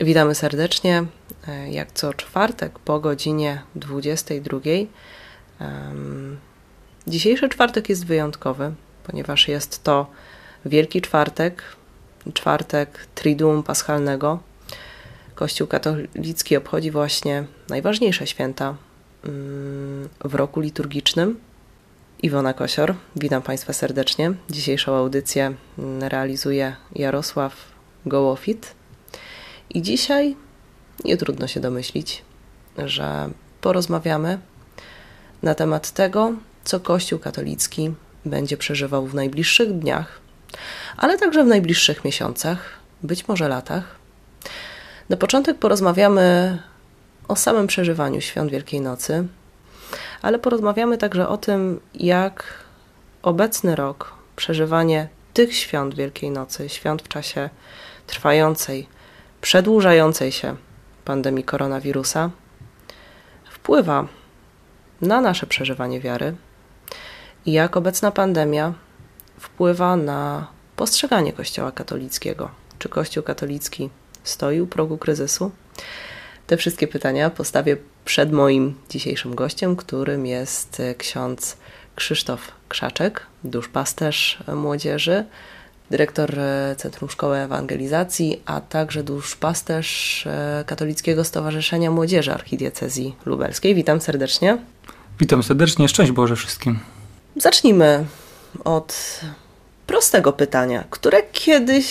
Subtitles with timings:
[0.00, 1.04] Witamy serdecznie.
[1.48, 4.58] E, jak co czwartek po godzinie 22.
[7.06, 8.74] Dzisiejszy czwartek jest wyjątkowy,
[9.04, 10.06] ponieważ jest to
[10.64, 11.62] Wielki Czwartek,
[12.34, 14.38] czwartek Triduum Paschalnego.
[15.34, 18.76] Kościół katolicki obchodzi właśnie najważniejsze święta
[19.24, 21.40] mm, w roku liturgicznym.
[22.22, 24.34] Iwona Kosior, witam Państwa serdecznie.
[24.50, 25.54] Dzisiejszą audycję
[26.00, 27.56] realizuje Jarosław
[28.06, 28.74] Gołofit.
[29.70, 30.36] I dzisiaj
[31.04, 32.22] nie trudno się domyślić,
[32.78, 34.38] że porozmawiamy
[35.42, 36.32] na temat tego,
[36.64, 40.20] co Kościół katolicki będzie przeżywał w najbliższych dniach,
[40.96, 42.58] ale także w najbliższych miesiącach,
[43.02, 43.96] być może latach.
[45.08, 46.58] Na początek porozmawiamy
[47.28, 49.26] o samym przeżywaniu świąt Wielkiej Nocy,
[50.22, 52.44] ale porozmawiamy także o tym, jak
[53.22, 57.50] obecny rok, przeżywanie tych świąt Wielkiej Nocy, świąt w czasie
[58.06, 58.88] trwającej
[59.46, 60.56] przedłużającej się
[61.04, 62.30] pandemii koronawirusa
[63.50, 64.08] wpływa
[65.00, 66.36] na nasze przeżywanie wiary
[67.46, 68.74] i jak obecna pandemia
[69.40, 72.50] wpływa na postrzeganie Kościoła katolickiego.
[72.78, 73.90] Czy Kościół katolicki
[74.24, 75.50] stoi u progu kryzysu?
[76.46, 81.56] Te wszystkie pytania postawię przed moim dzisiejszym gościem, którym jest ksiądz
[81.94, 85.24] Krzysztof Krzaczek, duszpasterz młodzieży,
[85.90, 93.74] dyrektor e, Centrum Szkoły Ewangelizacji, a także duszpasterz e, Katolickiego Stowarzyszenia Młodzieży Archidiecezji Lubelskiej.
[93.74, 94.58] Witam serdecznie.
[95.20, 96.78] Witam serdecznie, szczęść Boże wszystkim.
[97.36, 98.04] Zacznijmy
[98.64, 99.20] od
[99.86, 101.86] prostego pytania, które kiedyś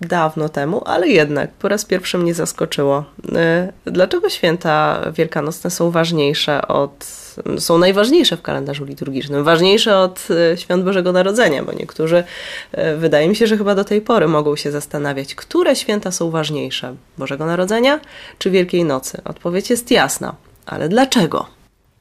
[0.00, 3.04] dawno temu, ale jednak po raz pierwszy mnie zaskoczyło.
[3.34, 7.19] E, dlaczego święta wielkanocne są ważniejsze od
[7.58, 12.24] są najważniejsze w kalendarzu liturgicznym, ważniejsze od e, świąt Bożego Narodzenia, bo niektórzy,
[12.72, 16.30] e, wydaje mi się, że chyba do tej pory mogą się zastanawiać, które święta są
[16.30, 18.00] ważniejsze, Bożego Narodzenia
[18.38, 19.22] czy Wielkiej Nocy.
[19.24, 20.34] Odpowiedź jest jasna,
[20.66, 21.46] ale dlaczego?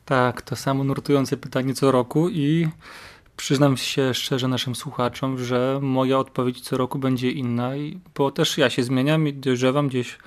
[0.06, 2.68] Tak, to samo nurtujące pytanie co roku i
[3.38, 7.72] przyznam się szczerze naszym słuchaczom, że moja odpowiedź co roku będzie inna,
[8.16, 10.18] bo też ja się zmieniam i dojrzewam, gdzieś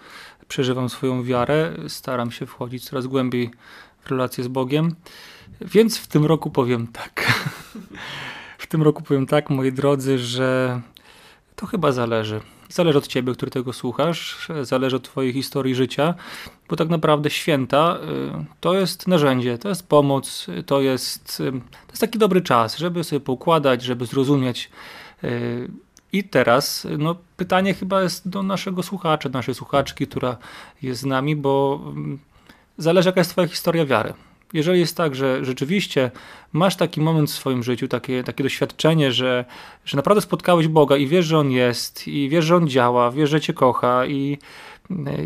[0.48, 3.50] przeżywam swoją wiarę, staram się wchodzić coraz głębiej
[4.10, 4.94] relację z Bogiem.
[5.60, 7.32] Więc w tym roku powiem tak.
[8.58, 10.80] w tym roku powiem tak, moi drodzy, że
[11.56, 12.40] to chyba zależy.
[12.68, 16.14] Zależy od ciebie, który tego słuchasz, zależy od twojej historii życia,
[16.68, 17.98] bo tak naprawdę święta
[18.40, 22.78] y, to jest narzędzie, to jest pomoc, to jest, y, to jest taki dobry czas,
[22.78, 24.70] żeby sobie poukładać, żeby zrozumieć.
[25.24, 25.68] Y,
[26.12, 30.36] I teraz no, pytanie chyba jest do naszego słuchacza, naszej słuchaczki, która
[30.82, 32.18] jest z nami, bo mm,
[32.78, 34.14] zależy jaka jest twoja historia wiary.
[34.52, 36.10] Jeżeli jest tak, że rzeczywiście
[36.52, 39.44] masz taki moment w swoim życiu, takie, takie doświadczenie, że,
[39.84, 43.30] że naprawdę spotkałeś Boga i wiesz, że On jest, i wiesz, że On działa, wiesz,
[43.30, 44.38] że Cię kocha i,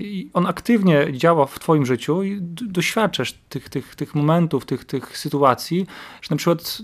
[0.00, 5.18] i On aktywnie działa w Twoim życiu i doświadczasz tych, tych, tych momentów, tych, tych
[5.18, 5.86] sytuacji,
[6.22, 6.82] że na przykład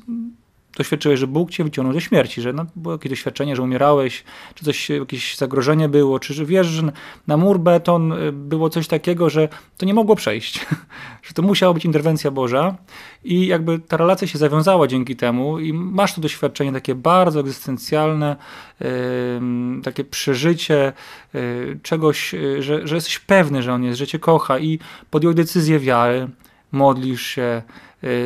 [0.77, 4.25] doświadczyłeś, że Bóg cię wyciągnął ze śmierci, że no, było jakieś doświadczenie, że umierałeś,
[4.55, 6.93] czy coś, jakieś zagrożenie było, czy że wiesz, że
[7.27, 10.67] na mur beton y, było coś takiego, że to nie mogło przejść,
[11.27, 12.77] że to musiała być interwencja Boża
[13.25, 18.37] i jakby ta relacja się zawiązała dzięki temu i masz to doświadczenie takie bardzo egzystencjalne,
[18.81, 18.89] yy,
[19.83, 20.93] takie przeżycie
[21.35, 24.79] yy, czegoś, yy, że, że jesteś pewny, że On jest, że cię kocha i
[25.11, 26.29] podjął decyzję wiary,
[26.73, 27.63] modlisz się,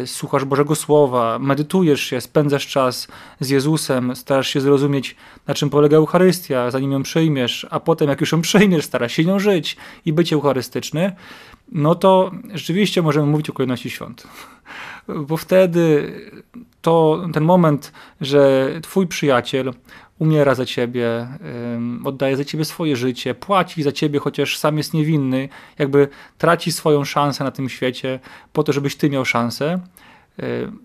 [0.06, 3.08] słuchasz Bożego Słowa, medytujesz się, spędzasz czas
[3.40, 5.16] z Jezusem, starasz się zrozumieć,
[5.46, 9.24] na czym polega Eucharystia, zanim ją przyjmiesz, a potem, jak już ją przyjmiesz, starasz się
[9.24, 11.12] nią żyć i być eucharystyczny,
[11.72, 14.26] no to rzeczywiście możemy mówić o kolejności świąt.
[15.08, 16.12] Bo wtedy
[16.82, 19.72] to ten moment, że twój przyjaciel
[20.18, 21.28] umiera za ciebie,
[22.04, 27.04] oddaje za ciebie swoje życie, płaci za ciebie, chociaż sam jest niewinny, jakby traci swoją
[27.04, 28.20] szansę na tym świecie
[28.52, 29.80] po to, żebyś ty miał szansę.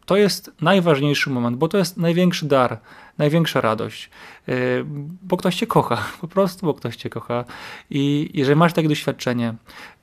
[0.05, 2.79] To jest najważniejszy moment, bo to jest największy dar,
[3.17, 4.09] największa radość,
[5.21, 7.45] bo ktoś cię kocha, po prostu, bo ktoś cię kocha.
[7.89, 9.53] I jeżeli masz takie doświadczenie,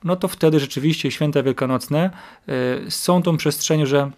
[0.03, 2.09] no to wtedy rzeczywiście święta wielkanocne
[2.89, 4.11] są tą przestrzenią, że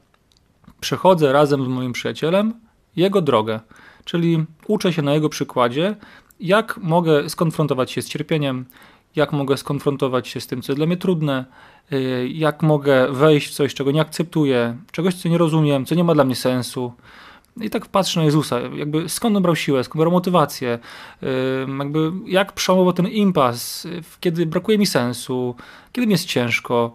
[0.80, 2.54] przechodzę razem z moim przyjacielem
[2.96, 3.60] jego drogę.
[4.06, 5.96] Czyli uczę się na jego przykładzie,
[6.40, 8.66] jak mogę skonfrontować się z cierpieniem,
[9.16, 11.46] jak mogę skonfrontować się z tym, co jest dla mnie trudne,
[11.94, 16.04] y, jak mogę wejść w coś, czego nie akceptuję, czegoś, co nie rozumiem, co nie
[16.04, 16.94] ma dla mnie sensu.
[17.62, 20.80] I tak patrzę na Jezusa, jakby skąd on brał siłę, skąd brał motywację,
[21.24, 21.28] y,
[21.80, 23.88] jakby jak przełamał ten impas,
[24.20, 25.56] kiedy brakuje mi sensu,
[25.92, 26.94] kiedy mi jest ciężko.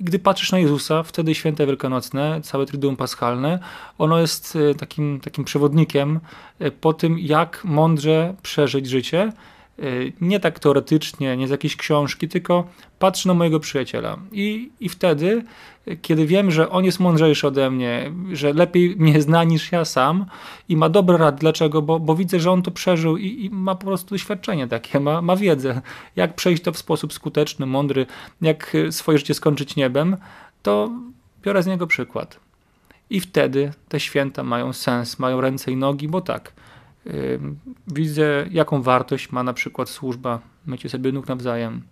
[0.00, 3.58] Gdy patrzysz na Jezusa, wtedy święte wielkanocne, całe Triduum Paschalne,
[3.98, 6.20] ono jest e, takim, takim przewodnikiem
[6.58, 9.51] e, po tym, jak mądrze przeżyć życie, Y,
[10.20, 12.64] nie tak teoretycznie, nie z jakiejś książki, tylko
[12.98, 14.18] patrzę na mojego przyjaciela.
[14.32, 15.44] I, I wtedy,
[16.02, 20.26] kiedy wiem, że on jest mądrzejszy ode mnie, że lepiej mnie zna niż ja sam
[20.68, 21.82] i ma dobre rad, dlaczego?
[21.82, 25.22] Bo, bo widzę, że on to przeżył i, i, ma po prostu doświadczenie takie, ma,
[25.22, 25.80] ma wiedzę,
[26.16, 28.06] jak przejść to w sposób skuteczny, mądry,
[28.42, 30.16] jak swoje życie skończyć niebem,
[30.62, 30.90] to
[31.42, 32.40] biorę z niego przykład.
[33.10, 36.52] I wtedy te święta mają sens, mają ręce i nogi, bo tak,
[37.88, 41.82] widzę, jaką wartość ma na przykład służba, mycie sobie nóg nawzajem,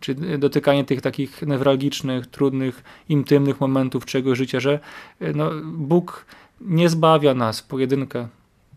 [0.00, 4.80] czy dotykanie tych takich newralgicznych, trudnych, intymnych momentów czegoś życia, że
[5.22, 6.26] y, no, Bóg
[6.60, 8.28] nie zbawia nas w pojedynkę,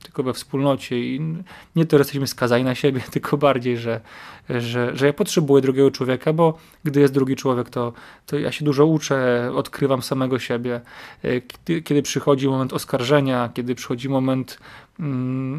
[0.03, 1.21] tylko we wspólnocie i
[1.75, 4.01] nie to, że jesteśmy skazani na siebie, tylko bardziej, że,
[4.49, 7.93] że, że ja potrzebuję drugiego człowieka, bo gdy jest drugi człowiek, to,
[8.25, 10.81] to ja się dużo uczę, odkrywam samego siebie.
[11.21, 14.59] Kiedy, kiedy przychodzi moment oskarżenia, kiedy przychodzi moment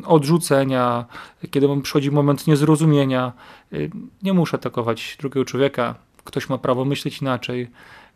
[0.06, 1.04] odrzucenia,
[1.50, 3.32] kiedy przychodzi moment niezrozumienia,
[3.72, 3.90] y,
[4.22, 5.94] nie muszę atakować drugiego człowieka.
[6.24, 7.70] Ktoś ma prawo myśleć inaczej,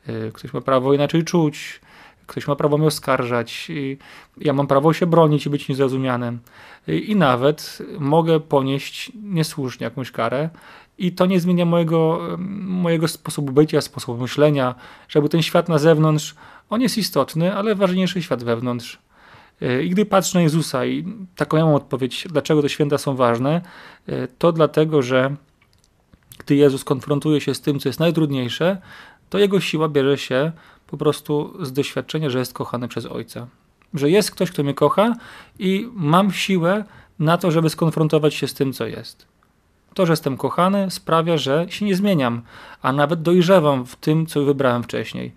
[0.09, 1.81] y, ktoś ma prawo inaczej czuć,
[2.27, 3.99] Ktoś ma prawo mnie oskarżać, i
[4.39, 6.39] ja mam prawo się bronić i być niezrozumianym.
[6.89, 10.51] I nawet mogę ponieść niesłusznie jakąś karę,
[10.99, 12.21] i to nie zmienia mojego,
[12.63, 14.75] mojego sposobu bycia, sposobu myślenia,
[15.09, 16.35] żeby ten świat na zewnątrz,
[16.71, 18.99] on jest istotny, ale ważniejszy świat wewnątrz.
[19.85, 21.05] I gdy patrzę na Jezusa i
[21.37, 23.61] taką ja mam odpowiedź, dlaczego te święta są ważne,
[24.39, 25.37] to dlatego, że
[26.39, 28.81] gdy Jezus konfrontuje się z tym, co jest najtrudniejsze,
[29.31, 30.53] to jego siła bierze się
[30.87, 33.47] po prostu z doświadczenia, że jest kochany przez Ojca.
[33.95, 35.15] Że jest ktoś, kto mnie kocha
[35.59, 36.85] i mam siłę
[37.19, 39.27] na to, żeby skonfrontować się z tym, co jest.
[39.95, 42.43] To, że jestem kochany, sprawia, że się nie zmieniam,
[42.83, 45.33] a nawet dojrzewam w tym, co wybrałem wcześniej.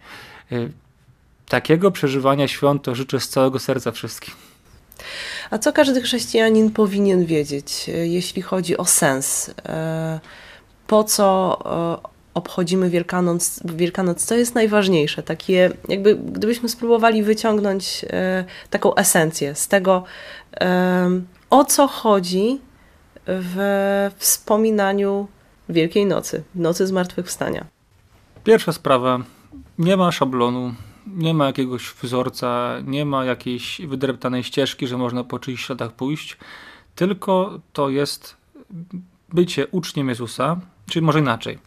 [1.49, 4.33] Takiego przeżywania świąt to życzę z całego serca wszystkim.
[5.49, 9.49] A co każdy chrześcijanin powinien wiedzieć, y, jeśli chodzi o sens?
[9.49, 9.53] Y,
[10.87, 11.57] po co
[12.33, 19.67] obchodzimy Wielkanoc, Wielkanoc, co jest najważniejsze, takie jakby gdybyśmy spróbowali wyciągnąć e, taką esencję z
[19.67, 20.03] tego,
[20.61, 22.59] e, o co chodzi
[23.25, 23.57] w
[24.17, 25.27] wspominaniu
[25.69, 27.65] Wielkiej Nocy, Nocy Zmartwychwstania.
[28.43, 29.19] Pierwsza sprawa,
[29.77, 30.73] nie ma szablonu,
[31.15, 36.37] nie ma jakiegoś wzorca, nie ma jakiejś wydreptanej ścieżki, że można po czyichś śladach pójść,
[36.95, 38.37] tylko to jest
[39.33, 41.59] bycie uczniem Jezusa, czyli może inaczej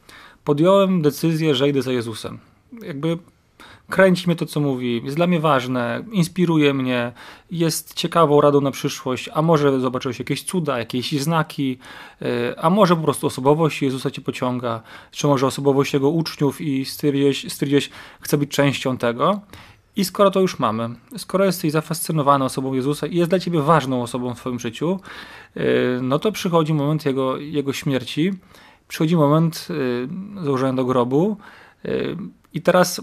[0.44, 2.38] podjąłem decyzję, że idę za Jezusem.
[2.82, 3.18] Jakby
[3.92, 7.12] kręci mnie to, co mówi, jest dla mnie ważne, inspiruje mnie,
[7.50, 11.78] jest ciekawą radą na przyszłość, a może zobaczyłeś jakieś cuda, jakieś znaki,
[12.22, 16.84] e, a może po prostu osobowość Jezusa cię pociąga, czy może osobowość Jego uczniów i
[16.84, 17.90] stwierdziłeś, stwierdziłeś
[18.20, 19.40] chcę być częścią tego.
[19.96, 24.02] I skoro to już mamy, skoro jesteś zafascynowany osobą Jezusa i jest dla ciebie ważną
[24.02, 25.00] osobą w twoim życiu,
[25.56, 25.62] e,
[26.02, 28.32] no to przychodzi moment Jego, jego śmierci,
[28.88, 31.36] przychodzi moment y, złożenia do grobu
[32.54, 33.00] i teraz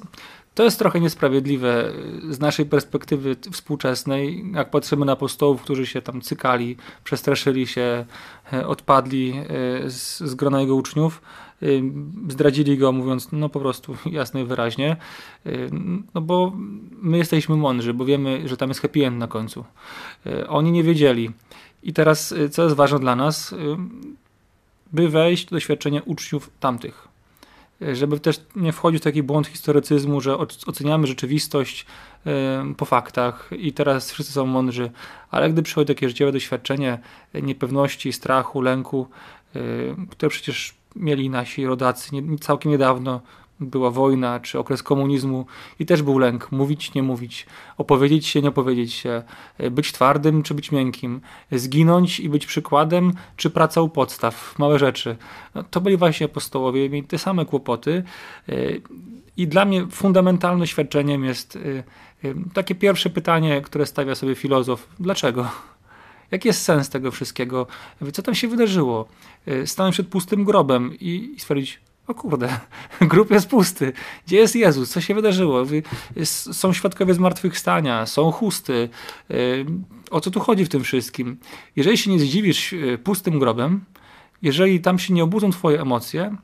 [0.59, 1.91] to jest trochę niesprawiedliwe
[2.29, 8.05] z naszej perspektywy współczesnej, jak patrzymy na apostołów, którzy się tam cykali, przestraszyli się,
[8.65, 9.33] odpadli
[9.87, 11.21] z, z grona jego uczniów,
[12.29, 14.97] zdradzili go mówiąc no po prostu jasno i wyraźnie,
[16.13, 16.53] no bo
[17.01, 19.65] my jesteśmy mądrzy, bo wiemy, że tam jest happy end na końcu.
[20.47, 21.31] Oni nie wiedzieli.
[21.83, 23.55] I teraz, co jest ważne dla nas,
[24.93, 27.08] by wejść do doświadczenia uczniów tamtych.
[27.93, 30.37] Żeby też nie wchodzić w taki błąd historycyzmu, że
[30.67, 31.85] oceniamy rzeczywistość
[32.77, 34.91] po faktach i teraz wszyscy są mądrzy,
[35.31, 36.99] ale gdy przychodzi takie życiowe doświadczenie
[37.33, 39.07] niepewności, strachu, lęku,
[40.09, 42.11] które przecież mieli nasi rodacy
[42.41, 43.21] całkiem niedawno,
[43.59, 45.45] była wojna, czy okres komunizmu
[45.79, 46.51] i też był lęk.
[46.51, 47.45] Mówić, nie mówić,
[47.77, 49.23] opowiedzieć się, nie opowiedzieć się,
[49.71, 55.15] być twardym, czy być miękkim, zginąć i być przykładem, czy praca u podstaw, małe rzeczy.
[55.55, 58.03] No, to byli właśnie apostołowie, mieli te same kłopoty
[59.37, 61.83] i dla mnie fundamentalnym świadczeniem jest y,
[62.53, 64.87] takie pierwsze pytanie, które stawia sobie filozof.
[64.99, 65.49] Dlaczego?
[66.31, 67.67] Jaki jest sens tego wszystkiego?
[68.13, 69.07] Co tam się wydarzyło?
[69.65, 72.59] Stanąć przed pustym grobem i stwierdzić, o kurde,
[73.01, 73.93] grób jest pusty.
[74.27, 74.89] Gdzie jest Jezus?
[74.89, 75.63] Co się wydarzyło?
[76.23, 78.89] Są świadkowie zmartwychwstania, są chusty.
[79.31, 79.65] Y,
[80.11, 81.37] o co tu chodzi w tym wszystkim?
[81.75, 83.85] Jeżeli się nie zdziwisz y, pustym grobem,
[84.41, 86.35] jeżeli tam się nie obudzą twoje emocje,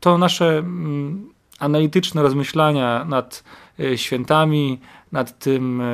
[0.00, 3.44] to nasze mm, analityczne rozmyślania nad
[3.80, 4.78] y, świętami,
[5.12, 5.84] nad tym, e,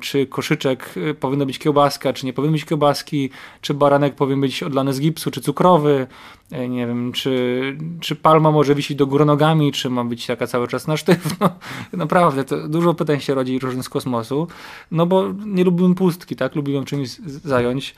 [0.00, 3.30] czy koszyczek e, powinno być kiełbaska, czy nie powinno być kiełbaski,
[3.60, 6.06] czy baranek powinien być odlany z gipsu, czy cukrowy,
[6.50, 10.46] e, nie wiem, czy, czy palma może wisieć do góry nogami, czy ma być taka
[10.46, 11.48] cały czas na sztywno.
[11.92, 14.48] Naprawdę, to dużo pytań się rodzi różnych z kosmosu,
[14.90, 17.08] no bo nie lubiłem pustki, tak, lubiłem czymś
[17.44, 17.94] zająć.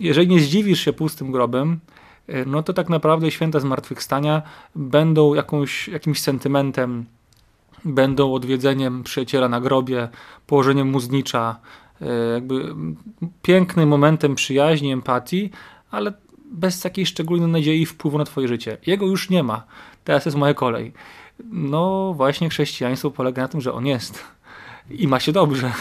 [0.00, 1.80] Jeżeli nie zdziwisz się pustym grobem,
[2.46, 4.42] no to tak naprawdę święta zmartwychwstania
[4.74, 7.04] będą jakąś, jakimś sentymentem,
[7.84, 10.08] będą odwiedzeniem przyjaciela na grobie,
[10.46, 11.56] położeniem mu znicza,
[12.34, 12.74] jakby
[13.42, 15.50] pięknym momentem przyjaźni, empatii,
[15.90, 16.12] ale
[16.52, 18.78] bez takiej szczególnej nadziei wpływu na twoje życie.
[18.86, 19.64] Jego już nie ma.
[20.04, 20.92] Teraz jest moja kolej.
[21.44, 24.24] No właśnie chrześcijaństwo polega na tym, że on jest
[24.90, 25.72] i ma się dobrze,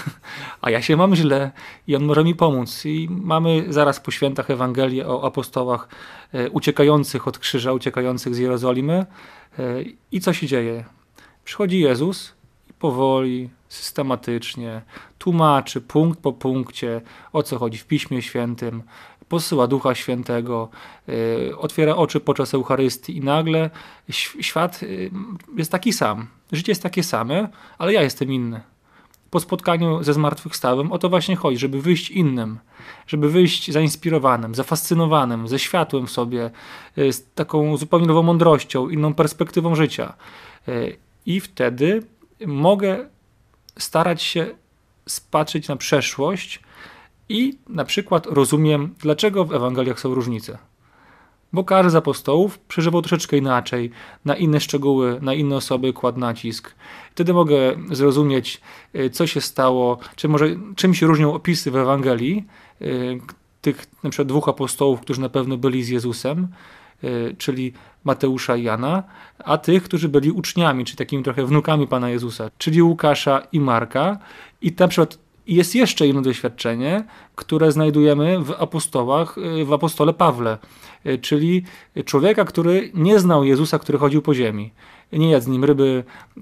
[0.61, 1.51] a ja się mam źle
[1.87, 2.85] i on może mi pomóc.
[2.85, 5.89] I mamy zaraz po świętach Ewangelię o apostołach
[6.33, 9.05] e, uciekających od krzyża, uciekających z Jerozolimy.
[9.59, 9.65] E,
[10.11, 10.85] I co się dzieje?
[11.43, 12.33] Przychodzi Jezus
[12.69, 14.81] i powoli, systematycznie
[15.17, 17.01] tłumaczy punkt po punkcie,
[17.33, 18.83] o co chodzi w Piśmie Świętym,
[19.29, 20.69] posyła Ducha Świętego,
[21.09, 23.69] y, otwiera oczy podczas Eucharystii i nagle
[24.41, 24.81] świat
[25.57, 26.27] jest taki sam.
[26.51, 28.61] Życie jest takie same, ale ja jestem inny.
[29.31, 32.59] Po spotkaniu ze zmartwychwstałym o to właśnie chodzi, żeby wyjść innym,
[33.07, 36.51] żeby wyjść zainspirowanym, zafascynowanym, ze światłem w sobie,
[36.97, 40.13] y, z taką zupełnie nową mądrością, inną perspektywą życia.
[41.25, 42.03] I wtedy
[42.47, 43.09] mogę
[43.77, 44.55] starać się
[45.07, 46.59] spatrzeć na przeszłość
[47.29, 50.57] i na przykład rozumiem, dlaczego w Ewangeliach są różnice.
[51.53, 53.91] Bo każdy z apostołów przeżywał troszeczkę inaczej,
[54.25, 56.75] na inne szczegóły, na inne osoby kładł nacisk.
[57.11, 57.55] Wtedy mogę
[57.91, 58.61] zrozumieć,
[58.95, 62.45] y, co się stało, czy może czym się różnią opisy w Ewangelii
[62.81, 63.19] y,
[63.61, 66.47] tych na przykład dwóch apostołów, którzy na pewno byli z Jezusem,
[67.03, 69.03] y, czyli Mateusza i Jana,
[69.39, 74.17] a tych, którzy byli uczniami, czy takimi trochę wnukami Pana Jezusa, czyli Łukasza i Marka.
[74.61, 75.17] I na przykład
[75.55, 77.03] jest jeszcze jedno doświadczenie,
[77.35, 80.57] które znajdujemy w apostołach, y, w apostole Pawle,
[81.05, 81.63] y, czyli
[82.05, 84.71] człowieka, który nie znał Jezusa, który chodził po ziemi
[85.11, 86.03] nie jadł z nim ryby,
[86.37, 86.41] e,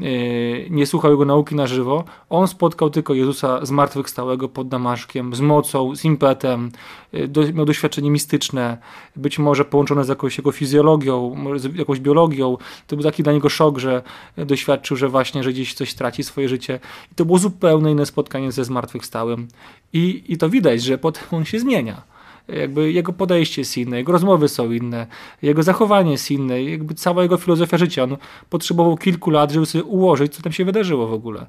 [0.70, 2.04] nie słuchał jego nauki na żywo.
[2.30, 6.72] On spotkał tylko Jezusa zmartwychwstałego pod Damaszkiem, z mocą, z impetem,
[7.14, 8.78] e, miał doświadczenie mistyczne,
[9.16, 12.58] być może połączone z jakąś jego fizjologią, z jakąś biologią.
[12.88, 14.02] To był taki dla niego szok, że
[14.38, 16.80] doświadczył, że właśnie, że gdzieś coś traci swoje życie.
[17.12, 19.48] I to było zupełnie inne spotkanie ze zmartwychwstałym.
[19.94, 22.17] I, i to widać, że potem on się zmienia
[22.48, 25.08] jakby jego podejście jest inne, jego rozmowy są inne,
[25.42, 28.04] jego zachowanie jest inne, jakby cała jego filozofia życia.
[28.04, 28.18] On
[28.50, 31.46] potrzebował kilku lat, żeby sobie ułożyć, co tam się wydarzyło w ogóle.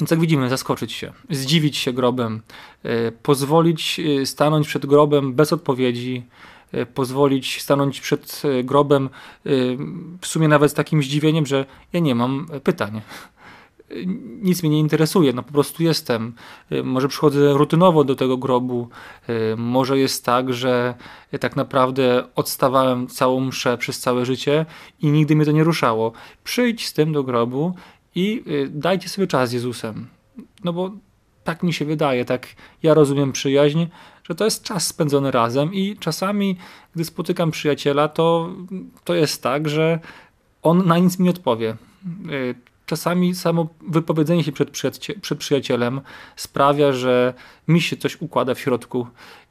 [0.00, 2.40] Więc jak widzimy, zaskoczyć się, zdziwić się grobem,
[2.82, 6.24] e, pozwolić e, stanąć przed grobem bez odpowiedzi,
[6.72, 9.08] e, pozwolić stanąć przed grobem
[10.20, 13.00] w sumie nawet z takim zdziwieniem, że ja nie mam pytań
[14.42, 16.34] nic mnie nie interesuje, no po prostu jestem.
[16.72, 18.88] Y, może przychodzę rutynowo do tego grobu,
[19.28, 20.94] y, może jest tak, że
[21.40, 24.66] tak naprawdę odstawałem całą mszę przez całe życie
[25.02, 26.12] i nigdy mnie to nie ruszało.
[26.44, 27.74] Przyjdź z tym do grobu
[28.14, 30.06] i y, dajcie sobie czas z Jezusem.
[30.64, 30.90] No bo
[31.44, 32.48] tak mi się wydaje, tak
[32.82, 33.86] ja rozumiem przyjaźń,
[34.24, 36.56] że to jest czas spędzony razem i czasami,
[36.94, 38.50] gdy spotykam przyjaciela, to,
[39.04, 39.98] to jest tak, że
[40.62, 41.76] on na nic mi nie odpowie
[42.88, 46.00] czasami samo wypowiedzenie się przed, przed przyjacielem
[46.36, 47.34] sprawia, że
[47.68, 49.06] mi się coś układa w środku.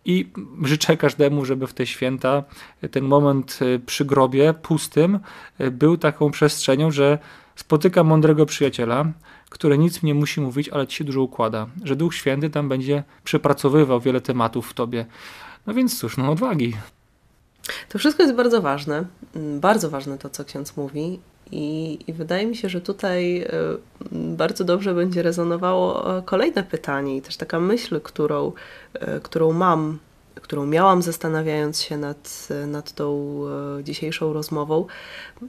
[0.06, 0.29] I
[0.63, 2.44] życzę każdemu, żeby w te święta
[2.91, 5.20] ten moment y, przy grobie pustym
[5.62, 7.20] y, był taką przestrzenią, że
[7.56, 9.06] spotykam mądrego przyjaciela,
[9.50, 11.67] który nic mnie musi mówić, ale ci się dużo układa.
[11.84, 15.06] Że Duch Święty tam będzie przepracowywał wiele tematów w tobie.
[15.67, 16.74] No więc cóż, no odwagi.
[17.89, 19.06] To wszystko jest bardzo ważne.
[19.36, 21.20] Mm, bardzo ważne to, co ksiądz mówi.
[21.51, 23.50] I, I, wydaje mi się, że tutaj e,
[24.12, 28.51] bardzo dobrze będzie rezonowało e, kolejne pytanie i też taka myśl, którą,
[28.94, 30.00] e, którą mam,
[30.36, 33.42] którą miałam zastanawiając się nad, nad tą
[33.84, 34.86] dzisiejszą rozmową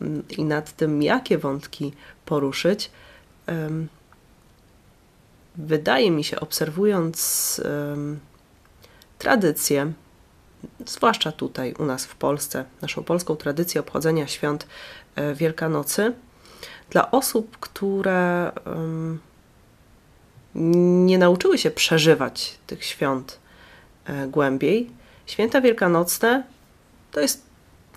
[0.01, 1.93] mm, i nad tym, jakie wątki
[2.25, 2.91] poruszyć.
[5.57, 7.61] Wydaje mi się, obserwując
[9.19, 9.93] tradycję,
[10.87, 14.98] zwłaszcza tutaj u nas w Polsce, naszą polską tradycję obchodzenia świąt E,
[15.35, 16.15] Wielkanocy.
[16.91, 18.53] Dla osób, które
[20.55, 23.39] nie nauczyły się przeżywać tych świąt
[24.05, 24.91] e, głębiej.
[25.27, 26.43] Święta Wielkanocne
[27.13, 27.43] to jest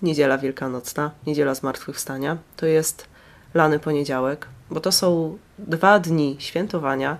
[0.01, 3.05] niedziela Wielkanocna, niedziela Zmartwychwstania, to jest
[3.53, 7.17] lany poniedziałek, bo to są dwa dni świętowania,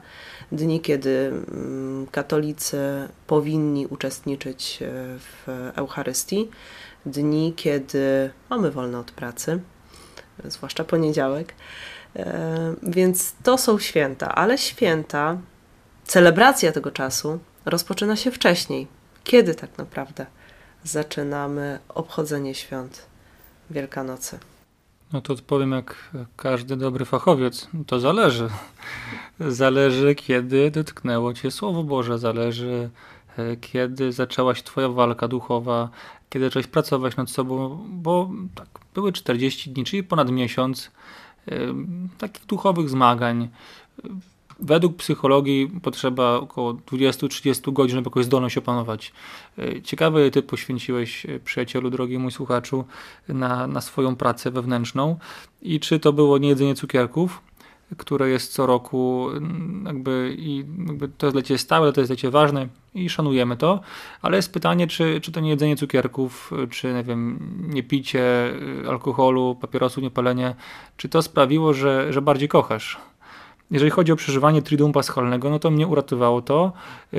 [0.51, 1.31] dni, kiedy
[2.11, 6.49] katolicy powinni uczestniczyć e, w Eucharystii,
[7.05, 9.59] dni, kiedy mamy wolne od pracy,
[10.43, 11.53] zwłaszcza poniedziałek.
[12.15, 15.37] E, więc to są święta, ale święta,
[16.03, 18.87] celebracja tego czasu rozpoczyna się wcześniej.
[19.23, 20.25] Kiedy tak naprawdę
[20.83, 23.05] zaczynamy obchodzenie świąt
[23.69, 24.39] Wielkanocy?
[25.13, 25.95] No to odpowiem jak
[26.35, 27.67] każdy dobry fachowiec.
[27.87, 28.49] To zależy.
[29.39, 32.89] Zależy, kiedy dotknęło cię Słowo Boże, zależy,
[33.37, 35.89] e, kiedy zaczęłaś Twoja walka duchowa,
[36.31, 40.91] kiedy zaczęłaś pracować nad sobą, bo tak, były 40 dni, czyli ponad miesiąc
[42.17, 43.49] takich duchowych zmagań.
[44.59, 49.13] Według psychologii potrzeba około 20-30 godzin, żeby jakąś zdolność opanować.
[49.83, 52.85] Ciekawe, ty poświęciłeś, przyjacielu, drogi mój słuchaczu,
[53.27, 55.17] na, na swoją pracę wewnętrzną.
[55.61, 57.41] I czy to było niejedzenie cukierków,
[57.97, 60.57] które jest co roku, mm, jakby, i
[60.87, 63.79] jakby to jest dla Ciebie stałe, to jest dla Ciebie ważne i szanujemy to,
[64.21, 68.89] ale jest pytanie, czy, czy to nie jedzenie cukierków, czy nie wiem, nie picie y,
[68.89, 70.55] alkoholu, papierosu, niepalenie,
[70.97, 72.97] czy to sprawiło, że, że bardziej kochasz?
[73.71, 76.73] Jeżeli chodzi o przeżywanie Triduum Paschalnego, no to mnie uratowało to,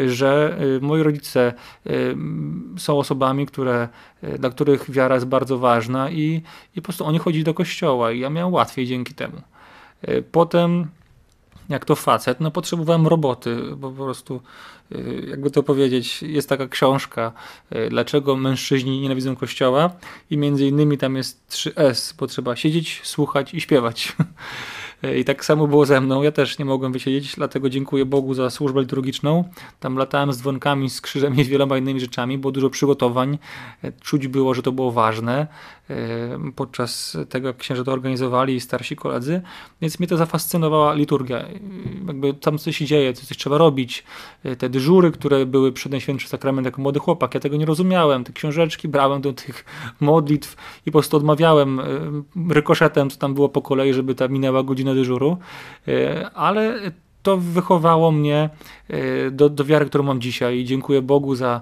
[0.07, 1.55] że y, moi rodzice
[1.87, 2.17] y,
[2.77, 3.89] są osobami, które,
[4.39, 6.43] dla których wiara jest bardzo ważna i,
[6.77, 9.43] i po prostu oni chodzili do kościoła i ja miałem łatwiej dzięki temu.
[10.03, 10.87] E, potem,
[11.69, 14.41] jak to facet, no potrzebowałem roboty, bo po prostu,
[14.93, 17.33] e, jakby to powiedzieć, jest taka książka,
[17.71, 19.91] e, dlaczego mężczyźni nienawidzą kościoła
[20.31, 24.13] i między innymi tam jest 3S, bo trzeba siedzieć, słuchać i śpiewać.
[25.03, 26.23] E, I tak samo było ze mną.
[26.23, 29.45] Ja też nie mogłem wysiedzieć, dlatego dziękuję Bogu za służbę liturgiczną.
[29.81, 32.39] Tam latałem z dzwonkami, z krzyżem i z wieloma innymi rzeczami.
[32.39, 33.39] Było dużo przygotowań.
[33.83, 35.47] E, czuć było, że to było ważne
[35.91, 35.97] e,
[36.57, 39.43] podczas tego, jak księża to organizowali i starsi koledzy.
[39.81, 41.45] Więc mnie to zafascynowała liturgia.
[42.07, 44.05] Jakby tam coś się dzieje, coś trzeba robić.
[44.59, 48.25] Te dyżury, które były przed Najświętszym Sakrament jako młody chłopak, ja tego nie rozumiałem.
[48.25, 49.65] Te książeczki brałem do tych
[50.01, 50.57] modlitw
[50.87, 51.81] i po prostu odmawiałem
[52.51, 55.37] rykoszetem, co tam było po kolei, żeby ta minęła godzina dyżuru,
[55.89, 56.81] e, ale
[57.23, 58.51] to wychowało mnie
[58.89, 60.59] e, do, do wiary, którą mam dzisiaj.
[60.59, 61.61] I dziękuję Bogu za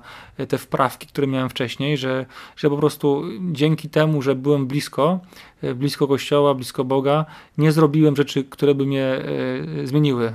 [0.48, 3.22] te wprawki, które miałem wcześniej, że, że po prostu
[3.52, 5.20] dzięki temu, że byłem blisko,
[5.62, 7.26] e, blisko Kościoła, blisko Boga,
[7.58, 9.20] nie zrobiłem rzeczy, które by mnie
[9.84, 10.32] zmieniły,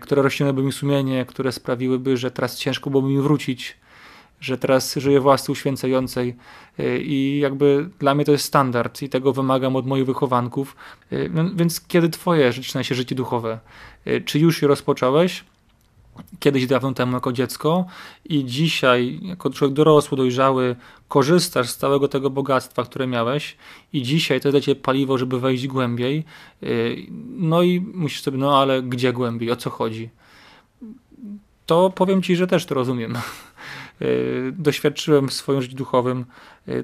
[0.00, 3.76] które rozciągnęłyby mi sumienie, które sprawiłyby, że teraz ciężko byłoby mi wrócić
[4.42, 6.36] że teraz żyję w łasce uświęcającej
[6.80, 10.76] y, i jakby dla mnie to jest standard i tego wymagam od moich wychowanków.
[11.12, 13.58] Y, więc kiedy twoje zaczyna się życie duchowe?
[14.06, 15.44] Y, czy już je rozpocząłeś?
[16.38, 17.86] Kiedyś dawno temu jako dziecko
[18.24, 20.76] i dzisiaj jako człowiek dorosły, dojrzały
[21.08, 23.56] korzystasz z całego tego bogactwa, które miałeś
[23.92, 26.24] i dzisiaj to ciebie paliwo, żeby wejść głębiej.
[27.28, 30.10] No i musisz sobie, no ale gdzie głębiej, o co chodzi?
[31.66, 33.14] To powiem ci, że też to rozumiem.
[34.02, 36.24] Y, doświadczyłem w swoim życiu duchowym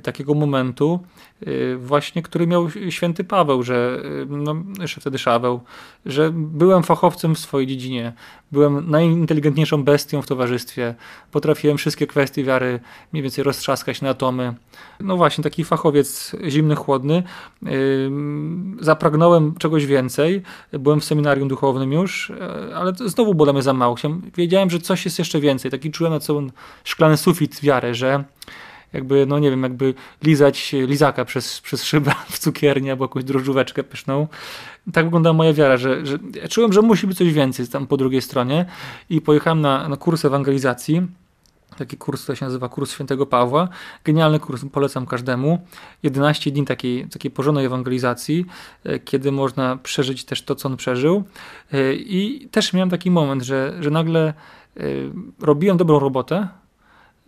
[0.03, 1.01] takiego momentu,
[1.47, 5.61] y, właśnie, który miał święty Paweł, że, no, jeszcze wtedy Szaweł,
[6.07, 8.13] że byłem fachowcem w swojej dziedzinie,
[8.53, 10.95] byłem najinteligentniejszą bestią w towarzystwie,
[11.33, 12.81] potrafiłem wszystkie kwestie wiary
[13.13, 14.55] mniej więcej roztrzaskać na atomy.
[15.01, 17.23] No właśnie, taki fachowiec zimny, chłodny.
[18.81, 22.33] Zapragnąłem czegoś więcej, byłem w seminarium duchownym już,
[22.75, 23.97] ale znowu było dla mnie za mało.
[24.37, 26.47] Wiedziałem, że coś jest jeszcze więcej, taki czułem na sobą
[26.85, 28.25] szklany sufit wiary, że
[28.93, 33.83] jakby, no nie wiem, jakby lizać lizaka przez, przez szybę w cukierni albo jakąś drożdżóweczkę
[33.83, 34.29] pyszną.
[34.93, 37.97] Tak wyglądała moja wiara, że, że ja czułem, że musi być coś więcej tam po
[37.97, 38.67] drugiej stronie
[39.11, 41.03] i pojechałem na, na kurs ewangelizacji.
[41.79, 43.69] Taki kurs, który się nazywa Kurs Świętego Pawła.
[44.05, 45.59] Genialny kurs, polecam każdemu.
[46.03, 48.47] 11 dni takiej, takiej porządnej ewangelizacji,
[48.85, 51.25] e, kiedy można przeżyć też to, co on przeżył.
[51.73, 54.35] E, I też miałem taki moment, że, że nagle
[54.77, 54.83] e,
[55.41, 56.49] robiłem dobrą robotę,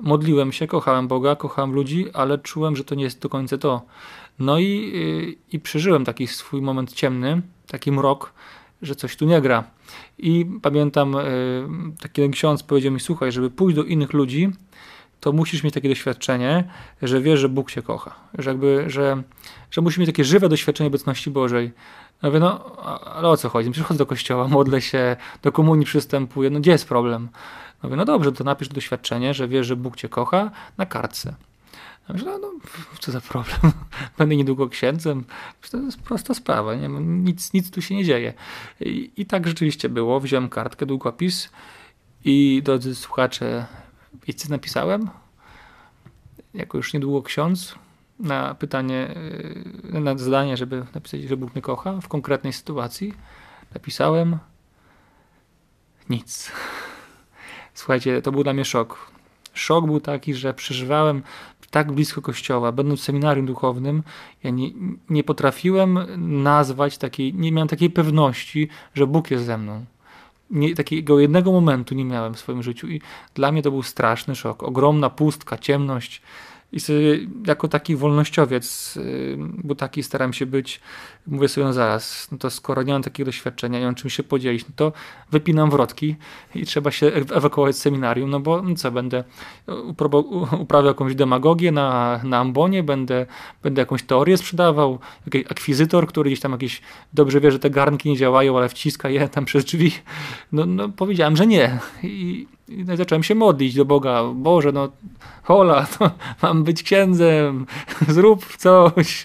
[0.01, 3.83] modliłem się, kochałem Boga, kochałem ludzi, ale czułem, że to nie jest do końca to.
[4.39, 8.33] No i, y, i przeżyłem taki swój moment ciemny, taki mrok,
[8.83, 9.65] że coś tu nie gra.
[10.19, 11.67] I pamiętam, y,
[12.01, 14.51] taki ksiądz powiedział mi, słuchaj, żeby pójść do innych ludzi,
[15.21, 16.65] to musisz mieć takie doświadczenie,
[17.03, 18.15] że wiesz, że Bóg cię kocha.
[18.39, 19.23] Że, jakby, że,
[19.71, 21.73] że musisz mieć takie żywe doświadczenie obecności Bożej.
[22.23, 22.77] No mówię, no
[23.15, 23.71] ale o co chodzi?
[23.71, 27.29] Przychodzę do kościoła, modlę się, do komunii przystępuję, no gdzie jest problem?
[27.83, 31.35] Mówię, no dobrze, to napisz doświadczenie, że wiesz, że Bóg cię kocha na kartce.
[32.09, 32.53] Ja myślę, no,
[33.01, 33.59] co za problem,
[34.19, 35.25] będę niedługo księdzem,
[35.71, 36.89] to jest prosta sprawa, nie?
[37.01, 38.35] Nic, nic tu się nie dzieje.
[38.81, 41.51] I, I tak rzeczywiście było, wziąłem kartkę, długopis
[42.25, 43.67] i drodzy słuchacze,
[44.27, 45.11] wiecie co napisałem?
[46.55, 47.75] Jako już niedługo ksiądz,
[48.19, 49.15] na pytanie,
[49.83, 53.15] na zadanie, żeby napisać, że Bóg mnie kocha w konkretnej sytuacji,
[53.75, 54.39] napisałem
[56.11, 56.53] nic.
[57.81, 59.11] Słuchajcie, to był dla mnie szok.
[59.55, 61.23] Szok był taki, że przeżywałem
[61.71, 64.03] tak blisko kościoła, będąc w seminarium duchownym,
[64.45, 64.71] ja nie,
[65.11, 65.99] nie potrafiłem
[66.43, 69.85] nazwać takiej, nie miałem takiej pewności, że Bóg jest ze mną.
[70.51, 73.01] Nie, takiego jednego momentu nie miałem w swoim życiu i
[73.35, 74.63] dla mnie to był straszny szok.
[74.63, 76.23] Ogromna pustka, ciemność.
[76.73, 80.81] I sobie jako taki wolnościowiec, y, bo taki staram się być,
[81.27, 84.23] mówię sobie no zaraz, no to skoro nie mam takiego doświadczenia, nie mam czym się
[84.23, 84.93] podzielić, no to
[85.31, 86.17] wypinam wrotki
[86.55, 89.25] i trzeba się ewakuować z seminarium, no bo no co, będę
[90.59, 93.27] uprawiał jakąś demagogię na, na ambonie, będę,
[93.63, 98.09] będę jakąś teorię sprzedawał, jakiś akwizytor, który gdzieś tam jakieś dobrze wie, że te garnki
[98.09, 99.93] nie działają, ale wciska je tam przez drzwi.
[100.53, 101.79] No, no powiedziałem, że nie.
[102.03, 104.25] I, i zacząłem się modlić do Boga.
[104.35, 104.89] Boże, no
[105.43, 106.11] hola, to
[106.43, 107.67] mam być księdzem,
[108.09, 109.25] zrób coś,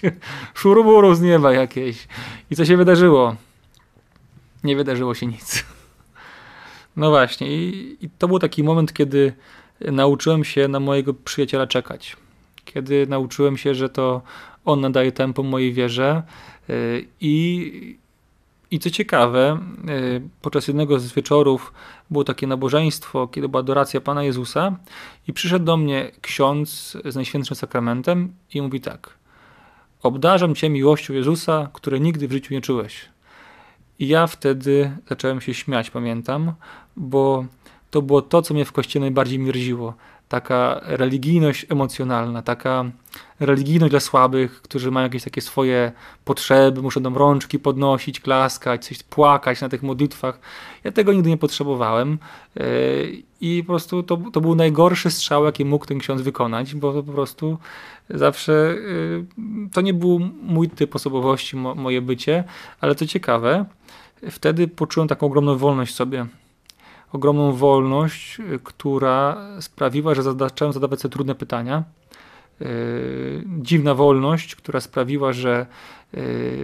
[0.54, 1.95] szuruburu z nieba jakieś.
[2.50, 3.36] I co się wydarzyło?
[4.64, 5.64] Nie wydarzyło się nic.
[6.96, 9.32] No właśnie, i, i to był taki moment, kiedy
[9.80, 12.16] nauczyłem się na mojego przyjaciela czekać.
[12.64, 14.22] Kiedy nauczyłem się, że to
[14.64, 16.22] on nadaje tempo mojej wierze
[16.70, 17.98] y, i
[18.70, 21.72] i co ciekawe, y, podczas jednego z wieczorów
[22.10, 24.76] było takie nabożeństwo, kiedy była adoracja Pana Jezusa
[25.28, 29.10] i przyszedł do mnie ksiądz z Najświętszym Sakramentem i mówi tak
[30.06, 33.08] obdarzam Cię miłością Jezusa, której nigdy w życiu nie czułeś.
[33.98, 36.52] I ja wtedy zacząłem się śmiać, pamiętam,
[36.96, 37.44] bo
[37.90, 39.94] to było to, co mnie w kościele najbardziej mierziło
[40.28, 42.84] taka religijność emocjonalna, taka
[43.40, 45.92] religijność dla słabych, którzy mają jakieś takie swoje
[46.24, 50.40] potrzeby, muszą tam rączki podnosić, klaskać, coś płakać na tych modlitwach.
[50.84, 52.18] Ja tego nigdy nie potrzebowałem
[52.56, 52.64] e,
[53.40, 57.02] i po prostu to, to był najgorszy strzał, jaki mógł ten ksiądz wykonać, bo to
[57.02, 57.58] po prostu
[58.10, 62.44] zawsze e, to nie był mój typ osobowości, moje bycie,
[62.80, 63.64] ale co ciekawe,
[64.30, 66.26] wtedy poczułem taką ogromną wolność sobie
[67.12, 71.84] ogromną wolność, y, która sprawiła, że zacząłem zadawać sobie trudne pytania.
[72.60, 75.66] Yy, dziwna wolność, która sprawiła, że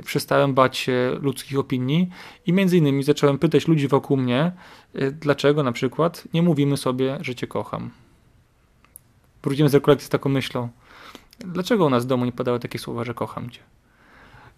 [0.05, 2.09] przestałem bać się ludzkich opinii
[2.47, 4.53] i między innymi zacząłem pytać ludzi wokół mnie,
[5.13, 7.91] dlaczego na przykład nie mówimy sobie, że cię kocham.
[9.43, 10.69] Wrócimy z rekolekcji z taką myślą.
[11.39, 13.61] Dlaczego u nas w domu nie padały takie słowa, że kocham cię?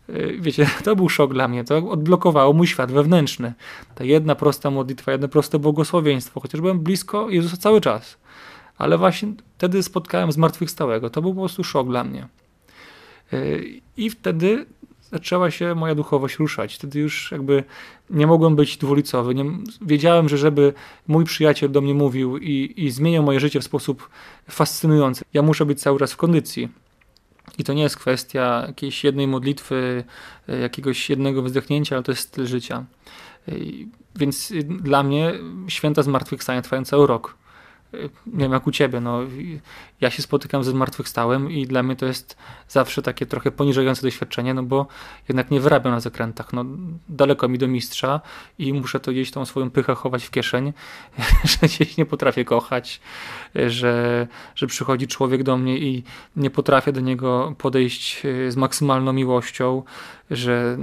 [0.09, 1.65] Y, wiecie, to był szok dla mnie.
[1.65, 3.53] To odblokowało mój świat wewnętrzny.
[3.95, 8.19] Ta jedna prosta modlitwa, jedno proste błogosławieństwo, chociaż byłem blisko Jezusa cały czas.
[8.79, 11.11] Ale właśnie wtedy spotkałem zmartwychwstałego.
[11.11, 12.29] To był po prostu szok dla mnie.
[13.33, 14.67] Y, I wtedy
[15.15, 16.75] zaczęła się moja duchowość ruszać.
[16.75, 17.65] Wtedy już jakby
[18.11, 19.35] nie mogłem być dwulicowy.
[19.35, 19.45] Nie,
[19.81, 20.73] wiedziałem, że żeby
[21.07, 24.09] mój przyjaciel do mnie mówił i, i moje życie w sposób
[24.51, 26.69] fascynujący, ja muszę być cały czas w kondycji
[27.59, 30.05] i to nie jest kwestia jakiejś jednej modlitwy,
[30.49, 32.85] e, jakiegoś jednego wzdechnięcia, ale to jest styl życia.
[33.49, 33.53] E,
[34.17, 35.33] więc dla mnie
[35.69, 37.37] święta zmartwychwstania trwają cały rok
[38.27, 39.21] nie wiem jak u ciebie, no
[40.01, 42.37] ja się spotykam ze zmartwychwstałym i dla mnie to jest
[42.69, 44.87] zawsze takie trochę poniżające doświadczenie, no bo
[45.29, 46.65] jednak nie wyrabiam na zakrętach, no
[47.09, 48.21] daleko mi do mistrza
[48.59, 50.73] i muszę to gdzieś tą swoją pychę chować w kieszeń,
[51.51, 53.01] że gdzieś nie potrafię kochać,
[53.55, 56.03] że, że przychodzi człowiek do mnie i
[56.37, 59.83] nie potrafię do niego podejść e, z maksymalną miłością,
[60.31, 60.77] że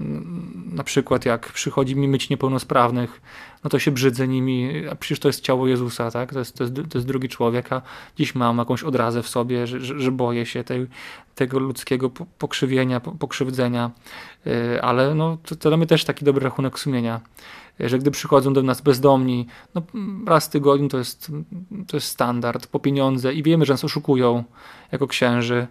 [0.72, 3.22] na przykład jak przychodzi mi myć niepełnosprawnych,
[3.64, 6.34] no to się brzydzę nimi, a przecież to jest ciało Jezusa, tak?
[6.34, 7.82] To jest, to jest, to jest drugi człowiek, a
[8.18, 10.88] dziś mam jakąś odrazę w sobie, że, że, boję się tej,
[11.36, 13.92] tego ludzkiego pokrzywienia, pokrzywdzenia,
[14.48, 17.22] y, ale no, to, to mnie też taki dobry rachunek sumienia,
[17.80, 19.82] że gdy przychodzą do nas bezdomni, no
[20.28, 21.32] raz w tygodniu to jest,
[21.88, 24.44] to jest standard, po pieniądze i wiemy, że nas oszukują
[24.92, 25.68] jako księży,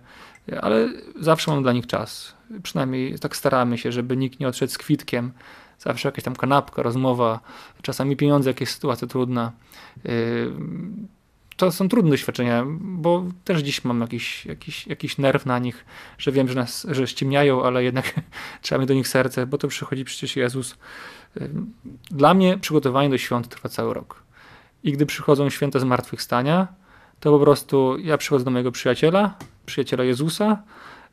[0.60, 0.88] ale
[1.20, 2.34] zawsze mam dla nich czas.
[2.62, 5.32] Przynajmniej tak staramy się, żeby nikt nie odszedł z kwitkiem,
[5.78, 7.40] zawsze jakaś tam kanapka, rozmowa,
[7.82, 9.52] czasami pieniądze, jakieś sytuacja trudna.
[10.04, 10.52] Yy,
[11.56, 15.84] to są trudne doświadczenia, bo też dziś mam jakiś, jakiś, jakiś nerw na nich,
[16.18, 18.14] że wiem, że nas że ściemniają, ale jednak
[18.62, 20.76] trzeba mieć do nich serce, bo to przychodzi przecież Jezus.
[21.40, 21.50] Yy,
[22.10, 24.22] dla mnie przygotowanie do świąt trwa cały rok.
[24.82, 26.68] I gdy przychodzą święta zmartwychwstania,
[27.20, 29.34] to po prostu ja przychodzę do mojego przyjaciela,
[29.66, 30.62] przyjaciela Jezusa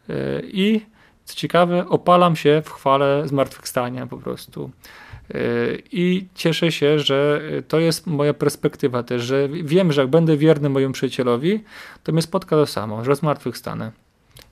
[0.08, 0.82] yy, i
[1.26, 4.72] co ciekawe, opalam się w chwale zmartwychwstania po prostu.
[5.36, 10.38] Y, I cieszę się, że to jest moja perspektywa też, że wiem, że jak będę
[10.38, 11.64] wierny mojemu przyjacielowi,
[12.04, 13.92] to mnie spotka to samo, że zmartwychwstanę.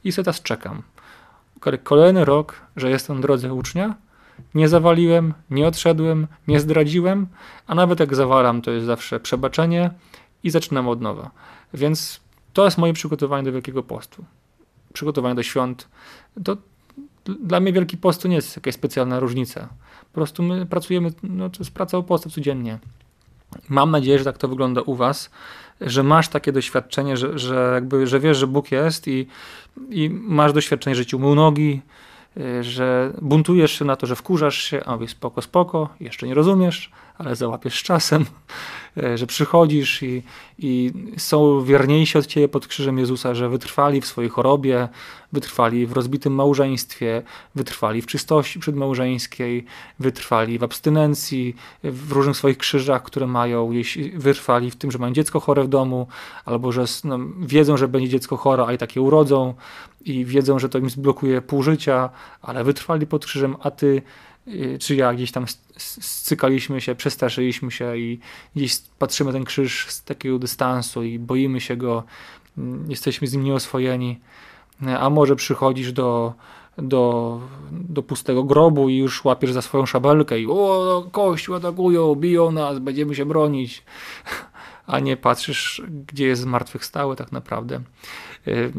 [0.04, 0.82] I sobie teraz czekam.
[1.84, 3.96] Kolejny rok, że jestem w drodze ucznia,
[4.56, 7.28] nie zawaliłem, nie odszedłem, nie zdradziłem,
[7.68, 9.92] a nawet jak zawalam, to jest zawsze przebaczenie
[10.44, 11.32] i zaczynam od nowa.
[11.74, 12.22] Więc
[12.56, 14.26] to jest moje przygotowanie do Wielkiego Postu
[14.94, 15.88] przygotowanie do świąt,
[16.44, 16.58] to
[17.26, 19.70] dla mnie Wielki Post to nie jest jakaś specjalna różnica.
[20.00, 22.80] Po prostu my pracujemy, no to jest praca o postęp codziennie.
[23.70, 25.30] Mam nadzieję, że tak to wygląda u Was,
[25.82, 29.28] że masz takie doświadczenie, że, że, jakby, że wiesz, że Bóg jest i,
[29.90, 31.82] i masz doświadczenie, że Ci umył nogi,
[32.38, 36.34] y, że buntujesz się na to, że wkurzasz się, a mówisz spoko, spoko, jeszcze nie
[36.34, 38.26] rozumiesz, ale załapiesz czasem,
[39.04, 40.24] e, że przychodzisz i,
[40.60, 44.88] i są wierniejsi od ciebie pod krzyżem Jezusa, że wytrwali w swojej chorobie,
[45.32, 47.22] wytrwali w rozbitym małżeństwie,
[47.56, 49.66] wytrwali w czystości przedmałżeńskiej,
[50.00, 55.14] wytrwali w abstynencji, w różnych swoich krzyżach, które mają, jeśli wytrwali w tym, że mają
[55.14, 56.08] dziecko chore w domu,
[56.46, 59.54] albo że no, wiedzą, że będzie dziecko chore, a i takie urodzą
[60.06, 62.10] i wiedzą, że to im zblokuje pół życia,
[62.42, 64.02] ale wytrwali pod krzyżem, a ty
[64.80, 65.46] czy ja gdzieś tam
[65.78, 68.20] scykaliśmy się, przestraszyliśmy się i
[68.56, 72.04] gdzieś patrzymy ten krzyż z takiego dystansu i boimy się go,
[72.58, 74.20] mm, jesteśmy z nim nieoswojeni,
[75.00, 76.34] a może przychodzisz do,
[76.78, 77.40] do,
[77.72, 82.80] do pustego grobu i już łapiesz za swoją szabelkę i o, kościół atakują, biją nas,
[82.80, 83.84] będziemy się bronić,
[84.88, 87.82] a nie patrzysz, gdzie jest zmartwychwstały tak naprawdę.
[88.48, 88.74] Y,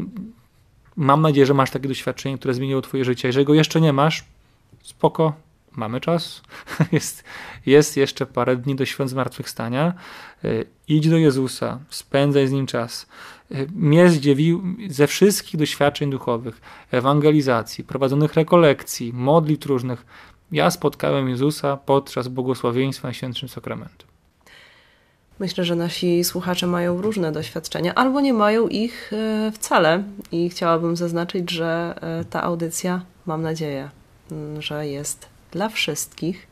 [0.95, 3.27] mam nadzieję, że masz takie doświadczenie, które zmieniło twoje życie.
[3.27, 4.23] Jeżeli go jeszcze nie masz,
[4.83, 5.33] spoko,
[5.77, 6.41] mamy czas.
[6.91, 7.23] Jest,
[7.65, 9.93] jest jeszcze parę dni do świąt zmartwychwstania.
[10.45, 13.07] Y, idź do Jezusa, spędzaj z Nim czas.
[13.51, 16.61] Y, mnie zdziwił ze wszystkich doświadczeń duchowych,
[16.91, 20.05] ewangelizacji, prowadzonych rekolekcji, modlitw różnych.
[20.51, 24.07] Ja spotkałem Jezusa podczas błogosławieństwa Świętym Sakramentu.
[25.39, 30.03] Myślę, że nasi słuchacze mają różne doświadczenia, albo nie mają ich e, wcale.
[30.31, 33.89] I chciałabym zaznaczyć, że ta audycja, mam nadzieję,
[34.59, 36.47] że jest dla wszystkich.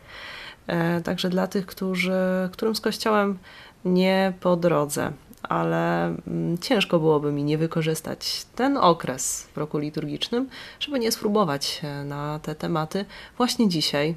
[0.67, 3.37] E, także dla tych, którzy, którym z Kościołem
[3.85, 5.11] nie po drodze,
[5.43, 6.15] ale
[6.61, 12.55] ciężko byłoby mi nie wykorzystać ten okres w roku liturgicznym, żeby nie spróbować na te
[12.55, 13.05] tematy
[13.37, 14.15] właśnie dzisiaj,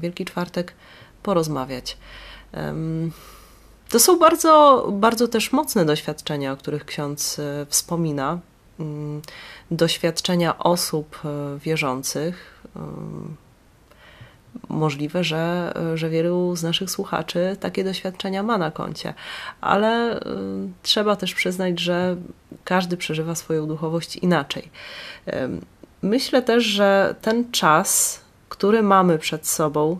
[0.00, 0.74] Wielki Czwartek,
[1.22, 1.96] porozmawiać.
[3.88, 8.38] To są bardzo, bardzo też mocne doświadczenia, o których ksiądz e, wspomina.
[8.80, 9.22] Mm,
[9.70, 12.62] doświadczenia osób e, wierzących.
[14.68, 19.14] Możliwe, że, że wielu z naszych słuchaczy takie doświadczenia ma na koncie,
[19.60, 20.20] ale
[20.82, 22.16] trzeba też przyznać, że
[22.64, 24.70] każdy przeżywa swoją duchowość inaczej.
[26.02, 29.98] Myślę też, że ten czas, który mamy przed sobą,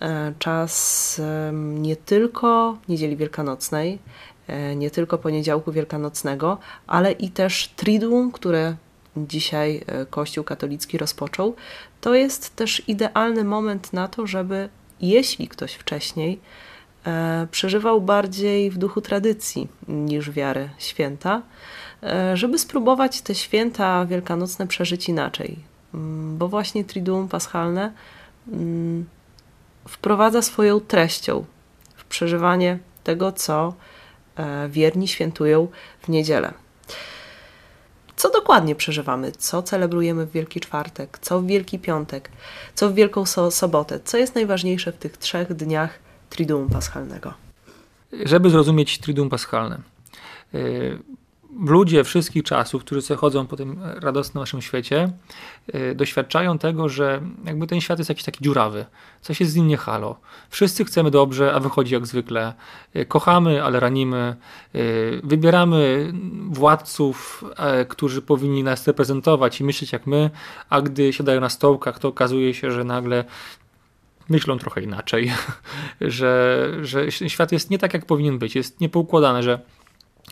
[0.00, 1.20] E, czas
[1.52, 3.98] nie tylko niedzieli wielkanocnej,
[4.46, 8.76] e, nie tylko poniedziałku wielkanocnego, ale i też Triduum, które
[9.16, 11.54] dzisiaj Kościół katolicki rozpoczął.
[12.00, 14.68] To jest też idealny moment na to, żeby
[15.00, 16.40] jeśli ktoś wcześniej
[17.50, 21.42] przeżywał bardziej w duchu tradycji niż wiary święta,
[22.34, 25.58] żeby spróbować te święta wielkanocne przeżyć inaczej.
[25.94, 27.92] Mm, bo właśnie Triduum Paschalne
[28.48, 29.06] mm,
[29.88, 31.44] wprowadza swoją treścią
[31.96, 33.74] w przeżywanie tego, co
[34.36, 35.68] e, wierni świętują
[36.00, 36.52] w niedzielę.
[38.18, 39.32] Co dokładnie przeżywamy?
[39.32, 41.18] Co celebrujemy w Wielki Czwartek?
[41.22, 42.30] Co w Wielki Piątek?
[42.74, 44.00] Co w Wielką so Sobotę?
[44.04, 45.98] Co jest najważniejsze w tych trzech dniach
[46.30, 47.34] Triduum Paschalnego?
[48.24, 49.80] Żeby zrozumieć Triduum Paschalne,
[50.54, 50.98] y,
[51.66, 55.12] ludzie wszystkich czasów, którzy sobie chodzą po tym radosnym naszym świecie,
[55.74, 58.86] yy, doświadczają tego, że jakby ten świat jest jakiś taki dziurawy,
[59.20, 60.16] coś jest z nim nie halo.
[60.50, 62.54] Wszyscy chcemy dobrze, a wychodzi jak zwykle.
[62.94, 64.36] Yy, kochamy, ale ranimy.
[64.74, 66.12] Yy, wybieramy
[66.50, 70.30] władców, e, którzy powinni nas reprezentować i myśleć jak my,
[70.70, 73.24] a gdy siadają na stołkach, to okazuje się, że nagle
[74.28, 75.32] myślą trochę inaczej,
[76.00, 79.58] że, że świat jest nie tak, jak powinien być, jest niepoukładany, że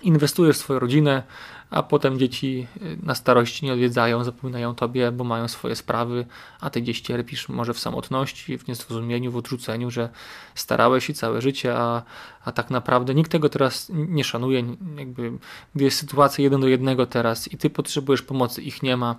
[0.07, 1.23] inwestujesz w swoją rodzinę,
[1.71, 6.27] a potem dzieci y, na starości nie odwiedzają, zapominają tobie, bo mają swoje sprawy,
[6.61, 10.09] a ty gdzieś cierpisz może w samotności, w niezrozumieniu, w odrzuceniu, że
[10.55, 12.03] starałeś się całe życie, a,
[12.45, 14.65] a tak naprawdę nikt tego teraz nie szanuje,
[14.99, 15.33] jakby
[15.75, 19.17] gdy jest sytuacja jeden do jednego teraz i ty potrzebujesz pomocy, ich nie ma.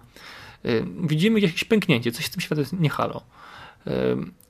[0.66, 3.22] Y, widzimy jakieś pęknięcie, coś w tym świecie nie halo.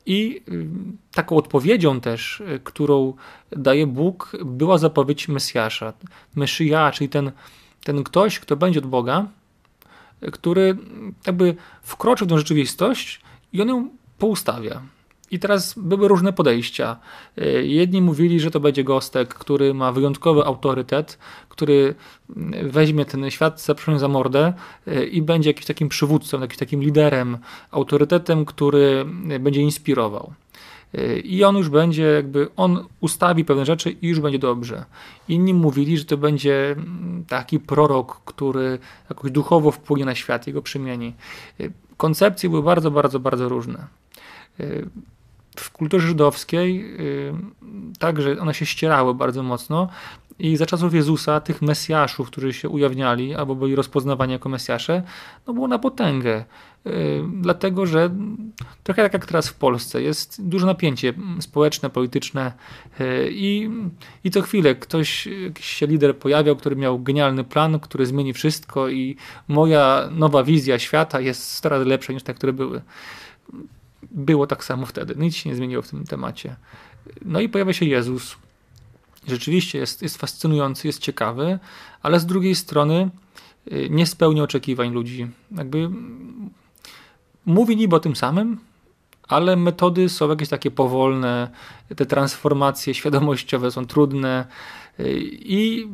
[0.08, 0.68] I y,
[1.12, 3.14] taką odpowiedzią też, y, którą
[3.52, 5.94] daje Bóg, była zapowiedź Mesjasza.
[6.36, 7.32] Meszyja, czyli ten,
[7.84, 9.26] ten ktoś, kto będzie od Boga,
[10.24, 10.78] y, który
[11.26, 13.22] jakby wkroczy w tę rzeczywistość
[13.54, 14.82] i on ją poustawia.
[15.32, 16.98] I teraz były różne podejścia.
[17.38, 21.18] E, jedni mówili, że to będzie Gostek, który ma wyjątkowy autorytet,
[21.50, 21.96] który
[22.36, 24.54] mm, weźmie ten świat zaproszony za mordę
[24.88, 27.38] e, i będzie jakimś takim przywódcą, jakimś takim liderem,
[27.72, 30.34] autorytetem, który e, będzie inspirował.
[31.24, 34.86] I on już będzie, jakby, on ustawi pewne rzeczy i już będzie dobrze.
[35.30, 40.62] Inni mówili, że to będzie mm, taki prorok, który jakoś duchowo wpłynie na świat, jego
[40.62, 41.14] przemieni.
[41.98, 43.88] Koncepcje były bardzo, bardzo, bardzo różne
[45.62, 47.34] w kulturze żydowskiej y,
[48.00, 49.90] także one się ścierały bardzo mocno,
[50.40, 55.04] I za czasów Jezusa tych Mesjaszów, którzy się ujawniali albo byli rozpoznawani jako Mesjasze,
[55.48, 56.46] no było na potęgę.
[56.86, 56.92] Yy,
[57.42, 58.10] dlatego, że
[58.84, 62.52] trochę tak jak teraz w Polsce, jest duże napięcie społeczne, polityczne
[63.00, 63.70] yy, i,
[64.24, 68.90] i co chwilę ktoś, jakiś się lider pojawiał, który miał genialny plan, który zmieni wszystko
[68.90, 69.16] i
[69.48, 72.82] moja nowa wizja świata jest 100 razy lepsza niż te, które były.
[74.12, 75.16] Było tak samo wtedy.
[75.18, 76.56] Nic się nie zmieniło w tym temacie.
[77.26, 78.36] No i pojawia się Jezus.
[79.28, 81.60] Rzeczywiście jest, jest fascynujący, jest ciekawy,
[82.02, 83.10] ale z drugiej strony
[83.72, 85.28] y, nie spełnia oczekiwań ludzi.
[85.52, 85.90] Jakby
[87.46, 88.60] mówi niby o tym samym,
[89.28, 91.50] ale metody są jakieś takie powolne,
[91.96, 94.46] te transformacje świadomościowe są trudne
[95.00, 95.88] y, i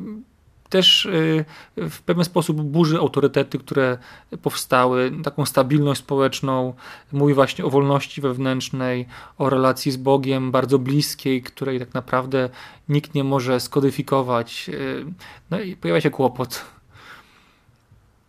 [0.73, 1.45] też y,
[1.77, 3.97] w pewien sposób burzy autorytety, które
[4.41, 6.73] powstały, taką stabilność społeczną,
[7.11, 9.05] mówi właśnie o wolności wewnętrznej,
[9.37, 12.49] o relacji z Bogiem bardzo bliskiej, której tak naprawdę
[12.89, 14.69] nikt nie może skodyfikować.
[14.69, 15.05] Y,
[15.51, 16.65] no i pojawia się kłopot.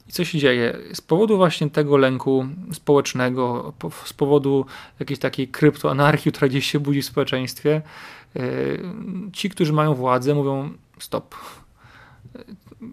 [0.08, 0.78] I co się dzieje?
[0.92, 3.72] Z powodu właśnie tego lęku społecznego,
[4.04, 4.66] z powodu
[5.00, 7.82] jakiejś takiej kryptoanarchii, która gdzieś się budzi w społeczeństwie,
[8.36, 8.82] y,
[9.32, 11.34] ci, którzy mają władzę, mówią stop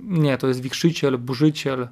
[0.07, 1.87] nie, to jest wichrzyciel, burzyciel,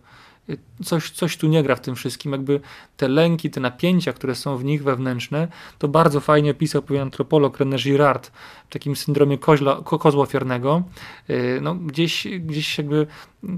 [0.83, 2.31] coś, coś tu nie gra w tym wszystkim.
[2.31, 2.59] Jakby
[2.97, 5.47] te lęki, te napięcia, które są w nich wewnętrzne,
[5.79, 8.31] to bardzo fajnie opisał pewien antropolog René Girard
[8.69, 10.83] w takim syndromie koźla, kozła ofiarnego.
[11.29, 13.07] Y, no, gdzieś, gdzieś jakby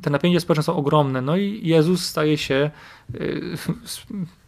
[0.01, 1.21] te napięcia społeczne są ogromne.
[1.21, 2.71] No i Jezus staje się
[3.15, 3.57] y,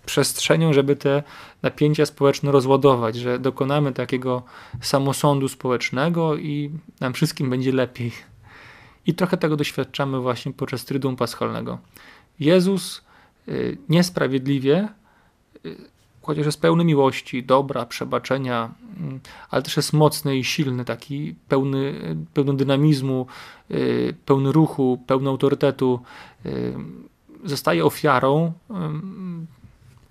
[0.06, 1.24] przestrzenią, żeby te
[1.62, 4.44] napięcia społeczne rozładować, że dokonamy takiego
[4.82, 8.33] samosądu społecznego i nam wszystkim będzie lepiej.
[9.06, 11.80] I trochę tego doświadczamy właśnie podczas Tryduum Paschalnego.
[12.40, 13.02] Jezus
[13.48, 14.88] y, niesprawiedliwie,
[15.66, 15.76] y,
[16.22, 22.16] chociaż jest pełny miłości, dobra, przebaczenia, mm, ale też jest mocny i silny, taki pełny,
[22.34, 23.28] pełny dynamizmu,
[23.72, 26.00] y, pełny ruchu, pełny autorytetu,
[27.44, 28.54] zostaje ofiarą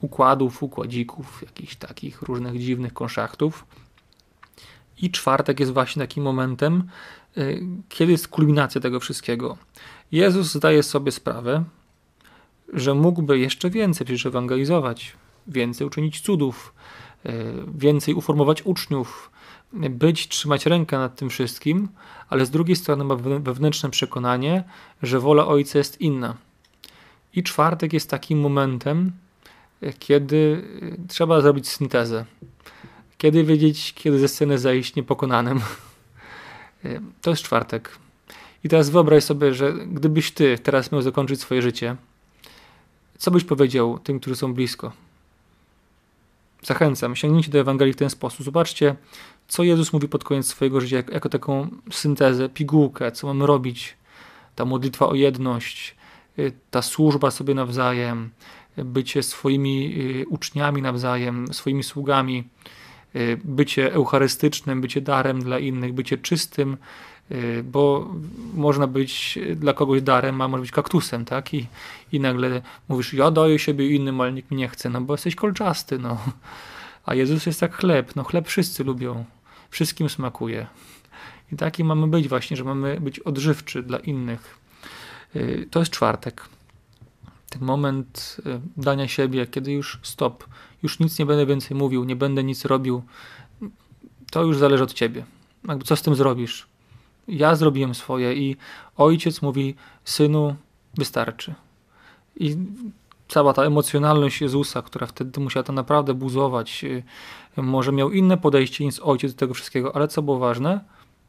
[0.00, 3.66] układów, układzików, jakichś takich różnych dziwnych konszachtów.
[4.98, 6.84] I czwartek jest właśnie takim momentem,
[7.88, 9.56] kiedy jest kulminacja tego wszystkiego?
[10.12, 11.64] Jezus zdaje sobie sprawę,
[12.72, 15.16] że mógłby jeszcze więcej przecież ewangelizować,
[15.46, 16.74] więcej uczynić cudów,
[17.26, 17.30] y,
[17.74, 19.30] więcej uformować uczniów,
[19.72, 21.88] być, trzymać rękę nad tym wszystkim,
[22.28, 24.64] ale z drugiej strony ma wewnętrzne przekonanie,
[25.02, 26.36] że wola Ojca jest inna.
[27.34, 29.12] I czwartek jest takim momentem,
[29.82, 30.64] y, kiedy
[31.08, 32.24] trzeba zrobić syntezę.
[33.18, 35.60] Kiedy wiedzieć, kiedy ze sceny zejść niepokonanym.
[37.20, 37.98] To jest czwartek.
[38.64, 41.96] I teraz wyobraź sobie, że gdybyś ty teraz miał zakończyć swoje życie,
[43.18, 44.92] co byś powiedział tym, którzy są blisko?
[46.62, 48.44] Zachęcam, sięgnijcie do Ewangelii w ten sposób.
[48.44, 48.96] Zobaczcie,
[49.48, 53.96] co Jezus mówi pod koniec swojego życia, jako, taką syntezę, pigułkę, co mamy robić.
[54.56, 55.96] Ta modlitwa o jedność,
[56.38, 58.30] y, ta służba sobie nawzajem,
[58.76, 62.81] bycie swoimi y, uczniami nawzajem, swoimi sługami Y,
[63.44, 66.76] bycie eucharystycznym, bycie darem dla innych, bycie czystym,
[67.30, 68.14] y, bo
[68.54, 71.54] można być dla kogoś darem, a może być kaktusem, tak?
[71.54, 71.66] I,
[72.12, 75.98] i nagle mówisz, ja daję siebie innym, ale nikt nie chce, no bo jesteś kolczasty,
[75.98, 76.18] no.
[77.06, 79.24] A Jezus jest jak chleb, no chleb wszyscy lubią,
[79.70, 80.66] wszystkim smakuje.
[81.52, 84.58] I taki mamy być właśnie, że mamy być odżywczy dla innych.
[85.36, 86.48] Y, to jest czwartek.
[87.50, 88.36] Ten moment
[88.76, 90.44] dania siebie, kiedy już stop,
[90.82, 93.02] już nic nie będę więcej mówił, nie będę nic robił,
[94.30, 95.24] to już zależy od ciebie.
[95.68, 96.66] Jakby co z tym zrobisz?
[97.28, 98.56] Ja zrobiłem swoje i
[98.96, 100.56] ojciec mówi, synu,
[100.94, 101.54] wystarczy.
[102.36, 102.56] I
[103.28, 107.02] cała ta emocjonalność Jezusa, która wtedy musiała to naprawdę buzować, y,
[107.56, 110.80] może miał inne podejście niż ojciec do tego wszystkiego, ale co było ważne?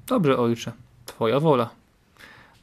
[0.08, 0.72] Dobrze, ojcze,
[1.06, 1.70] twoja wola.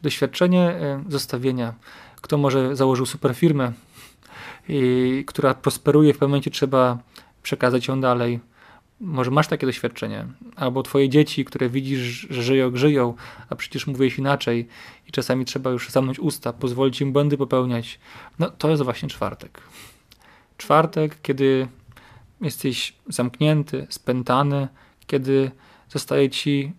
[0.03, 0.74] Doświadczenie
[1.09, 1.74] y, zostawienia.
[2.20, 3.72] Kto może założył super firmę,
[4.68, 6.98] i, która prosperuje, w pewnym momencie trzeba
[7.42, 8.40] przekazać ją dalej.
[9.00, 10.26] Może masz takie doświadczenie,
[10.57, 13.14] albo twoje dzieci, które widzisz, że żyją, żyją,
[13.50, 14.68] a przecież mówisz inaczej
[15.09, 17.98] i czasami trzeba już zamknąć usta, pozwolić im błędy popełniać.
[18.38, 19.61] No to jest właśnie czwartek.
[20.57, 21.68] Czwartek, kiedy
[22.40, 24.68] jesteś zamknięty, spętany,
[25.07, 25.50] kiedy
[25.88, 26.72] zostaje ci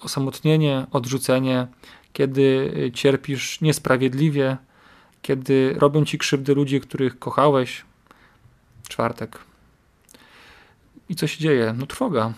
[0.00, 1.66] osamotnienie, odrzucenie,
[2.12, 4.56] kiedy cierpisz niesprawiedliwie,
[5.22, 7.84] kiedy robią ci krzywdy ludzie, których kochałeś.
[8.88, 9.38] Czwartek.
[11.08, 11.74] I co się dzieje?
[11.78, 12.32] No trwoga.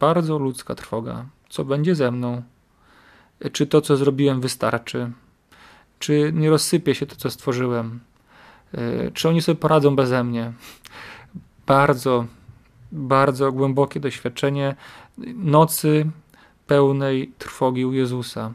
[0.00, 1.26] Bardzo ludzka trwoga.
[1.48, 2.42] Co będzie ze mną?
[3.52, 5.10] Czy to, co zrobiłem, wystarczy?
[5.98, 8.00] Czy nie rozsypie się to, co stworzyłem?
[8.74, 10.52] E, czy oni sobie poradzą beze mnie?
[11.66, 12.26] Bardzo,
[12.92, 14.76] bardzo głębokie doświadczenie
[15.34, 16.10] nocy
[16.66, 18.52] pełnej trwogi u Jezusa?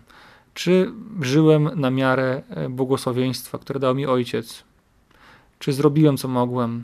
[0.53, 0.91] Czy
[1.21, 4.63] żyłem na miarę e, błogosławieństwa, które dał mi Ojciec?
[5.59, 6.83] Czy zrobiłem co mogłem?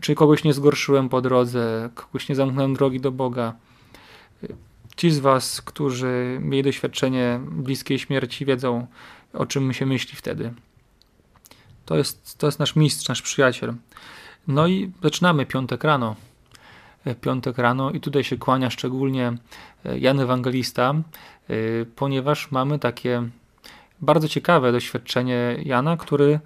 [0.00, 3.54] Czy kogoś nie zgorszyłem po drodze, kogoś nie zamknąłem drogi do Boga?
[4.96, 8.86] Ci z Was, którzy mieli doświadczenie bliskiej śmierci, wiedzą,
[9.32, 10.54] o czym się myśli wtedy.
[11.86, 13.74] To jest, to jest nasz mistrz, nasz przyjaciel.
[14.48, 16.16] No i zaczynamy piątek rano.
[17.20, 19.32] Piątek rano i tutaj się kłania szczególnie
[19.84, 20.94] Jan Ewangelista,
[21.96, 23.22] ponieważ mamy takie
[24.00, 26.40] bardzo ciekawe doświadczenie Jana, który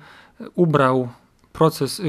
[0.55, 1.09] ubrał
[1.53, 2.03] proces,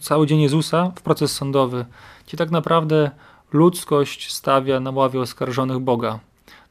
[0.00, 1.86] cały dzień Jezusa w proces sądowy,
[2.26, 3.10] gdzie tak naprawdę
[3.52, 6.18] ludzkość stawia na ławie oskarżonych Boga.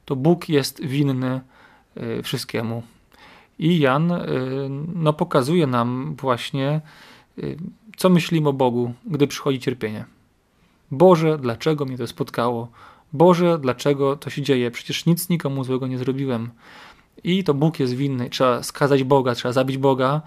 [0.05, 1.41] To Bóg jest winny
[1.97, 2.83] y, wszystkiemu.
[3.59, 4.19] I Jan y,
[4.95, 6.81] no, pokazuje nam właśnie,
[7.37, 7.57] y,
[7.97, 10.05] co myślimy o Bogu, gdy przychodzi cierpienie.
[10.91, 12.67] Boże, dlaczego mnie to spotkało?
[13.13, 14.71] Boże, dlaczego to się dzieje?
[14.71, 16.49] Przecież nic nikomu złego nie zrobiłem.
[17.23, 18.29] I to Bóg jest winny.
[18.29, 20.21] Trzeba skazać Boga, trzeba zabić Boga,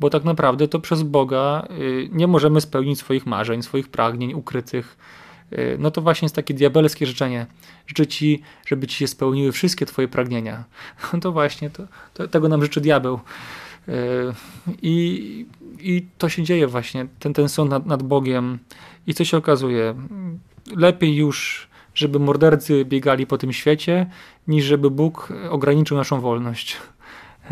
[0.00, 1.68] bo tak naprawdę to przez Boga
[2.10, 4.96] nie możemy spełnić swoich marzeń, swoich pragnień ukrytych
[5.52, 7.46] Y, no to właśnie jest takie diabelskie życzenie.
[7.86, 10.64] Życzę ci, żeby ci się spełniły wszystkie twoje pragnienia.
[11.12, 11.82] No to właśnie, to,
[12.14, 13.20] to tego nam życzy diabeł.
[13.88, 13.92] Y,
[14.82, 15.46] I,
[15.80, 18.58] I to się dzieje właśnie, ten, ten sąd nad, nad Bogiem.
[19.06, 19.94] I co się okazuje?
[20.76, 24.06] Lepiej już, żeby mordercy biegali po tym świecie,
[24.48, 26.76] niż żeby Bóg ograniczył naszą wolność.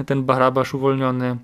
[0.06, 1.36] Ten barabasz uwolniony,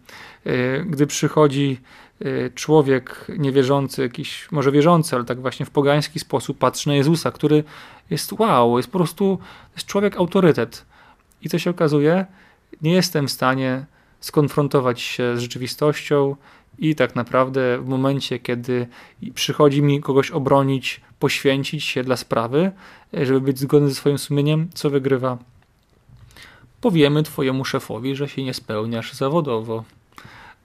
[0.47, 1.81] y, gdy przychodzi
[2.25, 7.31] Y, człowiek niewierzący, jakiś może wierzący, ale tak właśnie w pogański sposób patrzy na Jezusa,
[7.31, 7.65] który
[8.11, 9.39] jest wow, jest po prostu
[9.75, 10.87] jest człowiek autorytet.
[11.43, 12.27] I co się okazuje?
[12.83, 13.87] Nie jestem w stanie
[14.21, 16.37] skonfrontować się z rzeczywistością
[16.79, 18.87] i tak naprawdę w momencie, kiedy
[19.35, 22.73] przychodzi mi kogoś obronić, poświęcić się dla sprawy,
[23.13, 25.39] żeby być zgodny ze swoim sumieniem, co wygrywa?
[26.81, 29.85] Powiemy twojemu szefowi, że się nie spełniasz zawodowo.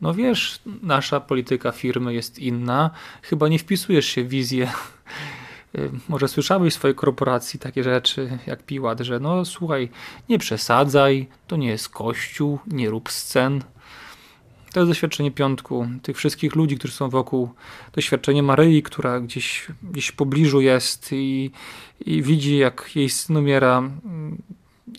[0.01, 2.89] No wiesz, nasza polityka firmy jest inna,
[3.21, 4.71] chyba nie wpisujesz się w wizję.
[5.77, 9.89] Y, może słyszałeś w swojej korporacji takie rzeczy jak Piłat, że no słuchaj,
[10.29, 13.61] nie przesadzaj, to nie jest kościół, nie rób scen.
[14.73, 17.49] To jest doświadczenie piątku, tych wszystkich ludzi, którzy są wokół.
[17.93, 21.51] Doświadczenie Maryi, która gdzieś, gdzieś w pobliżu jest i,
[22.05, 23.83] i widzi, jak jej syn umiera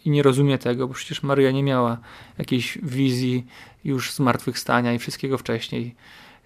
[0.05, 1.99] i nie rozumie tego, bo przecież Maryja nie miała
[2.39, 3.47] jakiejś wizji
[3.85, 5.95] już zmartwychwstania i wszystkiego wcześniej.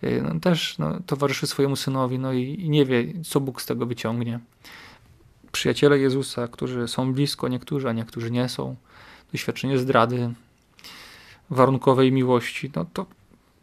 [0.04, 3.66] Y, no, też no, towarzyszy swojemu synowi no, i, i nie wie, co Bóg z
[3.66, 4.40] tego wyciągnie.
[5.52, 8.76] Przyjaciele Jezusa, którzy są blisko, niektórzy, a niektórzy nie są.
[9.32, 10.34] Doświadczenie zdrady,
[11.50, 13.06] warunkowej miłości, no to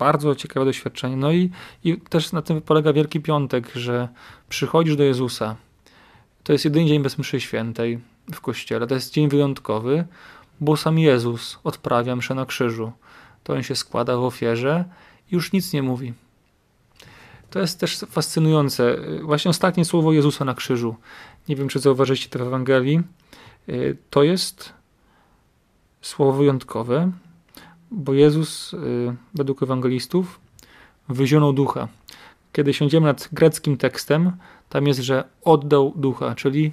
[0.03, 1.15] bardzo ciekawe doświadczenie.
[1.15, 1.51] No i,
[1.83, 4.07] i też na tym polega Wielki Piątek, że
[4.49, 5.55] przychodzisz do Jezusa.
[6.43, 7.99] To jest jedyny dzień bez mszy świętej
[8.33, 8.87] w kościele.
[8.87, 10.05] To jest dzień wyjątkowy,
[10.59, 12.91] bo sam Jezus odprawia mszę na krzyżu.
[13.43, 14.85] To on się składa w ofierze
[15.31, 16.13] i już nic nie mówi.
[17.49, 18.95] To jest też fascynujące.
[19.21, 20.95] Właśnie ostatnie słowo Jezusa na krzyżu.
[21.49, 23.01] Nie wiem, czy zauważyliście to w Ewangelii.
[23.69, 24.73] Y, to jest
[26.01, 27.11] słowo wyjątkowe,
[27.93, 28.77] bo Jezus, y,
[29.33, 30.39] według ewangelistów,
[31.09, 31.87] wyzionął ducha.
[32.53, 34.31] Kiedy siądziemy nad greckim tekstem,
[34.69, 36.71] tam jest, że oddał ducha, czyli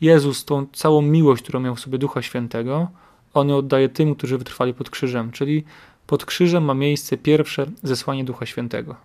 [0.00, 2.88] Jezus tą całą miłość, którą miał w sobie Ducha Świętego,
[3.34, 5.64] on oddaje tym, którzy wytrwali pod krzyżem, czyli
[6.06, 8.96] pod krzyżem ma miejsce pierwsze zesłanie Ducha Świętego.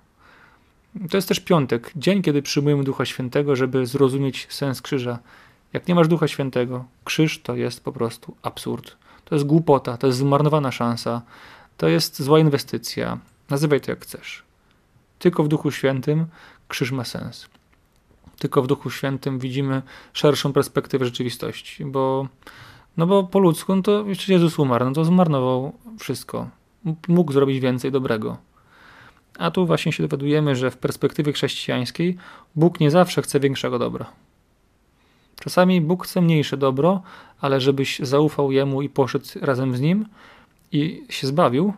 [1.09, 5.19] To jest też piątek, dzień, kiedy przyjmujemy Ducha Świętego, żeby zrozumieć sens krzyża.
[5.73, 8.95] Jak nie masz Ducha Świętego, krzyż to jest po prostu absurd.
[9.29, 11.21] To jest głupota, to jest zmarnowana szansa,
[11.77, 13.17] to jest zła inwestycja.
[13.49, 14.43] Nazywaj to jak chcesz.
[15.19, 16.25] Tylko w Duchu Świętym
[16.67, 17.47] krzyż ma sens.
[18.39, 19.81] Tylko w Duchu Świętym widzimy
[20.13, 22.27] szerszą perspektywę rzeczywistości, bo,
[22.97, 26.49] no bo po ludzku no to jeszcze Jezus umarł, no to zmarnował wszystko.
[27.07, 28.37] Mógł zrobić więcej dobrego.
[29.37, 32.17] A tu właśnie się dowiadujemy, że w perspektywie chrześcijańskiej
[32.55, 34.05] Bóg nie zawsze chce większego dobra.
[35.39, 37.01] Czasami Bóg chce mniejsze dobro,
[37.41, 40.05] ale żebyś zaufał Jemu i poszedł razem z Nim
[40.71, 41.73] i się zbawił,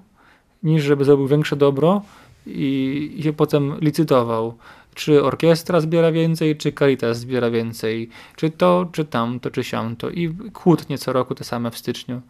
[0.64, 2.02] niż żeby zrobił większe dobro
[2.48, 4.58] i, się potem licytował
[4.96, 10.36] czy orkiestra zbiera więcej, czy Caritas zbiera więcej, czy to, czy tamto, czy siamto i
[10.54, 12.22] kłótnie co roku te same w styczniu.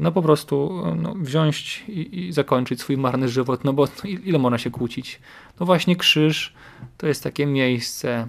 [0.00, 4.38] No po prostu no, wziąć i, i, zakończyć swój marny żywot, no bo no, ile
[4.38, 5.20] można się kłócić?
[5.60, 6.52] No właśnie krzyż
[6.98, 8.28] to jest takie miejsce,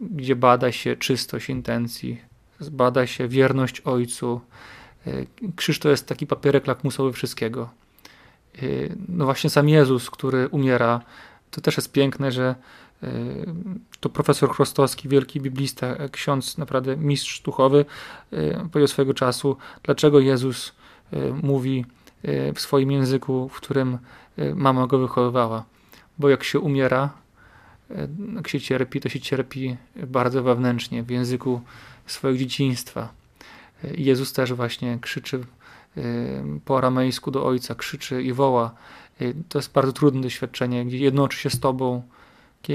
[0.00, 2.20] gdzie bada się czystość intencji,
[2.70, 4.40] bada się wierność Ojcu.
[5.56, 7.70] Krzyż to jest taki papierek lakmusowy wszystkiego.
[9.08, 11.00] No właśnie sam Jezus, który umiera
[11.50, 12.54] to też jest piękne, że
[14.00, 17.84] to profesor Chrostowski, wielki biblista, ksiądz, naprawdę mistrz duchowy,
[18.72, 20.72] powiedział swojego czasu, dlaczego Jezus
[21.42, 21.84] mówi
[22.54, 23.98] w swoim języku, w którym
[24.54, 25.64] mama go wychowywała.
[26.18, 27.10] Bo jak się umiera,
[28.36, 31.60] jak się cierpi, to się cierpi bardzo wewnętrznie, w języku
[32.06, 33.12] swojego dzieciństwa.
[33.96, 35.44] Jezus też właśnie krzyczy
[36.64, 38.74] po aramejsku do Ojca, krzyczy i woła.
[39.48, 42.02] To jest bardzo trudne doświadczenie, gdzie jednoczy się z Tobą,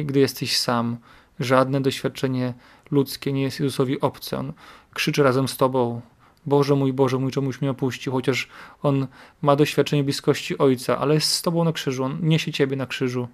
[0.05, 0.97] gdy jesteś sam.
[1.39, 2.53] Żadne doświadczenie
[2.91, 4.38] ludzkie nie jest Jezusowi obce.
[4.38, 4.53] On
[4.93, 6.01] krzyczy razem z Tobą.
[6.45, 8.49] Boże mój, Boże mój, czemuś mnie opuścił, chociaż
[8.84, 9.07] on
[9.41, 13.28] ma doświadczenie bliskości Ojca, ale jest z Tobą na krzyżu, on niesie Ciebie na krzyżu.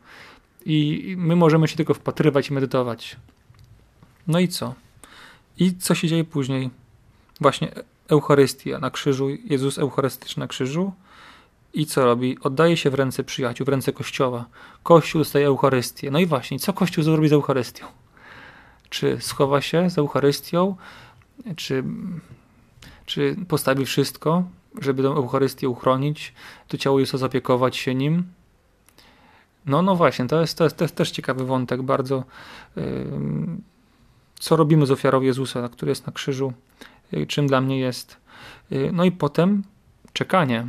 [0.66, 3.16] I my możemy się tylko wpatrywać i medytować.
[4.28, 4.74] No i co?
[5.58, 6.70] I co się dzieje później?
[7.42, 7.72] Właśnie
[8.08, 10.94] Eucharystia na krzyżu, Jezus Eucharystyczny na krzyżu.
[11.74, 12.38] I co robi?
[12.42, 14.46] Oddaje się w ręce przyjaciół, w ręce Kościoła.
[14.84, 16.12] Kościół dostaje Eucharystię.
[16.12, 17.86] No i właśnie, co Kościół zrobi z Eucharystią?
[18.90, 20.76] Czy schowa się z Eucharystią?
[21.56, 21.84] Czy,
[23.06, 24.44] czy postawi wszystko,
[24.82, 26.34] żeby tę Eucharystię uchronić,
[26.68, 28.24] to ciało Jezusa zapiekować się nim?
[29.66, 32.24] No, no właśnie, to jest, to jest, to jest też ciekawy wątek, bardzo.
[34.40, 36.54] Co robimy z ofiarą Jezusa, który jest na krzyżu,
[37.12, 38.18] yy, czym dla mnie jest.
[38.72, 39.64] Yy, no i potem
[40.14, 40.68] czekanie.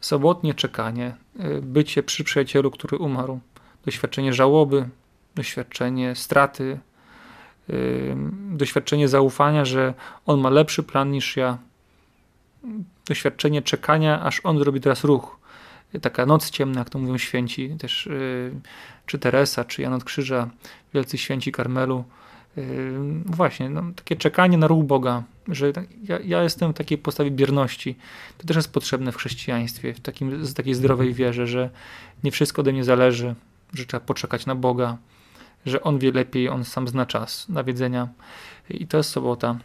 [0.00, 3.40] Sobotnie czekanie, yy, bycie przy przyjacielu, który umarł,
[3.84, 4.88] doświadczenie żałoby,
[5.34, 6.78] doświadczenie straty,
[8.50, 9.94] doświadczenie zaufania, że
[10.26, 11.58] on ma lepszy plan niż ja,
[13.06, 15.38] doświadczenie czekania, aż on zrobi teraz ruch
[16.02, 18.52] taka noc ciemna, jak to mówią święci, też y,
[19.06, 20.50] czy Teresa, czy Jan od Krzyża,
[20.94, 22.04] wielcy święci Karmelu.
[22.58, 25.72] Y, właśnie, no, takie czekanie na ruch Boga, że
[26.02, 27.96] ja, ja, jestem w takiej postawie bierności.
[28.38, 31.70] To też jest potrzebne w chrześcijaństwie, w takim, z takiej zdrowej wierze, że
[32.24, 33.34] nie wszystko ode mnie zależy,
[33.74, 34.96] że trzeba poczekać na Boga,
[35.66, 38.08] że On wie lepiej, On sam zna czas nawiedzenia.
[38.70, 39.58] I to jest sobota.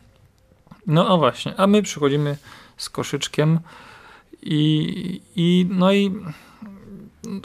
[0.88, 2.38] No a właśnie, a my przychodzimy
[2.78, 3.60] z koszyczkiem
[4.46, 6.12] i, i no i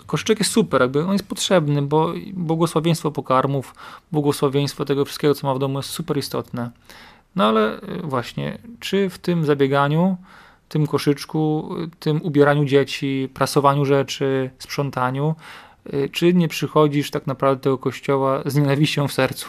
[0.06, 3.74] koszyczek jest super, jakby on jest potrzebny, bo błogosławieństwo pokarmów,
[4.12, 6.70] błogosławieństwo tego wszystkiego, co ma w domu jest super istotne.
[7.36, 10.16] No ale y, właśnie, czy w tym zabieganiu,
[10.68, 15.34] tym koszyczku, tym ubieraniu dzieci, prasowaniu rzeczy, sprzątaniu,
[15.94, 19.48] y, czy nie przychodzisz tak naprawdę do tego kościoła z nienawiścią w sercu?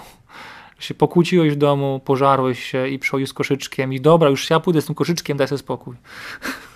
[0.79, 4.81] Się pokłóciłeś w domu, pożarłeś się i przychodzisz z koszyczkiem i dobra, już ja pójdę
[4.81, 5.95] z tym koszyczkiem, daj sobie spokój.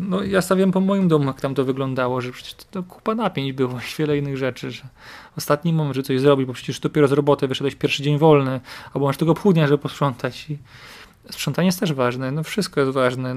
[0.00, 3.52] no, ja stawiam po moim domu, jak tam to wyglądało, że przecież to kupa napięć
[3.52, 4.82] było i wiele innych rzeczy, że
[5.36, 8.60] ostatni moment, że coś zrobić, bo przecież dopiero z roboty wyszedłeś pierwszy dzień wolny,
[8.94, 10.58] albo masz tego pół dnia, żeby posprzątać i
[11.30, 13.34] sprzątanie jest też ważne, no wszystko jest ważne,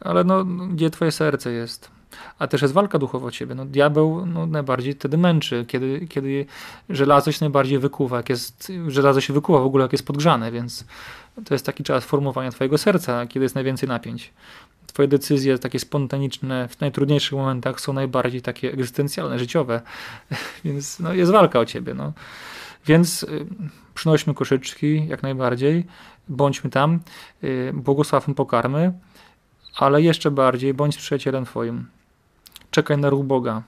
[0.00, 1.90] ale no, gdzie twoje serce jest?
[2.38, 3.54] A też jest walka duchowa o ciebie.
[3.54, 6.46] No, diabeł no, najbardziej wtedy męczy, kiedy, kiedy
[6.88, 10.84] żelazo się najbardziej wykuwa, jak jest, żelazo się wykuwa w ogóle, jak jest podgrzane, więc
[11.44, 14.32] to jest taki czas formowania twojego serca, kiedy jest najwięcej napięć.
[14.92, 19.82] Twoje decyzje takie spontaniczne w najtrudniejszych momentach są najbardziej takie egzystencjalne, życiowe,
[20.64, 21.94] więc no, jest walka o ciebie.
[21.94, 22.12] No.
[22.86, 23.46] Więc y,
[23.94, 25.84] przynośmy koszyczki jak najbardziej,
[26.28, 27.00] bądźmy tam,
[27.44, 28.92] y, błogosławmy pokarmy,
[29.76, 31.86] ale jeszcze bardziej bądź przyjacielem Twoim.
[32.70, 33.62] Czekaj na ruch Boga.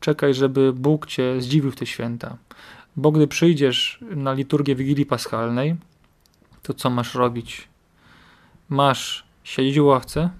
[0.00, 2.36] Czekaj, żeby Bóg Cię zdziwił w te święta.
[2.96, 5.76] Bo gdy przyjdziesz na liturgię Wigilii Paschalnej,
[6.62, 7.68] to co masz robić?
[8.68, 10.30] Masz siedzieć w ławce,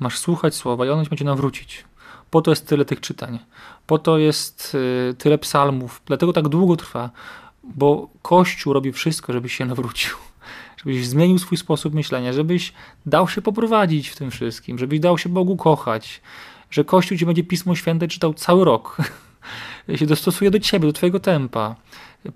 [0.00, 1.84] Masz słuchać słowa i ono będzie nawrócić.
[2.30, 3.38] Po to jest tyle tych czytań.
[3.86, 4.76] Po to jest
[5.10, 6.02] y, tyle psalmów.
[6.06, 7.10] Dlatego tak długo trwa,
[7.64, 10.16] bo Kościół robi wszystko, żebyś się nawrócił.
[10.84, 12.72] Żebyś zmienił swój sposób myślenia, żebyś
[13.06, 16.20] dał się poprowadzić w tym wszystkim, żebyś dał się Bogu kochać,
[16.70, 18.96] że Kościół ci będzie Pismo Święte czytał cały rok.
[19.96, 21.76] się dostosuje do ciebie, do twojego tempa.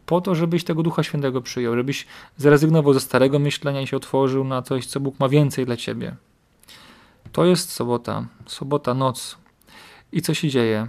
[0.07, 2.07] Po to, żebyś tego Ducha Świętego przyjął, żebyś
[2.37, 6.17] zrezygnował ze starego myślenia i się otworzył na coś, co Bóg ma więcej dla ciebie.
[7.35, 9.39] To jest sobota, sobota noc.
[10.13, 10.87] I co się dzieje?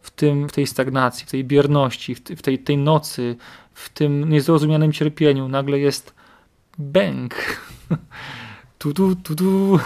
[0.00, 3.36] W, tym, w tej stagnacji, w tej bierności, w, tej, tej nocy,
[3.74, 6.14] w tym niezrozumianym cierpieniu nagle jest
[6.78, 7.34] bęk.
[8.78, 9.78] tu, tu, tu, tu.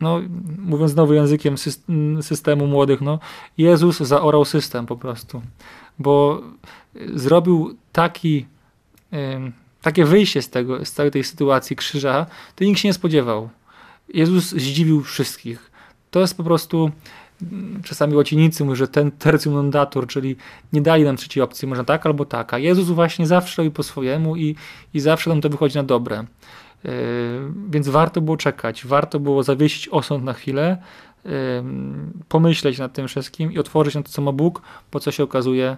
[0.00, 0.20] No,
[0.58, 1.56] mówiąc znowu językiem
[2.22, 3.18] systemu młodych, no,
[3.58, 5.42] Jezus zaorał system po prostu,
[5.98, 6.42] bo
[7.14, 8.46] zrobił taki,
[9.82, 12.26] takie wyjście z, tego, z całej tej sytuacji krzyża,
[12.56, 13.50] to nikt się nie spodziewał.
[14.14, 15.70] Jezus zdziwił wszystkich.
[16.10, 16.90] To jest po prostu,
[17.42, 20.36] mm, czasami łacinicy mówią, że ten tertium non datur, czyli
[20.72, 23.82] nie dali nam trzeciej opcji, można tak albo tak, a Jezus właśnie zawsze robi po
[23.82, 24.56] swojemu i,
[24.94, 26.24] i zawsze nam to wychodzi na dobre.
[27.70, 30.82] Więc warto było czekać, warto było zawiesić osąd na chwilę,
[32.28, 35.76] pomyśleć nad tym wszystkim i otworzyć na to, co ma Bóg, po co się okazuje,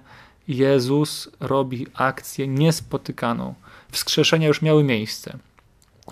[0.48, 3.54] Jezus robi akcję niespotykaną.
[3.90, 5.38] Wskrzeszenia już miały miejsce.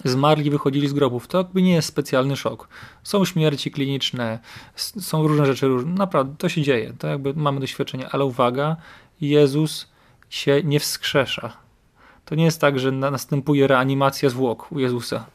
[0.05, 1.29] Zmarli wychodzili z grobów.
[1.29, 2.69] To jakby nie jest specjalny szok.
[3.03, 4.39] Są śmierci kliniczne,
[5.01, 6.93] są różne rzeczy, naprawdę to się dzieje.
[6.99, 8.77] To jakby mamy doświadczenie, ale uwaga,
[9.21, 9.89] Jezus
[10.31, 11.53] się nie wskrzesza.
[12.25, 15.27] To nie jest tak, że następuje reanimacja zwłok u Jezusa.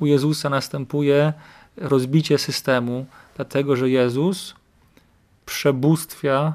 [0.00, 1.32] U Jezusa następuje
[1.76, 4.54] rozbicie systemu, dlatego że Jezus
[5.46, 6.54] przebóstwia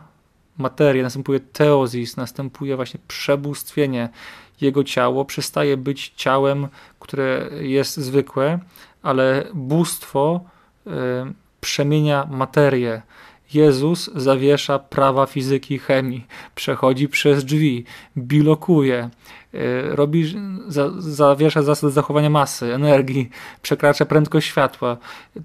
[0.58, 4.10] materię, następuje teozis, następuje właśnie przebóstwienie.
[4.62, 6.68] Jego ciało przestaje być ciałem,
[7.00, 8.60] które jest zwykłe,
[9.04, 10.42] ale bóstwo
[10.88, 10.92] y,
[11.62, 13.02] przemienia materię.
[13.54, 17.86] Jezus zawiesza prawa fizyki i chemii, przechodzi przez drzwi,
[18.18, 19.10] bilokuje,
[19.54, 19.60] y,
[19.96, 20.36] robi,
[20.68, 23.30] za, zawiesza zasady zachowania masy, energii,
[23.62, 24.98] przekracza prędkość światła.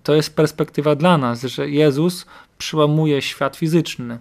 [0.02, 2.26] To jest perspektywa dla nas, że Jezus
[2.58, 4.18] przełamuje świat fizyczny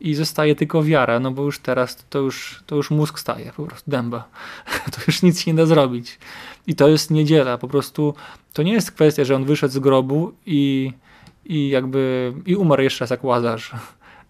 [0.00, 3.66] i zostaje tylko wiara, no bo już teraz to już, to już mózg staje, po
[3.66, 4.28] prostu dęba.
[4.92, 6.18] To już nic nie da zrobić.
[6.66, 8.14] I to jest niedziela, po prostu
[8.52, 10.92] to nie jest kwestia, że on wyszedł z grobu i,
[11.44, 13.70] i jakby i umarł jeszcze raz jak Łazarz.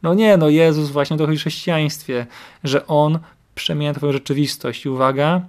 [0.03, 2.27] No nie, no Jezus właśnie to chodzi o chrześcijaństwie,
[2.65, 3.19] że On
[3.55, 5.41] przemienia twoją rzeczywistość i uwaga,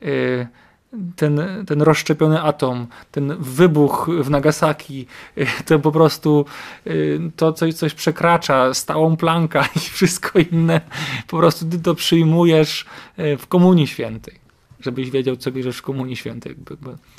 [0.00, 0.46] yy,
[1.16, 5.06] ten, ten rozszczepiony atom, ten wybuch w Nagasaki,
[5.66, 6.44] to po prostu
[6.86, 10.80] y, to coś, coś przekracza stałą plankę i wszystko inne
[11.26, 12.86] po prostu ty to przyjmujesz
[13.18, 14.48] y, w Komunii Świętej.
[14.80, 16.56] Żebyś wiedział, co bierzesz w Komunii Świętej.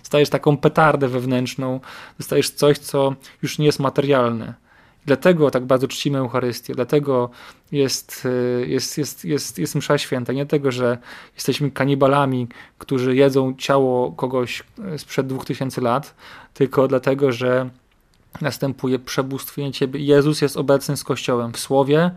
[0.04, 1.80] Stajesz taką petardę wewnętrzną,
[2.18, 4.69] dostajesz coś, co już nie jest materialne
[5.10, 7.30] Dlatego tak bardzo czcimy Eucharystię, dlatego
[7.72, 8.28] jest,
[8.62, 10.34] e, jest, jest, jest, jest msza święta.
[10.34, 10.98] Nie dlatego, że
[11.36, 12.48] jesteśmy kanibalami,
[12.78, 16.16] którzy jedzą ciało kogoś e, sprzed 2000 lat,
[16.54, 17.70] tylko dlatego, że
[18.42, 20.00] następuje przebóstwienie Ciebie.
[20.00, 22.12] Jezus jest obecny z Kościołem w Słowie,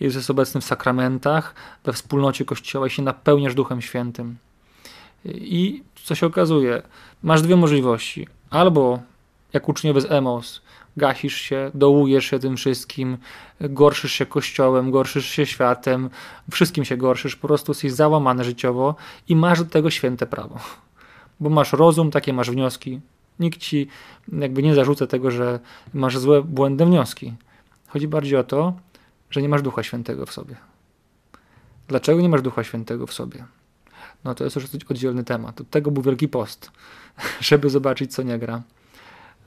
[0.00, 4.36] Jezus jest obecny w sakramentach, we wspólnocie Kościoła i się napełniasz Duchem Świętym.
[5.24, 6.82] I co się okazuje?
[7.22, 8.28] Masz dwie możliwości.
[8.50, 8.98] Albo
[9.52, 10.62] jak uczniowie z Emos,
[10.96, 13.18] gasisz się, dołujesz się tym wszystkim,
[13.60, 16.10] gorszysz się kościołem, gorszysz się światem,
[16.50, 18.94] wszystkim się gorszysz, po prostu jesteś załamany życiowo
[19.28, 20.58] i masz do tego święte prawo.
[21.40, 23.00] Bo masz rozum, takie masz wnioski.
[23.40, 23.88] Nikt ci
[24.32, 25.60] jakby nie zarzuca tego, że
[25.94, 27.34] masz złe, błędne wnioski.
[27.88, 28.72] Chodzi bardziej o to,
[29.30, 30.56] że nie masz Ducha Świętego w sobie.
[31.88, 33.44] Dlaczego nie masz Ducha Świętego w sobie?
[34.24, 35.60] No to jest już oddzielny temat.
[35.60, 36.70] Od tego był Wielki Post,
[37.40, 38.62] żeby zobaczyć, co nie gra.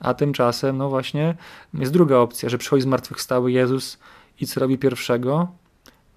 [0.00, 1.36] A tymczasem, no właśnie,
[1.74, 3.98] jest druga opcja, że przychodzi zmartwychwstały Jezus
[4.40, 5.48] i co robi pierwszego?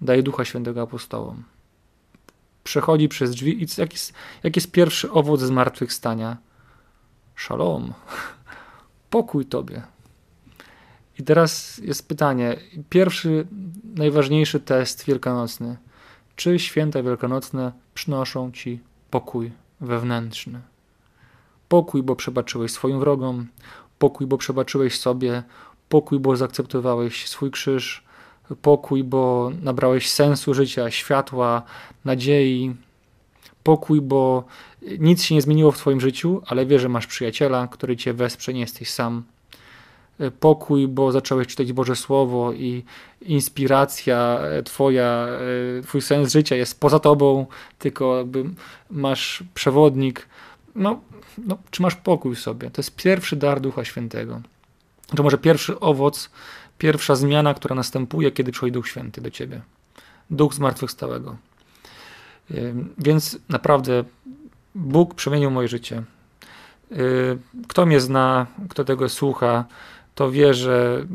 [0.00, 1.44] Daje Ducha Świętego apostołom.
[2.64, 4.12] Przechodzi przez drzwi i jaki jest,
[4.42, 6.36] jaki jest pierwszy owoc zmartwychwstania?
[7.34, 7.92] Szalom.
[9.10, 9.82] Pokój Tobie.
[11.18, 12.56] I teraz jest pytanie,
[12.90, 13.46] pierwszy,
[13.94, 15.76] najważniejszy test wielkanocny.
[16.36, 20.60] Czy święta wielkanocne przynoszą Ci pokój wewnętrzny?
[21.70, 23.46] Pokój, bo przebaczyłeś swoim wrogom,
[23.98, 25.42] pokój, bo przebaczyłeś sobie,
[25.88, 28.04] pokój, bo zaakceptowałeś swój krzyż,
[28.62, 31.62] pokój, bo nabrałeś sensu życia, światła,
[32.04, 32.74] nadziei,
[33.62, 34.44] pokój, bo
[34.98, 38.52] nic się nie zmieniło w Twoim życiu, ale wiesz, że masz przyjaciela, który Cię wesprze,
[38.54, 39.22] nie jesteś sam.
[40.40, 42.84] Pokój, bo zacząłeś czytać Boże Słowo i
[43.22, 45.26] inspiracja Twoja,
[45.82, 47.46] Twój sens życia jest poza Tobą,
[47.78, 48.24] tylko
[48.90, 50.28] masz przewodnik.
[50.74, 51.00] No,
[51.38, 52.70] no, czy masz pokój w sobie?
[52.70, 54.40] To jest pierwszy dar Ducha Świętego.
[55.16, 56.30] To może pierwszy owoc,
[56.78, 59.60] pierwsza zmiana, która następuje, kiedy przychodzi Duch Święty do ciebie.
[60.30, 61.36] Duch zmartwychwstałego.
[62.98, 64.04] Więc naprawdę
[64.74, 66.02] Bóg przemienił moje życie.
[67.68, 69.64] Kto mnie zna, kto tego słucha,
[70.14, 71.06] to wie, że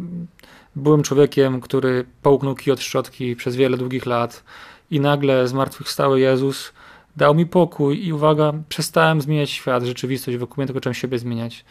[0.75, 4.43] byłem człowiekiem, który połknął kij od szczotki przez wiele długich lat
[4.91, 6.73] i nagle zmartwychwstały Jezus
[7.17, 11.65] dał mi pokój i uwaga, przestałem zmieniać świat, rzeczywistość wokół mnie, tylko zacząłem siebie zmieniać.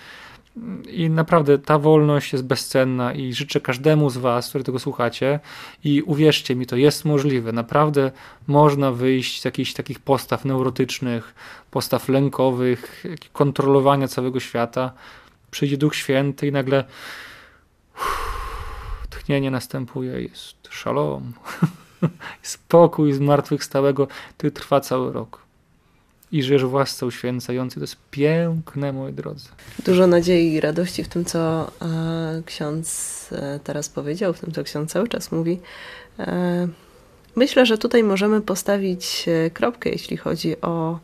[0.90, 5.40] I naprawdę ta wolność jest bezcenna i życzę każdemu z Was, który tego słuchacie
[5.84, 7.52] i uwierzcie mi, to jest możliwe.
[7.52, 8.12] Naprawdę
[8.46, 11.34] można wyjść z jakichś takich postaw neurotycznych,
[11.70, 14.92] postaw lękowych, kontrolowania całego świata.
[15.50, 16.84] Przyjdzie Duch Święty i nagle
[17.96, 21.32] uff, tchnienie następuje, jest szalom.
[22.42, 25.44] Spokój zmartwychwstałego, który trwa cały rok.
[26.32, 27.74] I żyjesz w łasce uświęcającej.
[27.74, 29.48] To jest piękne, moi drodzy.
[29.84, 34.64] Dużo nadziei i radości w tym, co e, ksiądz e, teraz powiedział, w tym, co
[34.64, 35.60] ksiądz cały czas mówi.
[36.18, 36.68] E,
[37.36, 40.98] myślę, że tutaj możemy postawić e, kropkę, jeśli chodzi o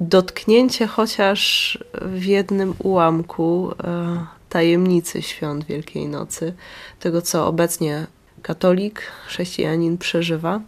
[0.00, 6.54] dotknięcie chociaż w jednym ułamku e, tajemnicy świąt Wielkiej Nocy,
[7.00, 8.06] tego co obecnie
[8.42, 10.60] katolik, chrześcijanin przeżywa.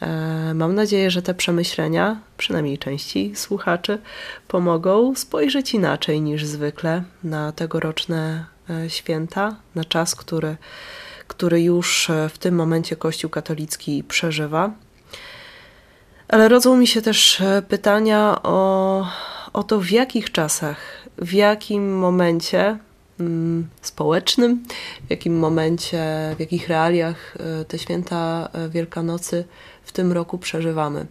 [0.00, 3.98] E, mam nadzieję, że te przemyślenia, przynajmniej części słuchaczy,
[4.48, 10.56] pomogą spojrzeć inaczej niż zwykle na tegoroczne e, święta, na czas, który,
[11.28, 14.70] który już w tym momencie Kościół katolicki przeżywa.
[16.28, 19.06] Ale rodzą mi się też e, pytania o,
[19.52, 20.76] o to, w jakich czasach,
[21.18, 22.78] w jakim momencie
[23.82, 24.64] społecznym,
[25.06, 29.44] w jakim momencie, w jakich realiach e, te święta e, Wielkanocy
[29.84, 31.06] w tym roku przeżywamy.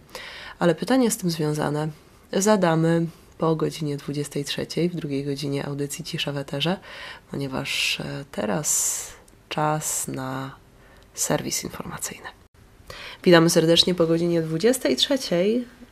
[0.58, 1.88] Ale pytania z tym związane
[2.32, 3.06] zadamy
[3.38, 6.76] po godzinie 23, w drugiej godzinie audycji Cisza w Eterze,
[7.30, 8.02] ponieważ
[8.32, 9.06] teraz
[9.48, 10.54] czas na
[11.14, 12.26] serwis informacyjny.
[13.24, 15.16] Witamy serdecznie po godzinie 23.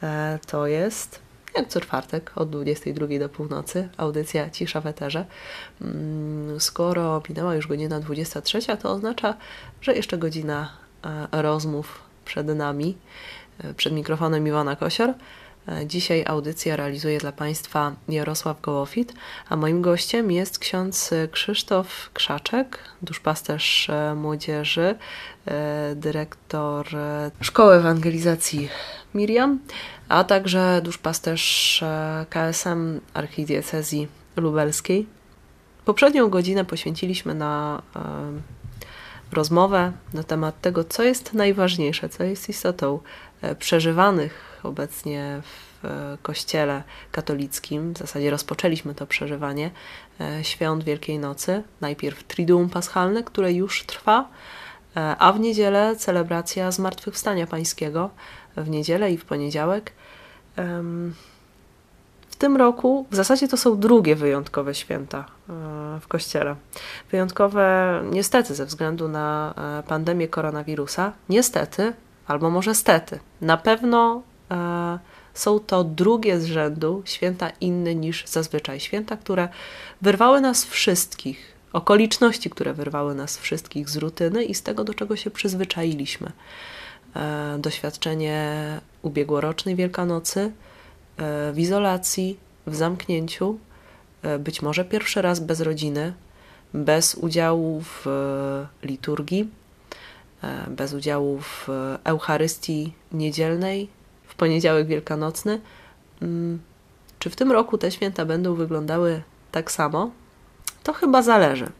[0.03, 1.28] E, to jest
[1.59, 5.25] jak co czwartek od 22 do północy audycja Cisza w Eterze.
[5.81, 9.35] Mm, skoro minęła już godzina 23, to oznacza,
[9.81, 10.73] że jeszcze godzina
[11.33, 12.97] e, rozmów przed nami.
[13.65, 15.15] E, przed mikrofonem Iwana Kosior.
[15.87, 19.13] Dzisiaj audycję realizuje dla Państwa Jarosław Gołofit,
[19.49, 24.95] a moim gościem jest ksiądz Krzysztof Krzaczek, duszpasterz młodzieży,
[25.47, 28.69] e, dyrektor e, Szkoły Ewangelizacji
[29.15, 29.59] Miriam,
[30.09, 35.07] a także duszpasterz e, KSM Archidiecezji Lubelskiej.
[35.85, 37.83] Poprzednią godzinę poświęciliśmy na
[39.33, 42.99] rozmowę na temat tego, co jest najważniejsze, co jest istotą
[43.59, 46.83] przeżywanych obecnie w e, Kościele
[47.13, 47.95] katolickim.
[47.95, 49.71] W zasadzie rozpoczęliśmy to przeżywanie
[50.21, 51.63] e, świąt Wielkiej Nocy.
[51.81, 54.29] Najpierw Triduum Paschalne, które już trwa,
[54.97, 58.11] e, a w niedzielę celebracja Zmartwychwstania Pańskiego.
[58.65, 59.93] W niedzielę i w poniedziałek.
[62.29, 65.25] W tym roku w zasadzie to są drugie wyjątkowe święta
[66.01, 66.57] w Kościele.
[67.11, 69.55] Wyjątkowe niestety ze względu na
[69.89, 71.13] pandemię koronawirusa.
[71.29, 71.93] Niestety,
[72.27, 73.19] albo może stety.
[73.41, 74.99] Na pewno E,
[75.35, 78.81] są to drugie z rzędu święta inne niż zazwyczaj.
[78.81, 79.49] Święta, które
[80.03, 85.17] wyrwały nas wszystkich, okoliczności, które wyrwały nas wszystkich z rutyny i z tego, do czego
[85.17, 86.33] się przyzwyczailiśmy.
[87.17, 93.59] E, doświadczenie ubiegłorocznej Wielkanocy e, w izolacji, w zamknięciu,
[94.39, 96.13] być może pierwszy raz bez rodziny,
[96.75, 98.07] bez udziału w
[98.83, 99.51] liturgii,
[100.69, 101.69] bez udziału w
[102.05, 103.89] Eucharystii niedzielnej,
[104.39, 105.61] poniedziałek wielkanocny.
[106.23, 106.59] Mm,
[107.19, 110.11] czy w tym roku te święta będą wyglądały tak samo?
[110.83, 111.71] To chyba zależy.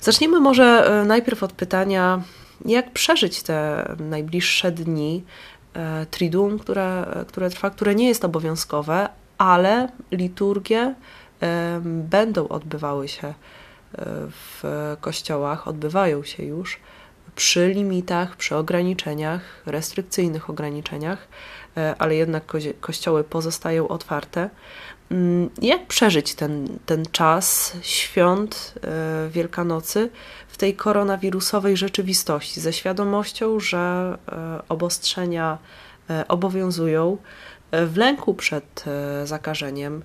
[0.00, 2.22] Zaczniemy może e, najpierw od pytania,
[2.64, 5.24] jak przeżyć te najbliższe dni
[5.74, 10.94] e, Triduum, które, które trwa, które nie jest obowiązkowe, ale liturgie
[11.42, 13.34] e, będą odbywały się
[14.30, 16.80] w kościołach, odbywają się już
[17.38, 21.28] przy limitach, przy ograniczeniach, restrykcyjnych ograniczeniach,
[21.76, 22.44] e, ale jednak
[22.80, 24.50] kościoły pozostają otwarte.
[25.10, 30.10] Mm, jak przeżyć ten, ten czas świąt e, Wielkanocy
[30.48, 35.58] w tej koronawirusowej rzeczywistości, ze świadomością, że e, obostrzenia
[36.28, 37.16] obowiązują,
[37.72, 38.84] w lęku przed
[39.24, 40.02] zakażeniem,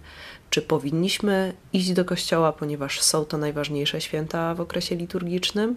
[0.50, 5.76] czy powinniśmy iść do kościoła, ponieważ są to najważniejsze święta w okresie liturgicznym,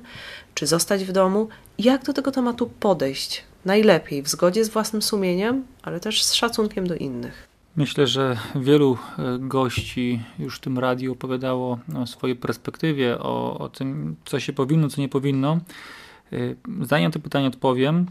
[0.54, 1.48] czy zostać w domu?
[1.78, 6.86] Jak do tego tematu podejść najlepiej, w zgodzie z własnym sumieniem, ale też z szacunkiem
[6.86, 7.55] do innych?
[7.76, 13.68] Myślę, że wielu e, gości już w tym radiu opowiadało o swojej perspektywie, o, o
[13.68, 15.58] tym, co się powinno, co nie powinno.
[16.32, 16.36] E,
[16.82, 18.06] zanim to pytanie odpowiem,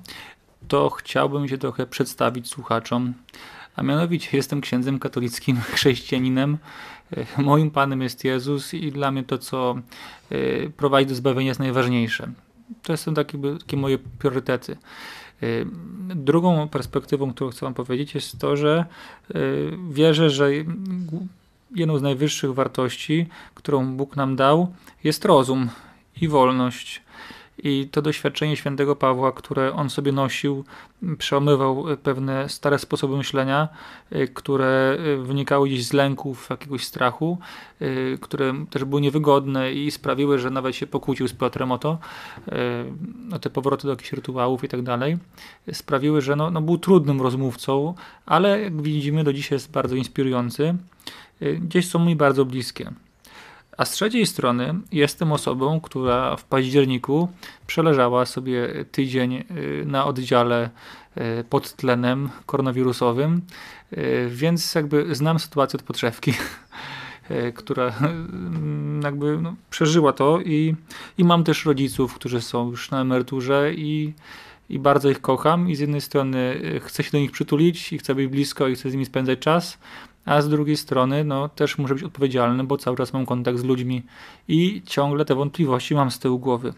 [0.68, 3.14] to chciałbym się trochę przedstawić słuchaczom.
[3.76, 6.58] A mianowicie jestem księdzem katolickim, chrześcijaninem.
[7.18, 9.76] E, moim Panem jest Jezus i dla mnie to, co
[10.78, 12.32] prowadzi do zbawienia jest najważniejsze.
[12.84, 14.78] To są takie, takie moje priorytety.
[15.46, 18.86] E, drugą perspektywą, którą chcę Wam powiedzieć, jest to, że
[19.90, 20.52] wierzę, że
[21.76, 24.74] jedną z najwyższych wartości, którą Bóg nam dał,
[25.04, 25.70] jest rozum
[26.22, 27.05] i wolność.
[27.58, 30.64] I to doświadczenie świętego Pawła, które on sobie nosił,
[31.18, 33.68] przełamywał pewne stare sposoby myślenia,
[34.12, 37.38] y, które y, wynikały gdzieś z lęków, jakiegoś strachu,
[38.22, 41.98] które też były niewygodne i sprawiły, że nawet się pokłócił z Piotrem o to,
[43.34, 45.18] o te powroty do jakichś rytuałów i tak dalej.
[45.72, 47.94] Sprawiły, że no, no był trudnym rozmówcą,
[48.26, 50.76] ale jak widzimy do dzisiaj jest bardzo inspirujący.
[51.62, 52.92] Gdzieś są mi bardzo bliskie.
[53.78, 57.30] A z trzeciej strony jestem osobą, która w październiku
[57.68, 60.70] przeleżała sobie tydzień y, na oddziale
[61.18, 63.42] y, pod tlenem koronawirusowym,
[63.94, 66.34] y, więc jakby znam sytuację od podszewki,
[67.56, 67.94] która
[69.04, 70.76] jakby no, przeżyła to i,
[71.18, 74.14] i mam też rodziców, którzy są już na emeryturze i,
[74.70, 78.16] i bardzo ich kocham i z jednej strony chcę się do nich przytulić i chcę
[78.16, 79.78] być blisko i chcę z nimi spędzać czas,
[80.26, 83.64] a z drugiej strony no, też muszę być odpowiedzialny, bo cały czas mam kontakt z
[83.64, 84.04] ludźmi
[84.48, 86.74] i ciągle te wątpliwości mam z tyłu głowy.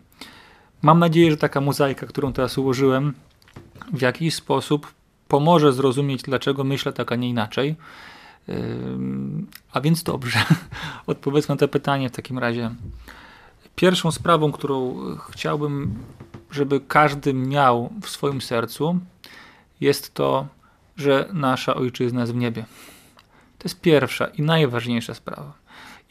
[0.81, 3.13] Mam nadzieję, że taka mozaika, którą teraz ułożyłem,
[3.93, 4.93] w jakiś sposób
[5.27, 7.75] pomoże zrozumieć, dlaczego myślę tak, a nie inaczej.
[9.73, 10.39] A więc dobrze,
[11.07, 12.75] odpowiedzmy na to pytanie w takim razie.
[13.75, 14.95] Pierwszą sprawą, którą
[15.31, 15.95] chciałbym,
[16.51, 18.99] żeby każdy miał w swoim sercu,
[19.81, 20.47] jest to,
[20.97, 22.65] że nasza ojczyzna jest w niebie.
[23.57, 25.53] To jest pierwsza i najważniejsza sprawa.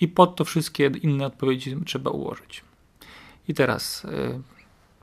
[0.01, 2.65] I pod to wszystkie inne odpowiedzi trzeba ułożyć.
[3.49, 4.41] I teraz, y,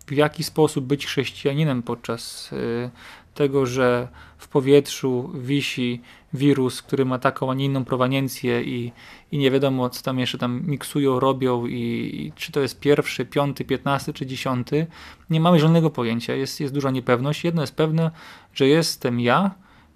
[0.07, 2.89] w jaki sposób być chrześcijaninem podczas y,
[3.33, 6.01] tego, że w powietrzu wisi
[6.33, 8.91] wirus, który ma taką, a nie inną prowaniencję i,
[9.31, 13.25] i nie wiadomo, co tam jeszcze tam miksują, robią i, i czy to jest pierwszy,
[13.25, 14.87] piąty, piętnasty czy dziesiąty.
[15.29, 17.43] Nie mamy żadnego pojęcia, jest, jest duża niepewność.
[17.43, 18.11] Jedno jest pewne,
[18.53, 19.51] że jestem ja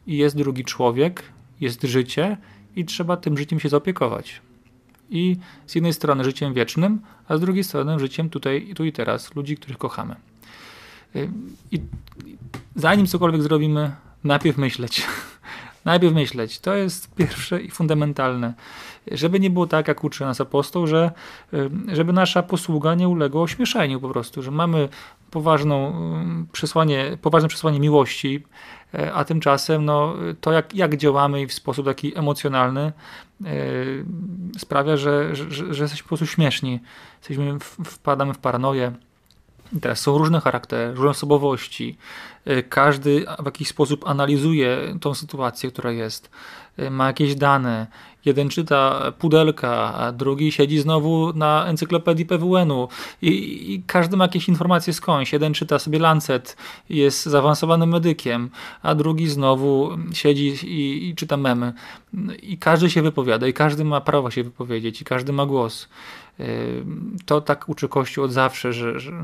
[0.08, 1.24] i jest drugi człowiek,
[1.62, 2.38] jest życie
[2.76, 4.42] i trzeba tym życiem się zaopiekować.
[5.10, 9.36] I z jednej strony życiem wiecznym, a z drugiej strony życiem tutaj, tu i teraz,
[9.36, 10.16] ludzi, których kochamy.
[11.16, 11.30] Y,
[11.72, 11.82] I
[12.76, 13.92] zanim cokolwiek zrobimy,
[14.24, 15.04] najpierw myśleć.
[15.86, 16.60] najpierw myśleć.
[16.60, 18.54] To jest pierwsze i fundamentalne.
[19.12, 21.12] Żeby nie było tak, jak uczy nas apostoł, że
[21.54, 24.90] y, żeby nasza posługa nie uległa ośmieszeniu po prostu, że mamy
[25.32, 28.44] poważną y, przesłanie, poważne przesłanie miłości,
[29.14, 33.54] a tymczasem no, to, jak, jak działamy i w sposób taki emocjonalny, e,
[34.58, 36.80] sprawia, że, że, że jesteśmy po prostu śmieszni.
[37.20, 38.92] Jesteśmy, wpadamy w paranoję.
[39.82, 41.98] Teraz są różne charaktery, różne osobowości.
[42.46, 46.30] E, każdy w jakiś sposób analizuje tą sytuację, która jest.
[46.90, 47.88] Ma jakieś dane,
[48.28, 52.88] Jeden czyta pudelka, a drugi siedzi znowu na encyklopedii PWN-u
[53.22, 53.30] i,
[53.74, 55.34] i każdy ma jakieś informacje skądś.
[55.34, 56.58] Jeden czyta sobie Lancet,
[56.90, 58.50] jest zaawansowanym medykiem,
[58.82, 61.74] a drugi znowu siedzi i, i czyta memy.
[62.42, 65.90] I każdy się wypowiada i każdy ma prawo się wypowiedzieć i każdy ma głos.
[67.26, 69.24] To tak uczy Kościół od zawsze, że, że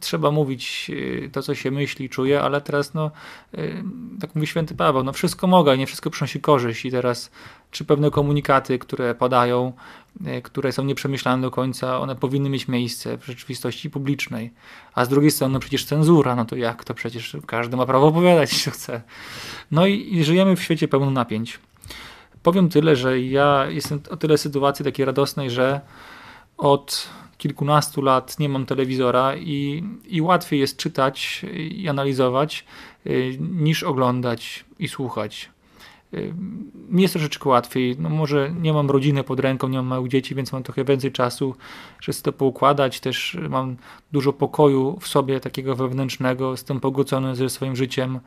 [0.00, 3.10] trzeba mówić y, to, co się myśli, czuje, ale teraz, no,
[3.58, 3.82] y,
[4.20, 7.30] tak mówi święty Paweł, no wszystko mogę, nie wszystko przynosi korzyść i teraz
[7.70, 9.72] czy pewne komunikaty, które padają,
[10.26, 14.52] y, które są nieprzemyślane do końca, one powinny mieć miejsce w rzeczywistości publicznej.
[14.94, 18.06] A z drugiej strony no przecież cenzura, no to jak to przecież każdy ma prawo
[18.06, 19.02] opowiadać, co chce.
[19.70, 21.58] No i, i żyjemy w świecie pełnym napięć.
[22.42, 25.80] Powiem tyle, że ja jestem o tyle sytuacji takiej radosnej, że
[26.58, 27.08] od
[27.38, 32.64] kilkunastu lat nie mam telewizora i, i łatwiej jest czytać i analizować
[33.06, 35.50] y, niż oglądać i słuchać.
[36.14, 36.34] Y,
[36.88, 37.96] mi jest troszeczkę łatwiej.
[37.98, 41.12] No może nie mam rodziny pod ręką, nie mam małych dzieci, więc mam trochę więcej
[41.12, 41.54] czasu,
[42.00, 43.00] żeby to poukładać.
[43.00, 43.76] Też mam
[44.12, 46.50] dużo pokoju w sobie, takiego wewnętrznego.
[46.50, 48.20] Jestem pogodzony ze swoim życiem.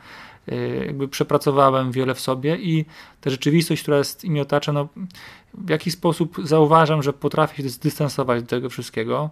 [0.52, 2.86] Y, jakby przepracowałem wiele w sobie i
[3.22, 4.88] ta rzeczywistość, która jest, mi otacza, no,
[5.54, 9.30] w jakiś sposób zauważam, że potrafię się zdystansować do tego wszystkiego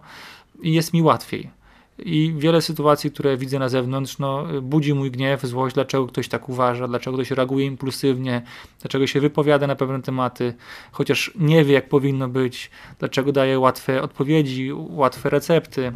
[0.62, 1.59] i jest mi łatwiej.
[2.04, 6.48] I wiele sytuacji, które widzę na zewnątrz, no, budzi mój gniew, złość, dlaczego ktoś tak
[6.48, 8.42] uważa, dlaczego ktoś reaguje impulsywnie,
[8.80, 10.54] dlaczego się wypowiada na pewne tematy,
[10.92, 15.92] chociaż nie wie, jak powinno być, dlaczego daje łatwe odpowiedzi, łatwe recepty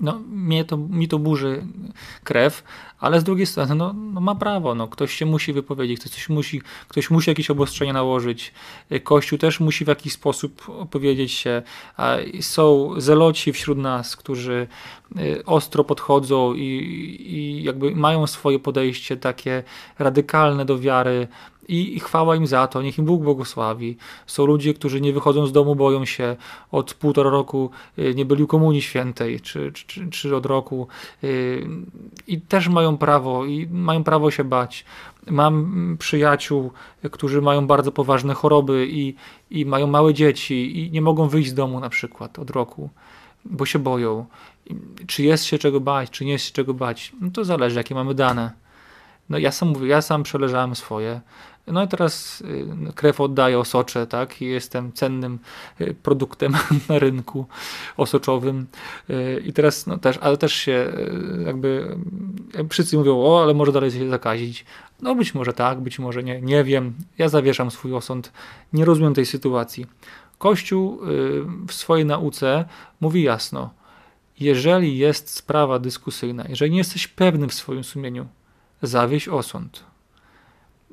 [0.00, 1.66] no, mnie to, mi to burzy
[2.24, 2.64] krew,
[2.98, 6.28] ale z drugiej strony no, no, ma prawo, no, ktoś się musi wypowiedzieć, ktoś, coś
[6.28, 8.52] musi, ktoś musi jakieś obostrzenia nałożyć,
[9.04, 11.62] Kościół też musi w jakiś sposób opowiedzieć się,
[12.40, 14.66] są zeloci wśród nas, którzy
[15.18, 16.60] y, ostro podchodzą i,
[17.20, 19.62] i jakby mają swoje podejście takie
[19.98, 21.28] radykalne do wiary,
[21.68, 23.96] i chwała im za to, niech im Bóg błogosławi.
[24.26, 26.36] Są ludzie, którzy nie wychodzą z domu, boją się.
[26.72, 30.88] Od półtora roku y, nie byli u Komunii Świętej, czy, czy, czy od roku.
[31.24, 31.66] Y,
[32.26, 34.84] I też mają prawo, i mają prawo się bać.
[35.30, 36.72] Mam przyjaciół,
[37.10, 39.14] którzy mają bardzo poważne choroby i,
[39.50, 42.90] i mają małe dzieci i nie mogą wyjść z domu na przykład od roku,
[43.44, 44.26] bo się boją.
[45.06, 47.12] Czy jest się czego bać, czy nie jest się czego bać?
[47.20, 48.64] No to zależy, jakie mamy dane.
[49.28, 51.20] No ja sam mówię, ja sam przeleżałem swoje.
[51.66, 54.42] No i teraz y, krew oddaje osocze, tak?
[54.42, 55.38] I jestem cennym
[55.80, 56.52] y, produktem
[56.88, 57.46] na rynku
[57.96, 58.66] osoczowym.
[59.10, 60.92] Y, I teraz, no też, ale też się
[61.46, 61.96] jakby
[62.70, 64.64] wszyscy mówią, o, ale może dalej się zakazić.
[65.02, 66.94] No być może tak, być może nie, nie wiem.
[67.18, 68.32] Ja zawieszam swój osąd.
[68.72, 69.86] Nie rozumiem tej sytuacji.
[70.38, 71.00] Kościół
[71.68, 72.64] w swojej nauce
[73.00, 73.70] mówi jasno,
[74.40, 78.26] jeżeli jest sprawa dyskusyjna, jeżeli nie jesteś pewny w swoim sumieniu,
[78.82, 79.84] zawieź osąd.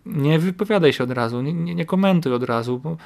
[0.06, 2.97] Nie wypowiadaj się od razu, nie, nie, nie komentuj od razu, bo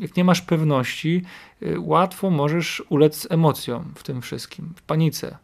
[0.00, 1.22] jak nie masz pewności,
[1.62, 5.38] y, łatwo możesz ulec emocjom w tym wszystkim, w panice.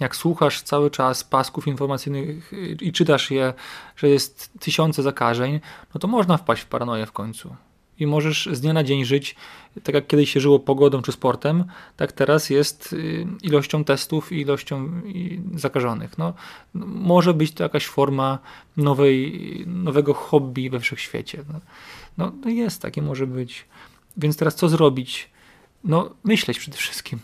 [0.00, 3.54] Jak słuchasz cały czas pasków informacyjnych y, i czytasz je,
[3.96, 5.60] że jest tysiące zakażeń,
[5.94, 7.56] no to można wpaść w paranoję w końcu
[8.00, 9.36] i możesz z dnia na dzień żyć,
[9.82, 11.64] tak jak kiedyś się żyło pogodą czy sportem,
[11.96, 15.02] tak teraz jest y, ilością testów i ilością
[15.54, 16.18] zakażonych.
[16.18, 16.34] No,
[16.74, 18.38] może być to jakaś forma
[18.76, 21.44] nowej, nowego hobby we wszechświecie.
[21.52, 21.60] No,
[22.18, 23.64] no, no jest, takie może być.
[24.16, 25.30] Więc teraz co zrobić?
[25.84, 27.18] No, myśleć przede wszystkim.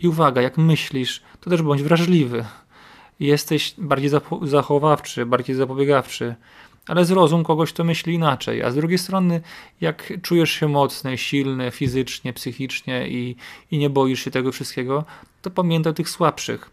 [0.00, 2.44] I uwaga, jak myślisz, to też bądź wrażliwy.
[3.20, 4.10] Jesteś bardziej
[4.42, 6.34] zachowawczy, bardziej zapobiegawczy
[6.90, 8.62] ale zrozum kogoś, kto myśli inaczej.
[8.62, 9.40] A z drugiej strony,
[9.80, 13.36] jak czujesz się mocny, silny fizycznie, psychicznie i,
[13.70, 15.04] i nie boisz się tego wszystkiego,
[15.42, 16.70] to pamiętaj tych słabszych.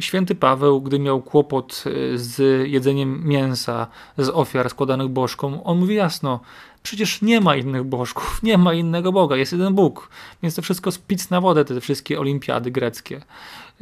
[0.00, 3.86] Święty Paweł, gdy miał kłopot y, z jedzeniem mięsa
[4.18, 6.40] z ofiar składanych bożkom, on mówi jasno:
[6.82, 10.08] Przecież nie ma innych bożków, nie ma innego Boga, jest jeden Bóg.
[10.42, 13.22] Więc to wszystko spic na wodę, te wszystkie olimpiady greckie.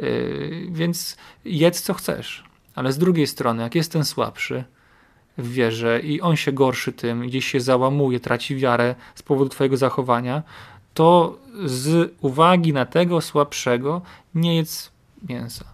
[0.01, 2.45] Y, więc jedz co chcesz.
[2.75, 4.65] Ale z drugiej strony, jak jest ten słabszy,
[5.39, 9.77] w wierze i on się gorszy tym, gdzieś się załamuje, traci wiarę z powodu Twojego
[9.77, 10.43] zachowania,
[10.95, 14.03] to z uwagi na tego słabszego
[14.35, 14.91] nie jedz
[15.29, 15.65] mięsa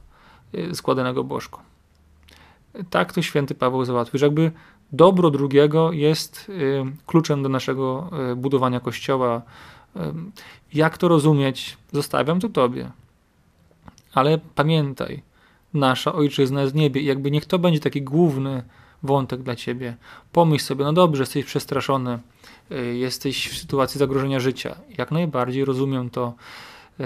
[0.55, 1.61] y, składanego bożką.
[2.91, 4.53] Tak to święty Paweł załatwił, że jakby
[4.93, 9.43] dobro drugiego jest y, kluczem do naszego y, budowania kościoła.
[10.75, 12.91] Jak to rozumieć, zostawiam to Tobie.
[14.15, 15.23] Ale pamiętaj,
[15.75, 18.63] nasza ojczyzna jest w niebie i jakby niech to będzie taki główny
[19.03, 19.97] wątek dla ciebie.
[20.33, 22.19] Pomyśl sobie, no dobrze, jesteś przestraszony,
[22.73, 24.77] y, jesteś w sytuacji zagrożenia życia.
[24.99, 26.35] Jak najbardziej rozumiem to,
[27.01, 27.05] y,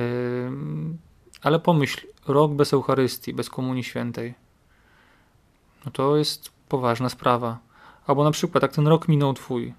[1.42, 4.34] ale pomyśl, rok bez Eucharystii, bez Komunii Świętej,
[5.84, 7.58] no to jest poważna sprawa.
[8.06, 9.74] Albo na przykład, jak ten rok minął twój,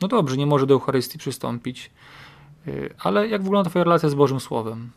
[0.00, 1.90] no dobrze, nie może do Eucharystii przystąpić,
[2.68, 4.90] y, ale jak wygląda twoja relacja z Bożym Słowem?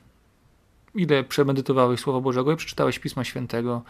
[0.96, 3.82] Ile przemedytowałeś Słowa Bożego i przeczytałeś Pisma Świętego,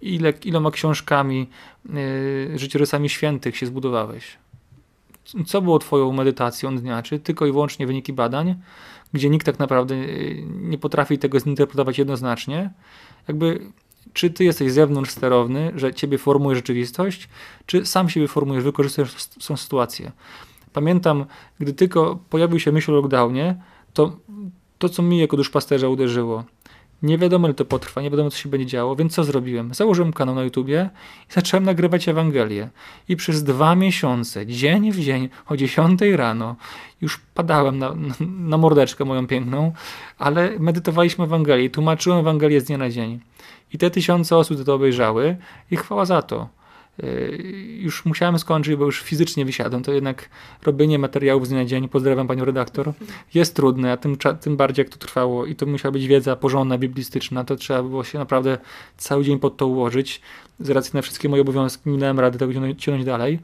[0.00, 1.48] ile, iloma książkami,
[1.88, 4.38] yy, życiorysami świętych się zbudowałeś.
[5.46, 7.02] Co było Twoją medytacją dnia?
[7.02, 8.54] Czy tylko i wyłącznie wyniki badań,
[9.12, 12.70] gdzie nikt tak naprawdę y, nie potrafi tego zinterpretować jednoznacznie?
[13.28, 13.60] Jakby,
[14.12, 17.28] czy Ty jesteś zewnątrz sterowny, że Ciebie formuje rzeczywistość,
[17.66, 20.12] czy sam siebie formujesz, wykorzystujesz tą sytuację?
[20.72, 21.24] Pamiętam,
[21.60, 23.56] gdy tylko pojawił się myśl o lockdownie,
[23.92, 24.16] to
[24.88, 26.44] to, co mi jako duszpasterza uderzyło.
[27.02, 29.74] Nie wiadomo, ile to potrwa, nie wiadomo, co się będzie działo, więc co zrobiłem?
[29.74, 30.90] Założyłem kanał na YouTubie
[31.30, 32.68] i zacząłem nagrywać Ewangelię.
[33.08, 36.56] I przez dwa miesiące, dzień w dzień, o 10 rano,
[37.00, 39.72] już padałem na, na, mordeczkę moją piękną,
[40.18, 43.20] ale medytowaliśmy Ewangelię, tłumaczyłem Ewangelię z dnia na dzień.
[43.72, 45.36] I te tysiące osób to obejrzały
[45.70, 46.48] i chwała za to.
[47.02, 47.08] Yy,
[47.80, 50.28] już musiałem skończyć, bo już fizycznie wysiadłem, to jednak
[50.62, 52.92] robienie materiałów z dnia na dzień, pozdrawiam panią redaktor,
[53.34, 56.78] jest trudne, a tym, tym bardziej jak to trwało i to musiała być wiedza porządna,
[56.78, 58.58] biblistyczna, to trzeba było się naprawdę
[58.96, 60.20] cały dzień pod to ułożyć.
[60.60, 63.38] Z racji na wszystkie moje obowiązki nie dałem rady tego ciągnąć dalej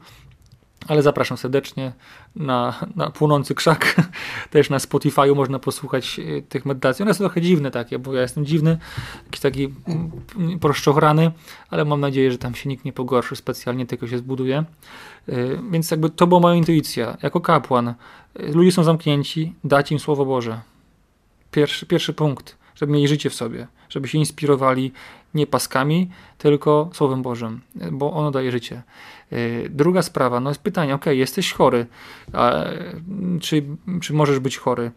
[0.87, 1.93] ale zapraszam serdecznie
[2.35, 3.95] na, na Płonący Krzak.
[4.49, 7.03] Też na Spotify'u można posłuchać e, tych medytacji.
[7.03, 8.77] One są trochę dziwne takie, bo ja jestem dziwny,
[9.25, 9.73] jakiś taki
[10.37, 11.31] mm, proszczochrany,
[11.69, 14.57] ale mam nadzieję, że tam się nikt nie pogorszy specjalnie, tylko się zbuduje.
[15.29, 15.35] E,
[15.71, 17.17] więc jakby to była moja intuicja.
[17.23, 17.95] Jako kapłan, e,
[18.51, 20.61] ludzie są zamknięci, dać im Słowo Boże.
[21.51, 24.91] Pierwszy, pierwszy punkt, żeby mieli życie w sobie, żeby się inspirowali
[25.33, 27.61] nie paskami, tylko Słowem Bożym,
[27.91, 28.81] bo ono daje życie.
[29.33, 31.85] Y, druga sprawa, no jest pytanie, ok, jesteś chory,
[32.33, 32.63] a,
[33.41, 33.63] czy,
[34.01, 34.91] czy możesz być chory?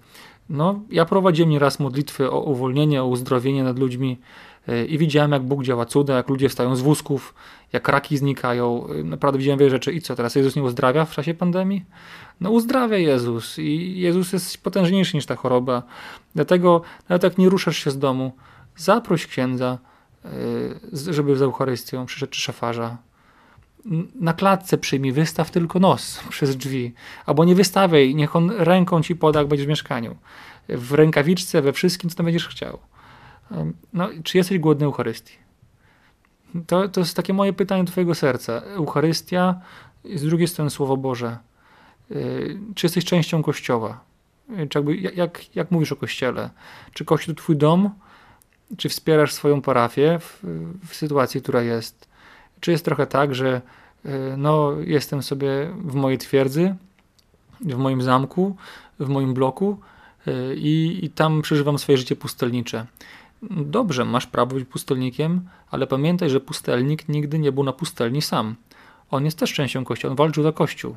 [0.49, 4.19] No, ja prowadziłem nieraz modlitwy o uwolnienie, o uzdrowienie nad ludźmi
[4.69, 7.35] y, i widziałem, jak Bóg działa cuda, jak ludzie wstają z wózków,
[7.73, 8.89] jak raki znikają.
[8.89, 9.93] Y, naprawdę widziałem wiele rzeczy.
[9.93, 10.35] I co teraz?
[10.35, 11.85] Jezus nie uzdrawia w czasie pandemii?
[12.41, 15.83] No uzdrawia Jezus i Jezus jest potężniejszy niż ta choroba.
[16.35, 18.33] Dlatego nawet jak nie ruszasz się z domu,
[18.77, 19.79] zaproś księdza,
[20.93, 22.97] żeby z Eucharystią przyszedł czy szafarza
[24.15, 26.93] na klatce przyjmij, wystaw tylko nos przez drzwi,
[27.27, 30.17] albo nie wystawiaj, niech on ręką ci poda, jak będziesz w mieszkaniu.
[30.69, 32.79] W rękawiczce, we wszystkim, co tam będziesz chciał.
[33.93, 35.33] No, czy jesteś głodny Eucharystii?
[36.67, 38.53] To, to jest takie moje pytanie do twojego serca.
[38.53, 39.61] Eucharystia,
[40.15, 41.39] z drugiej strony Słowo Boże.
[42.11, 44.01] Y, czy jesteś częścią Kościoła?
[44.59, 46.51] Y, czy jakby, jak, jak mówisz o Kościele?
[46.93, 47.91] Czy Kościół to twój dom?
[48.77, 50.41] Czy wspierasz swoją parafię w,
[50.87, 52.09] w sytuacji, która jest?
[52.65, 53.61] Czy jest trochę tak, że
[54.07, 55.49] y, no, jestem sobie
[55.85, 56.75] w mojej twierdzy
[57.61, 58.57] w moim zamku,
[59.01, 59.79] w moim bloku
[60.29, 62.87] y, i, i tam przeżywam swoje życie pustelnicze.
[63.51, 68.55] Dobrze, masz prawo być pustelnikiem, ale pamiętaj, że pustelnik nigdy nie był na pustelni sam.
[69.11, 70.97] On jest też częścią Kościoła, on walczył za Kościół.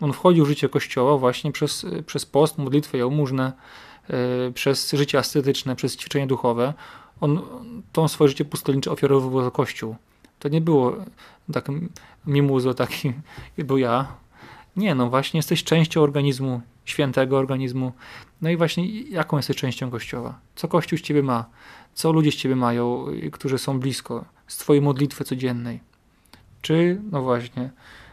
[0.00, 3.52] On wchodził w życie Kościoła właśnie przez, przez post, modlitwę, jałmużnę,
[4.08, 4.16] yy,
[4.54, 6.74] przez życie ascetyczne, przez ćwiczenie duchowe.
[7.20, 7.40] On
[7.92, 9.96] to swoje życie pustelnicze ofiarowywał za Kościół.
[10.40, 10.96] To nie było
[11.52, 11.68] tak
[12.26, 13.12] mimuzo taki,
[13.68, 14.06] bo ja.
[14.76, 17.92] Nie, no właśnie jesteś częścią organizmu, świętego organizmu.
[18.42, 20.38] No i właśnie jaką jesteś częścią Kościoła?
[20.54, 21.44] Co Kościół z ciebie ma?
[21.94, 24.24] Co ludzie z ciebie mają, którzy są blisko?
[24.46, 25.80] Z twojej modlitwy codziennej?
[26.62, 27.70] Czy, no właśnie,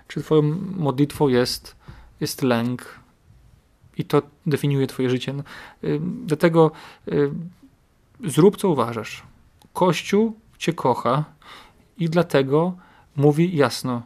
[0.07, 0.41] czy twoją
[0.78, 1.75] modlitwą jest,
[2.19, 2.99] jest lęk?
[3.97, 5.34] I to definiuje twoje życie.
[5.34, 5.43] No,
[5.84, 6.71] y, dlatego
[7.07, 7.32] y,
[8.23, 9.23] zrób co uważasz.
[9.73, 11.25] Kościół cię kocha
[11.97, 12.73] i dlatego
[13.15, 14.01] mówi jasno: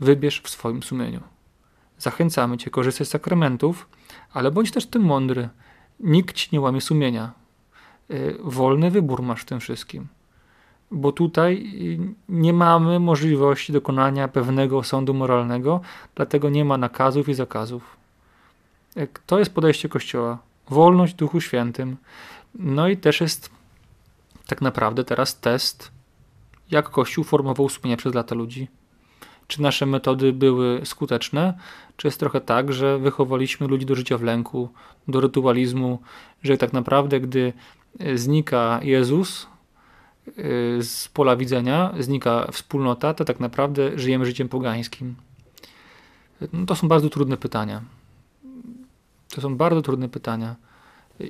[0.00, 1.20] wybierz w swoim sumieniu.
[1.98, 3.88] Zachęcamy cię, korzystać z sakramentów,
[4.32, 5.48] ale bądź też tym mądry.
[6.00, 7.32] Nikt ci nie łamie sumienia.
[8.10, 10.06] Y, wolny wybór masz w tym wszystkim.
[10.90, 11.72] Bo tutaj
[12.28, 15.80] nie mamy możliwości dokonania pewnego sądu moralnego,
[16.14, 17.96] dlatego nie ma nakazów i zakazów.
[18.96, 20.38] Y, to jest podejście Kościoła.
[20.70, 21.96] Wolność Duchu Świętym.
[22.54, 23.50] No i też jest
[24.46, 25.90] tak naprawdę teraz test,
[26.70, 28.68] jak Kościół formował sumienia przez lata ludzi.
[29.46, 31.54] Czy nasze metody były skuteczne?
[31.96, 34.68] Czy jest trochę tak, że wychowaliśmy ludzi do życia w lęku,
[35.08, 35.98] do rytualizmu,
[36.42, 37.52] że tak naprawdę, gdy
[37.98, 39.46] e, znika Jezus
[40.26, 40.32] e,
[40.82, 45.14] z pola widzenia, znika wspólnota, to tak naprawdę żyjemy życiem pogańskim?
[46.52, 47.82] No to są bardzo trudne pytania.
[49.34, 50.56] To są bardzo trudne pytania.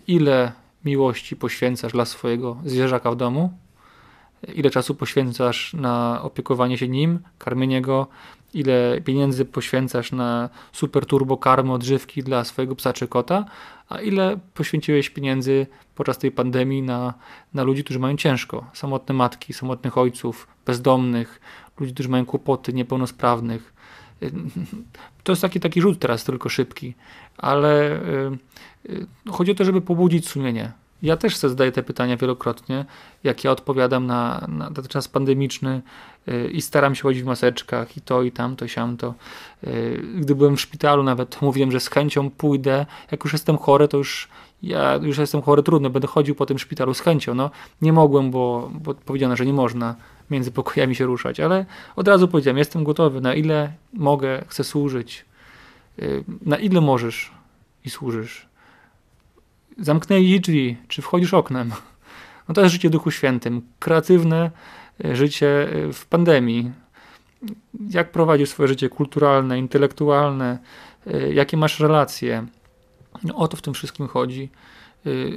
[0.07, 0.53] Ile
[0.85, 3.53] miłości poświęcasz dla swojego zwierzaka w domu?
[4.55, 8.07] Ile czasu poświęcasz na opiekowanie się nim, karmienie go,
[8.55, 13.45] ile pieniędzy poświęcasz na super turbo karmy odżywki dla swojego psa czy kota,
[13.89, 17.15] a ile poświęciłeś pieniędzy podczas tej pandemii na,
[17.55, 21.41] na ludzi, którzy mają ciężko, samotne matki, samotnych ojców, bezdomnych,
[21.81, 23.75] ludzi, którzy mają kłopoty, niepełnosprawnych.
[25.23, 26.95] To jest taki, taki rzut teraz tylko szybki,
[27.39, 28.01] ale
[28.87, 30.73] yy, yy, chodzi o to, żeby pobudzić sumienie,
[31.05, 32.85] ja też sobie zadaję te pytania wielokrotnie,
[33.25, 35.83] jak ja odpowiadam na, na ten czas pandemiczny
[36.27, 39.15] yy, i staram się chodzić w maseczkach i to, i tamto, siamto.
[39.63, 42.87] Yy, gdy byłem w szpitalu nawet, to mówiłem, że z chęcią pójdę.
[43.11, 44.29] Jak już jestem chory, to już
[44.63, 47.35] ja już jestem chory, trudno, będę chodził po tym szpitalu z chęcią.
[47.35, 47.51] No,
[47.83, 49.95] nie mogłem, bo, bo powiedziano, że nie można
[50.31, 55.25] między pokojami się ruszać, ale od razu powiedziałem, jestem gotowy, na ile mogę, chcę służyć,
[55.99, 57.33] yy, na ile możesz
[57.85, 58.54] i służysz
[59.79, 61.73] zamknęli drzwi, czy wchodzisz oknem.
[62.49, 64.51] No to jest życie Duchu Świętym, kreatywne
[65.05, 66.73] e, życie e, w pandemii.
[67.91, 70.59] Jak prowadzisz swoje życie kulturalne, intelektualne,
[71.07, 72.47] e, jakie masz relacje.
[73.25, 74.49] No, o to w tym wszystkim chodzi.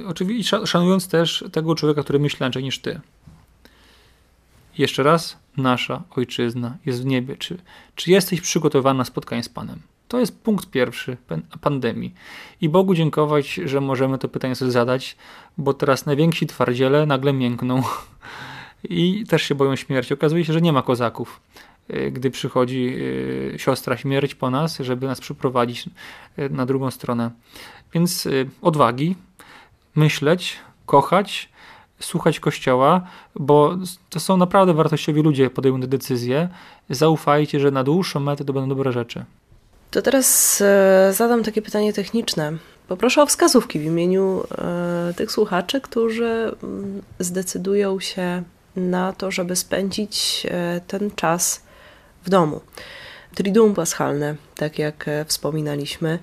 [0.06, 3.00] Oczywiście szanując też tego człowieka, który myśli inaczej niż ty.
[4.78, 7.36] Jeszcze raz, nasza ojczyzna jest w niebie.
[7.36, 7.58] Czy,
[7.94, 9.80] czy jesteś przygotowany na spotkanie z Panem?
[10.08, 11.16] To jest punkt pierwszy
[11.60, 12.14] pandemii.
[12.60, 15.16] I Bogu dziękować, że możemy to pytanie sobie zadać,
[15.58, 17.82] bo teraz najwięksi twardziele nagle miękną
[18.84, 20.14] i też się boją śmierci.
[20.14, 21.40] Okazuje się, że nie ma kozaków,
[21.90, 22.94] y, gdy przychodzi
[23.54, 25.88] y, siostra śmierć po nas, żeby nas przyprowadzić
[26.38, 27.30] y, na drugą stronę.
[27.94, 28.28] Więc
[28.62, 29.16] odwagi,
[29.94, 30.56] myśleć,
[30.86, 31.48] kochać,
[32.00, 33.76] słuchać Kościoła, bo
[34.10, 36.48] to są naprawdę wartościowi ludzie podejmujący decyzje.
[36.90, 39.24] Zaufajcie, że na dłuższą metę to będą dobre rzeczy.
[39.90, 42.52] To teraz e, zadam takie pytanie techniczne.
[42.88, 48.42] Poproszę o wskazówki w imieniu e, tych słuchaczy, którzy mm, zdecydują się
[48.76, 51.62] na to, żeby spędzić e, ten czas
[52.24, 52.60] w domu.
[53.34, 56.18] Triduum Paschalne, tak jak wspominaliśmy,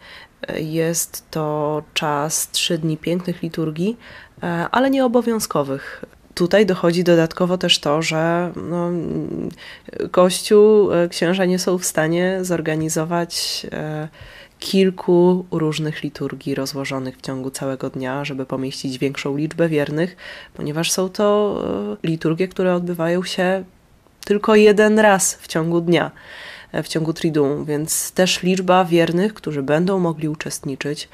[0.56, 3.98] jest to czas trzy dni pięknych liturgii,
[4.72, 6.06] ale nie obowiązkowych
[6.36, 8.90] tutaj dochodzi dodatkowo też to, że no,
[10.12, 14.08] Kościół, e, księża nie są w stanie zorganizować e,
[14.60, 20.16] kilku różnych liturgii rozłożonych w ciągu całego dnia, żeby pomieścić większą liczbę wiernych,
[20.54, 23.64] ponieważ są to e, liturgie, które odbywają się
[24.26, 26.12] tylko jeden raz w ciągu dnia,
[26.84, 31.10] w ciągu Triduum, więc też liczba wiernych, którzy będą mogli uczestniczyć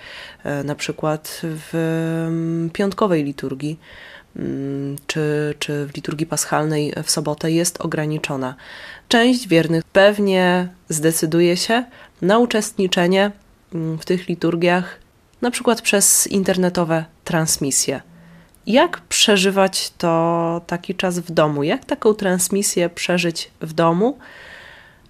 [0.64, 4.21] na przykład w piątkowej liturgii, Mm,
[5.08, 8.56] czy, czy w liturgii paschalnej w sobotę jest ograniczona.
[9.08, 11.84] Część wiernych pewnie zdecyduje się
[12.22, 13.32] na uczestniczenie
[13.74, 15.00] mm, w tych liturgiach,
[15.42, 18.02] na przykład przez internetowe transmisje.
[18.68, 21.64] Jak przeżywać to taki czas w domu?
[21.64, 24.18] Jak taką transmisję przeżyć w domu,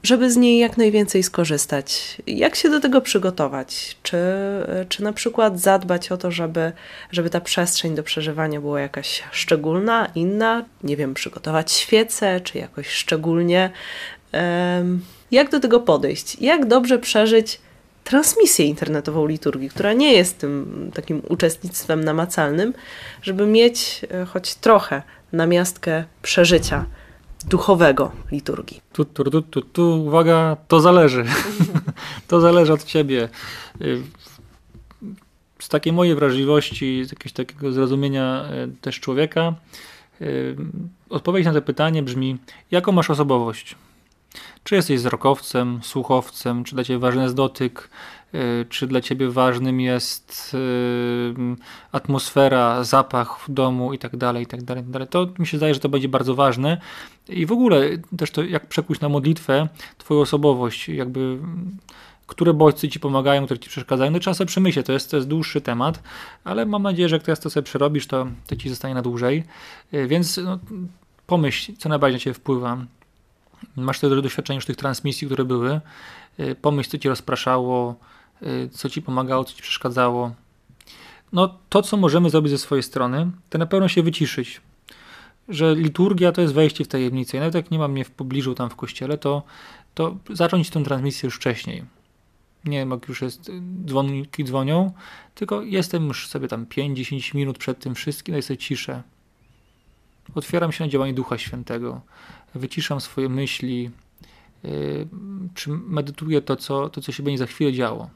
[0.03, 2.17] żeby z niej jak najwięcej skorzystać.
[2.27, 3.97] Jak się do tego przygotować?
[4.03, 4.17] Czy,
[4.89, 6.71] czy na przykład zadbać o to, żeby,
[7.11, 10.65] żeby ta przestrzeń do przeżywania była jakaś szczególna, inna?
[10.83, 13.71] Nie wiem, przygotować świece, czy jakoś szczególnie.
[15.31, 16.41] Jak do tego podejść?
[16.41, 17.59] Jak dobrze przeżyć
[18.03, 22.73] transmisję internetową liturgii, która nie jest tym takim uczestnictwem namacalnym,
[23.21, 25.01] żeby mieć e, choć trochę
[25.33, 26.85] namiastkę przeżycia
[27.45, 28.81] duchowego liturgii.
[28.93, 31.25] Tu, tu, tu, tu, tu uwaga, to zależy.
[32.27, 33.29] to zależy od ciebie.
[33.81, 34.03] Y,
[35.59, 39.53] z takiej mojej wrażliwości, z jakiegoś takiego zrozumienia y, też człowieka,
[40.21, 40.55] y,
[41.09, 42.37] odpowiedź na to pytanie brzmi:
[42.71, 43.75] jaką masz osobowość?
[44.63, 47.89] Czy jesteś wzrokowcem, słuchowcem, czy dla ciebie ważny jest dotyk,
[48.69, 51.33] czy dla ciebie ważnym jest y,
[51.91, 55.07] atmosfera, zapach w domu i tak dalej, i tak dalej, tak dalej.
[55.07, 56.81] To mi się zdaje, że to będzie bardzo ważne.
[57.29, 57.81] I w ogóle
[58.17, 59.67] też to, jak przekuć na modlitwę
[59.97, 61.37] twoją osobowość, jakby
[62.27, 64.11] które bodźce ci pomagają, które ci przeszkadzają.
[64.11, 66.03] No trzeba sobie przemyśleć, to jest, to jest dłuższy temat,
[66.43, 69.43] ale mam nadzieję, że jak teraz to sobie przerobisz, to, to ci zostanie na dłużej.
[69.93, 70.59] Y, więc no,
[71.27, 72.77] pomyśl, co najbardziej na ciebie wpływa
[73.75, 75.81] masz te doświadczenie już tych transmisji, które były,
[76.39, 77.95] y, pomyśl, co ci rozpraszało, y,
[78.71, 80.31] co ci pomagało, co ci przeszkadzało.
[81.33, 84.61] No, to, co możemy zrobić ze swojej strony, to na pewno się wyciszyć.
[85.49, 87.37] Że liturgia to jest wejście w tajemnicę.
[87.37, 89.43] I nawet jak nie mam mnie w pobliżu tam w kościele, to,
[89.93, 91.83] to zacząć tę transmisję już wcześniej.
[92.65, 93.51] Nie wiem, jak już jest,
[93.85, 94.91] dzwonki dzwonią,
[95.35, 99.03] tylko jestem już sobie tam 5-10 minut przed tym wszystkim, daj sobie ciszę.
[100.35, 102.01] Otwieram się na działanie Ducha Świętego
[102.55, 103.91] wyciszam swoje myśli,
[104.65, 105.07] y,
[105.53, 108.09] czy medytuję to co, to, co się będzie za chwilę działo.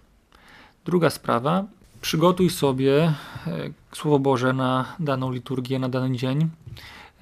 [0.85, 1.65] Druga sprawa,
[2.01, 3.13] przygotuj sobie
[3.47, 6.49] y, Słowo Boże na daną liturgię, na dany dzień.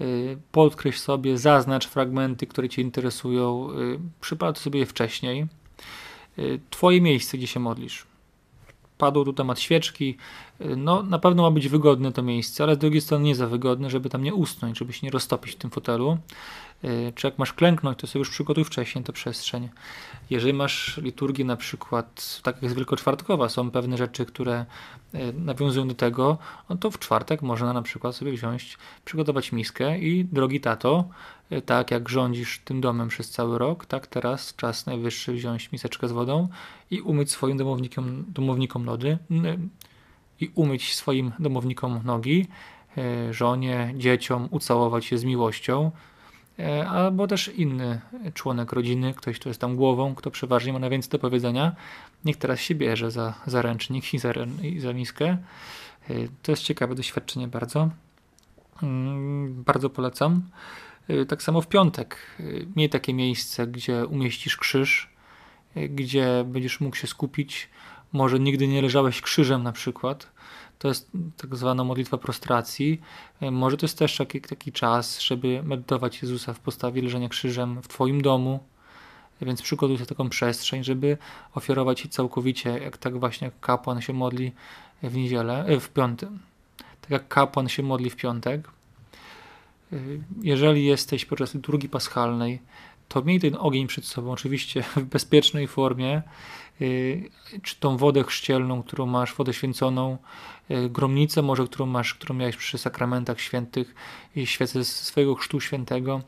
[0.01, 3.69] Y, podkreśl sobie, zaznacz fragmenty, które Cię interesują,
[4.21, 5.47] przypadł sobie je wcześniej.
[6.69, 8.05] Twoje miejsce, gdzie się modlisz.
[8.97, 10.17] Padł tu temat świeczki.
[10.77, 13.89] No, na pewno ma być wygodne to miejsce, ale z drugiej strony nie za wygodne,
[13.89, 16.17] żeby tam nie usnąć, żeby się nie roztopić w tym fotelu.
[16.85, 19.69] Y, czy jak masz klęknąć, to sobie już przygotuj wcześniej tę przestrzeń.
[20.29, 24.65] Jeżeli masz liturgię na przykład, tak jak jest wielkoczwartkowa, są pewne rzeczy, które
[25.15, 26.37] y, nawiązują do tego,
[26.69, 31.09] no to w czwartek można na przykład sobie wziąć, przygotować miskę i drogi tato,
[31.51, 36.07] y, tak jak rządzisz tym domem przez cały rok, tak teraz czas najwyższy wziąć miseczkę
[36.07, 36.47] z wodą
[36.91, 39.17] i umyć swoim domownikom, domownikom lody
[40.39, 42.47] i umyć swoim domownikom nogi,
[43.31, 45.91] żonie, dzieciom, ucałować się z miłością,
[46.89, 48.01] albo też inny
[48.33, 51.75] członek rodziny, ktoś, kto jest tam głową, kto przeważnie ma najwięcej do powiedzenia,
[52.25, 55.37] niech teraz się bierze za, za ręcznik i za, i za miskę.
[56.09, 57.89] E, to jest ciekawe doświadczenie bardzo.
[58.83, 60.41] Mm, bardzo polecam.
[61.07, 62.17] E, tak samo w piątek.
[62.75, 65.09] Miej takie miejsce, gdzie umieścisz krzyż,
[65.89, 67.69] gdzie będziesz mógł się skupić.
[68.13, 70.31] Może nigdy nie leżałeś krzyżem na przykład,
[70.83, 73.01] to jest tak zwana modlitwa prostracji.
[73.41, 77.81] E, może to jest też taki, taki czas, żeby medytować Jezusa w postawie leżenia krzyżem
[77.81, 78.59] w Twoim domu,
[79.41, 81.17] więc przygotuj sobie taką przestrzeń, żeby
[81.55, 84.51] ofiarować Ci całkowicie, jak tak właśnie jak kapłan się modli
[85.03, 86.29] w niedzielę, e, w piątek.
[87.01, 88.67] Tak jak kapłan się modli w piątek.
[89.93, 89.97] E,
[90.41, 92.61] jeżeli jesteś podczas liturgii paschalnej,
[93.07, 96.21] to miej ten ogień przed sobą, oczywiście w bezpiecznej formie,
[97.61, 100.52] czy tą wodę chrzcielną, którą masz, wodę święconą, E,
[100.89, 103.95] gromnicę może, którą masz, którą miałeś przy sakramentach świętych
[104.35, 106.21] i świecę z swojego chrztu świętego.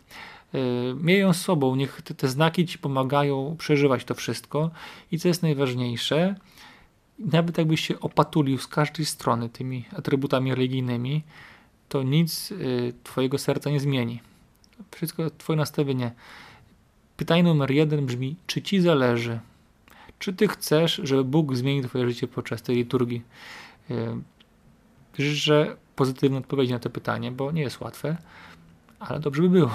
[0.53, 0.59] E,
[0.93, 4.71] miej ją z sobą, niech te, te znaki ci pomagają przeżywać to wszystko
[5.11, 6.35] i co jest najważniejsze,
[7.19, 11.23] nawet jakbyś się opatulił z każdej strony tymi atrybutami religijnymi,
[11.89, 14.19] to nic y, twojego serca nie zmieni.
[14.95, 16.11] Wszystko twoje nastawienie.
[17.17, 19.39] Pytanie numer jeden brzmi, czy ci zależy?
[20.19, 23.21] Czy ty chcesz, żeby Bóg zmienił twoje życie podczas tej liturgii?
[25.17, 28.17] Życzę pozytywnej odpowiedzi na to pytanie, bo nie jest łatwe,
[28.99, 29.71] ale dobrze by było.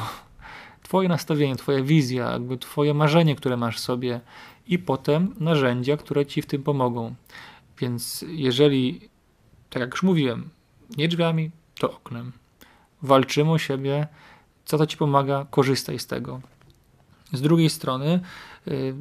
[0.82, 4.20] Twoje nastawienie, Twoja wizja, jakby Twoje marzenie, które masz sobie
[4.66, 7.14] i potem narzędzia, które Ci w tym pomogą.
[7.78, 9.08] Więc jeżeli,
[9.70, 10.48] tak jak już mówiłem,
[10.96, 12.32] nie drzwiami, to oknem.
[13.02, 14.06] Walczymy o siebie,
[14.64, 16.40] co to Ci pomaga, korzystaj z tego.
[17.32, 18.20] Z drugiej strony,
[18.66, 18.94] yy,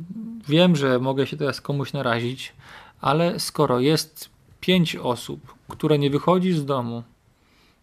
[0.47, 2.53] wiem, że mogę się teraz komuś narazić,
[3.01, 4.29] ale skoro jest
[4.59, 7.03] pięć osób, które nie wychodzi z domu,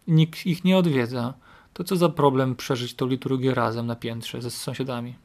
[0.07, 1.33] nikt ich nie odwiedza,
[1.73, 5.15] to co za problem przeżyć tą liturgię razem na piętrze ze sąsiadami?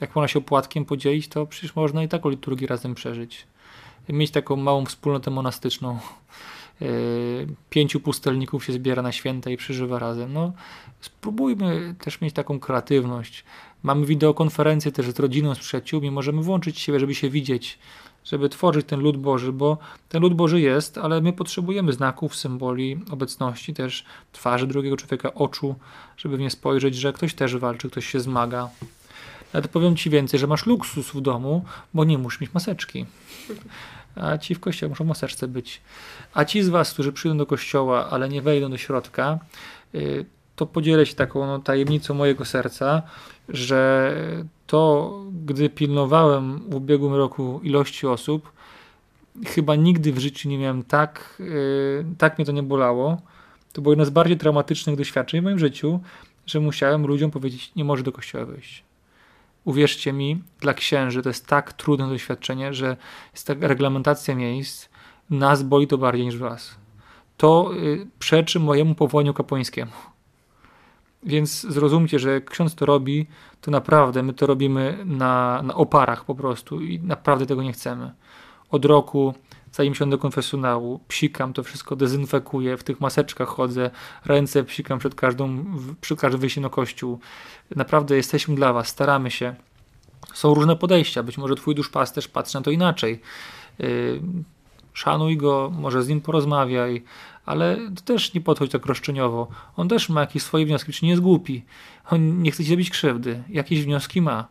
[0.00, 3.46] Jak można się opłatkiem podzielić, to przecież można i taką liturgię razem przeżyć.
[4.08, 5.98] Mieć taką małą wspólnotę monastyczną
[7.70, 10.32] pięciu pustelników się zbiera na święta i przeżywa razem.
[10.32, 10.52] No,
[11.00, 13.44] spróbujmy też mieć taką kreatywność.
[13.82, 17.78] Mamy wideokonferencję też z rodziną, z przyjaciółmi, możemy włączyć siebie, żeby się widzieć,
[18.24, 19.78] żeby tworzyć ten lud Boży, bo
[20.08, 25.74] ten lud Boży jest, ale my potrzebujemy znaków, symboli, obecności też twarzy drugiego człowieka, oczu,
[26.16, 28.68] żeby w nie spojrzeć, że ktoś też walczy, ktoś się zmaga.
[29.52, 31.64] Ale powiem Ci więcej, że masz luksus w domu,
[31.94, 33.06] bo nie musisz mieć maseczki.
[34.14, 35.80] A ci w kościele muszą w maseczce być.
[36.34, 39.38] A ci z Was, którzy przyjdą do kościoła, ale nie wejdą do środka,
[39.94, 40.24] y,
[40.56, 43.02] to podzielę się taką no, tajemnicą mojego serca,
[43.48, 44.14] że
[44.70, 45.14] to,
[45.44, 48.52] gdy pilnowałem w ubiegłym roku ilości osób,
[49.46, 53.20] chyba nigdy w życiu nie miałem tak, yy, tak mnie to nie bolało.
[53.72, 56.00] To było jedno z bardziej traumatycznych doświadczeń w moim życiu,
[56.46, 58.84] że musiałem ludziom powiedzieć, nie może do kościoła wyjść.
[59.64, 62.96] Uwierzcie mi, dla księży to jest tak trudne doświadczenie, że
[63.32, 64.88] jest taka reglamentacja miejsc,
[65.30, 66.76] nas boli to bardziej niż was.
[67.36, 69.92] To yy, przeczy mojemu powołaniu kapłańskiemu.
[71.22, 73.26] Więc zrozumcie, że jak ksiądz to robi,
[73.60, 78.12] to naprawdę my to robimy na, na oparach po prostu i naprawdę tego nie chcemy.
[78.70, 79.34] Od roku,
[79.72, 83.90] zanim się do konfesjonału, psikam, to wszystko dezynfekuję, w tych maseczkach chodzę,
[84.24, 85.64] ręce psikam przed każdą,
[86.00, 87.18] przy każdym wyjściu na kościół.
[87.76, 89.54] Naprawdę jesteśmy dla was, staramy się.
[90.34, 93.20] Są różne podejścia, być może twój duszpasterz patrzy na to inaczej.
[93.78, 94.20] Yy,
[94.92, 97.04] szanuj go, może z nim porozmawiaj,
[97.50, 99.48] ale też nie podchodź tak roszczeniowo.
[99.76, 101.62] On też ma jakieś swoje wnioski, czy nie jest głupi.
[102.10, 103.42] On nie chce ci zrobić krzywdy.
[103.48, 104.48] Jakieś wnioski ma.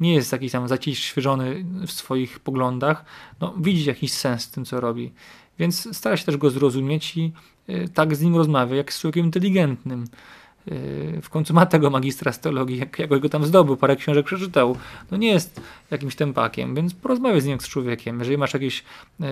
[0.00, 3.04] Nie jest jakiś tam świeżony w swoich poglądach.
[3.40, 5.12] No, widzi jakiś sens w tym, co robi.
[5.58, 7.32] Więc stara się też go zrozumieć i
[7.68, 10.04] y, tak z nim rozmawia, jak z człowiekiem inteligentnym.
[10.66, 14.26] Yy, w końcu ma tego magistra z teologii, jak, jakoś go tam zdobył, parę książek
[14.26, 14.76] przeczytał.
[15.10, 15.60] No nie jest
[15.90, 18.18] jakimś tempakiem, więc porozmawiaj z nim jak z człowiekiem.
[18.18, 18.84] Jeżeli masz jakieś
[19.20, 19.26] yy,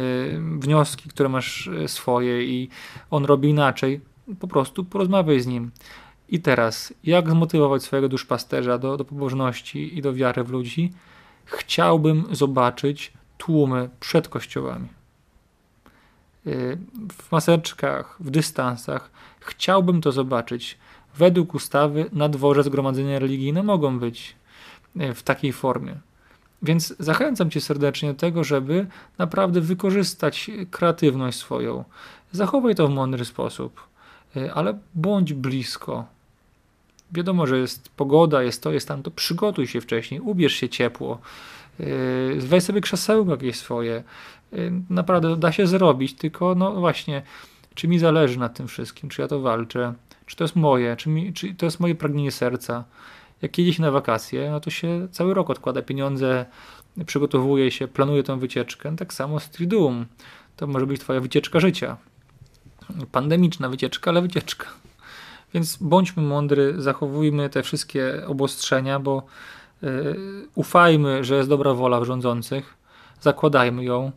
[0.59, 2.69] wnioski, które masz yy, swoje i
[3.11, 4.01] on robi inaczej,
[4.41, 5.71] po prostu porozmawiaj z nim.
[6.29, 10.93] I teraz, jak zmotywować swojego duszpasterza do, do pobożności i do wiary w ludzi?
[11.45, 14.89] Chciałbym zobaczyć tłumy przed kościołami.
[17.13, 19.11] W maseczkach, w dystansach.
[19.41, 20.79] Chciałbym to zobaczyć
[21.17, 24.35] według ustawy na dworze zgromadzenia religijne mogą być
[24.99, 25.97] e, w takiej formie.
[26.63, 28.87] Więc zachęcam Cię serdecznie do tego, żeby
[29.19, 31.85] naprawdę wykorzystać kreatywność swoją.
[32.33, 33.81] Zachowaj to w mądry sposób,
[34.37, 36.05] e, ale bądź blisko.
[37.13, 41.19] Wiadomo, że jest pogoda, jest to, jest tam, to przygotuj się wcześniej, ubierz się ciepło,
[41.81, 41.85] e,
[42.39, 44.03] weź sobie krzesełko jakieś swoje.
[44.91, 47.23] Naprawdę da się zrobić, tylko no właśnie,
[47.75, 49.95] czy mi zależy na tym wszystkim, czy ja to walczę,
[50.31, 52.85] czy to jest moje, czy, mi, czy to jest moje pragnienie serca.
[53.43, 56.47] Jak jedzie się na wakacje, no to się cały rok odkłada pieniądze,
[57.07, 58.97] przygotowuje się, planuje tę wycieczkę.
[58.97, 60.07] Tak samo z Triduum.
[60.57, 61.97] To może być twoja wycieczka życia.
[63.13, 64.67] Pandemiczna wycieczka, ale wycieczka.
[65.55, 69.23] Więc bądźmy mądry, zachowujmy te wszystkie obostrzenia, bo
[69.83, 72.75] yy, ufajmy, że jest dobra wola w rządzących,
[73.21, 74.13] zakładajmy ją,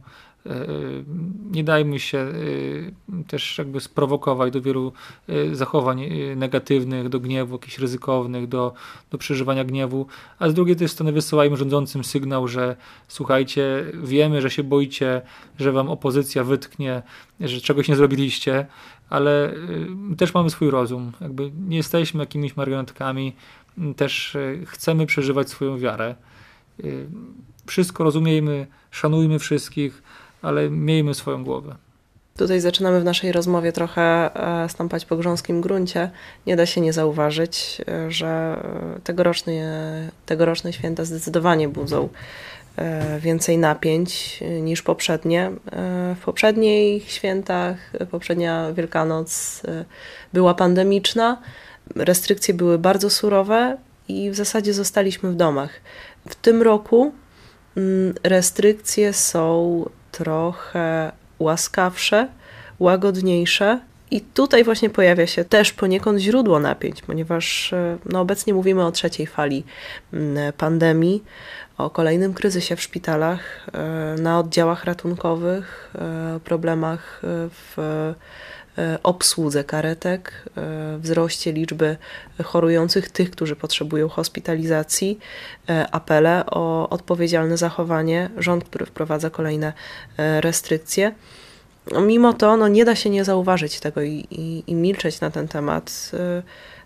[1.51, 2.93] nie dajmy się y,
[3.27, 4.93] też jakby sprowokować do wielu
[5.29, 8.73] y, zachowań y, negatywnych, do gniewu, jakichś ryzykownych, do,
[9.11, 10.07] do przeżywania gniewu,
[10.39, 12.75] a z drugiej strony wysyłajmy rządzącym sygnał, że
[13.07, 15.21] słuchajcie, wiemy, że się boicie,
[15.59, 17.01] że wam opozycja wytknie,
[17.39, 18.65] że czegoś nie zrobiliście,
[19.09, 19.53] ale
[20.17, 21.11] też mamy swój rozum.
[21.21, 23.33] Jakby nie jesteśmy jakimiś marionetkami,
[23.95, 26.15] też chcemy przeżywać swoją wiarę.
[27.65, 30.03] Wszystko rozumiejmy, szanujmy wszystkich,
[30.43, 31.75] ale miejmy swoją głowę.
[32.37, 36.09] Tutaj zaczynamy w naszej rozmowie trochę e, stąpać po grząskim gruncie.
[36.47, 38.57] Nie da się nie zauważyć, e, że
[39.03, 42.09] tegoroczne, tegoroczne święta zdecydowanie budzą
[42.75, 45.51] e, więcej napięć niż poprzednie.
[46.15, 47.77] W poprzednich świętach,
[48.11, 49.61] poprzednia Wielkanoc
[50.33, 51.41] była pandemiczna,
[51.95, 55.69] restrykcje były bardzo surowe i w zasadzie zostaliśmy w domach.
[56.29, 57.13] W tym roku
[57.77, 62.27] mm, restrykcje są trochę łaskawsze,
[62.79, 63.79] łagodniejsze.
[64.11, 68.91] I tutaj właśnie pojawia się też poniekąd źródło napięć, ponieważ e, no, obecnie mówimy o
[68.91, 69.63] trzeciej fali
[70.57, 71.23] pandemii,
[71.77, 73.39] o kolejnym kryzysie w szpitalach,
[73.73, 78.13] e, na oddziałach ratunkowych, e, problemach w
[79.03, 81.97] obsłudze karetek, e, wzroście liczby
[82.43, 85.19] chorujących, tych, którzy potrzebują hospitalizacji,
[85.69, 89.73] e, apele o odpowiedzialne zachowanie, rząd, który wprowadza kolejne
[90.17, 91.11] restrykcje.
[92.01, 95.47] Mimo to no, nie da się nie zauważyć tego i, i, i milczeć na ten
[95.47, 96.11] temat.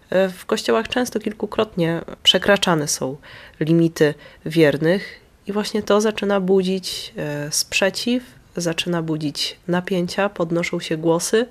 [0.10, 3.18] W kościołach często kilkukrotnie przekraczane są
[3.60, 4.14] limity
[4.46, 7.14] wiernych, i właśnie to zaczyna budzić
[7.50, 8.24] sprzeciw,
[8.58, 11.46] zaczyna budzić napięcia, podnoszą się głosy,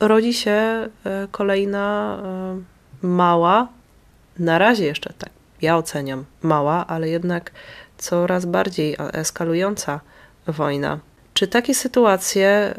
[0.00, 0.88] rodzi się e,
[1.30, 2.18] kolejna
[3.02, 3.68] e, mała,
[4.38, 5.30] na razie jeszcze tak,
[5.62, 7.50] ja oceniam mała, ale jednak
[7.98, 10.00] coraz bardziej eskalująca
[10.46, 10.98] wojna.
[11.34, 12.74] Czy takie sytuacje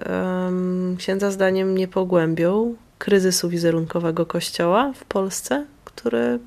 [0.97, 6.39] księdza zdaniem nie pogłębią kryzysu wizerunkowego Kościoła w Polsce, który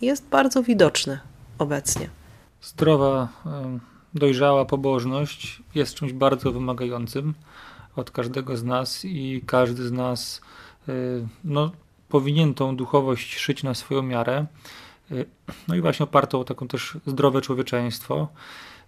[0.00, 1.18] jest bardzo widoczny
[1.58, 2.08] obecnie?
[2.62, 3.28] Zdrowa,
[4.14, 7.34] dojrzała pobożność jest czymś bardzo wymagającym
[7.96, 10.40] od każdego z nas i każdy z nas
[10.88, 10.92] e,
[11.44, 11.70] no,
[12.08, 14.46] powinien tą duchowość szyć na swoją miarę.
[15.10, 15.14] E,
[15.68, 18.28] no i właśnie opartą o taką też zdrowe człowieczeństwo,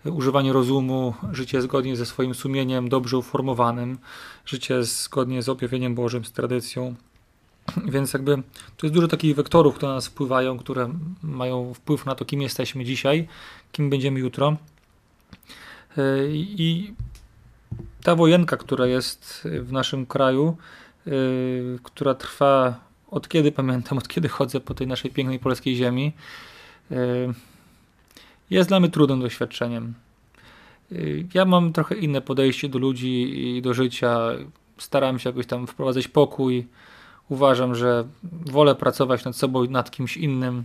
[0.06, 3.98] e, używanie rozumu, życie zgodnie ze swoim sumieniem dobrze uformowanym,
[4.46, 6.94] życie zgodnie z objawieniem Bożym, z tradycją.
[7.84, 8.36] Więc jakby
[8.76, 12.42] to jest dużo takich wektorów, które na nas wpływają, które mają wpływ na to, kim
[12.42, 13.28] jesteśmy dzisiaj,
[13.72, 14.56] kim będziemy jutro.
[16.32, 16.94] I
[18.02, 20.56] ta wojenka, która jest w naszym kraju,
[21.06, 22.80] yy, która trwa
[23.10, 26.12] od kiedy pamiętam, od kiedy chodzę po tej naszej pięknej polskiej ziemi,
[26.90, 27.34] yy,
[28.50, 29.94] jest dla mnie trudnym doświadczeniem.
[31.34, 34.28] Ja mam trochę inne podejście do ludzi i do życia.
[34.78, 36.66] Staram się jakoś tam wprowadzać pokój.
[37.28, 40.64] Uważam, że wolę pracować nad sobą i nad kimś innym.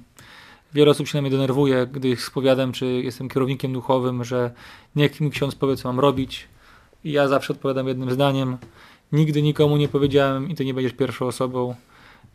[0.75, 4.51] Wiele osób się na mnie denerwuje, gdy spowiadam, czy jestem kierownikiem duchowym, że
[4.95, 6.47] niech mi ksiądz powie, co mam robić.
[7.03, 8.57] I ja zawsze odpowiadam jednym zdaniem.
[9.11, 11.75] Nigdy nikomu nie powiedziałem i ty nie będziesz pierwszą osobą.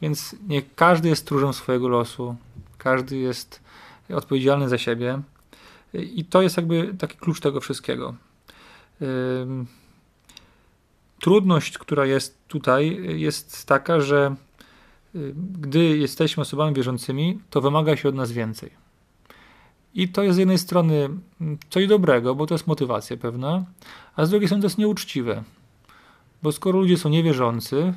[0.03, 2.37] Więc nie każdy jest stróżem swojego losu.
[2.79, 3.61] Każdy jest
[4.15, 5.21] odpowiedzialny za siebie.
[5.95, 8.15] I to jest jakby taki klucz tego wszystkiego.
[11.21, 14.35] Trudność, która jest tutaj, jest taka, że
[15.61, 18.70] gdy jesteśmy osobami wierzącymi, to wymaga się od nas więcej.
[19.95, 21.09] I to jest z jednej strony
[21.70, 23.65] coś dobrego, bo to jest motywacja pewna,
[24.16, 25.43] a z drugiej strony to jest nieuczciwe.
[26.43, 27.95] Bo skoro ludzie są niewierzący,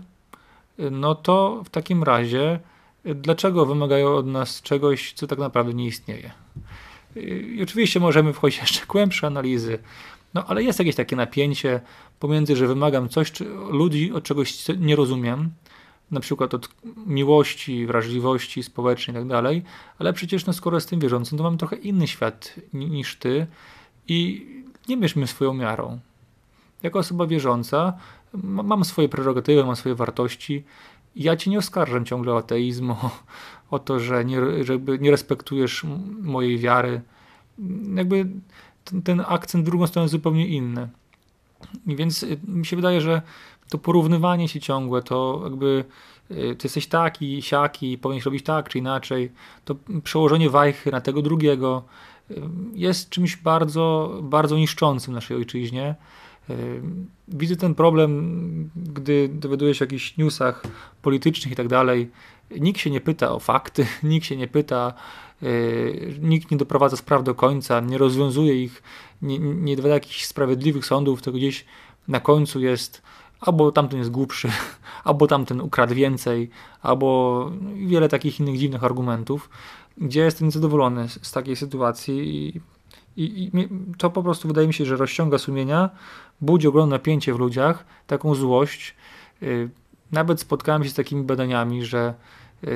[0.92, 2.60] no to w takim razie
[3.06, 6.32] dlaczego wymagają od nas czegoś, co tak naprawdę nie istnieje?
[7.56, 9.80] I oczywiście możemy wchodzić jeszcze głębsze analizy,
[10.34, 11.82] no ale jest jakieś takie napięcie
[12.20, 13.32] pomiędzy, że wymagam coś
[13.70, 15.52] ludzi od czegoś nie rozumiem,
[16.12, 16.70] na przykład od
[17.06, 19.64] miłości, wrażliwości społecznej i tak dalej,
[20.00, 23.48] ale przecież no, skoro jestem wierzącym, to mam trochę inny świat niż ty
[24.08, 24.48] i
[24.90, 26.00] nie mierzmy swoją miarą.
[26.84, 27.94] Jako osoba wierząca
[28.44, 30.64] mam swoje prerogatywy, mam swoje wartości.
[31.16, 33.12] Ja ci nie oskarżam ciągle o ateizm, o,
[33.70, 35.86] o to, że nie, żeby nie respektujesz
[36.22, 37.02] mojej wiary.
[37.96, 38.26] Jakby
[38.84, 40.90] ten, ten akcent drugą stronę jest zupełnie inny.
[41.86, 43.22] Więc y, mi się wydaje, że
[43.74, 45.86] to porównywanie się ciągłe, to jakby
[46.32, 49.32] y, ty jesteś taki, siaki, powinieneś robić tak czy inaczej,
[49.66, 51.84] to przełożenie wajchy na tego drugiego
[52.32, 52.42] y,
[52.74, 55.96] jest czymś bardzo, bardzo niszczącym naszej ojczyźnie.
[56.50, 56.82] Y,
[57.28, 60.64] widzę ten problem, gdy dowiaduję się o jakichś newsach
[61.02, 62.12] politycznych i tak dalej.
[62.60, 64.94] Nikt się nie pyta o fakty, nikt się nie pyta,
[66.22, 68.84] nikt nie doprowadza spraw do końca, nie rozwiązuje ich,
[69.22, 71.66] nie, nie dowiada jakichś sprawiedliwych sądów, to gdzieś
[72.08, 73.02] na końcu jest
[73.46, 74.50] albo tamten jest głupszy,
[75.04, 76.50] albo tamten ukradł więcej,
[76.82, 79.50] albo wiele takich innych dziwnych argumentów,
[79.98, 82.62] gdzie jestem niezadowolony z, z takiej sytuacji i,
[83.24, 85.90] i, i, to po prostu wydaje mi się, że rozciąga sumienia,
[86.42, 88.96] budzi ogromne napięcie w ludziach, taką złość.
[89.44, 89.70] Y,
[90.12, 92.14] nawet spotkałem się z takimi badaniami, że
[92.64, 92.68] y,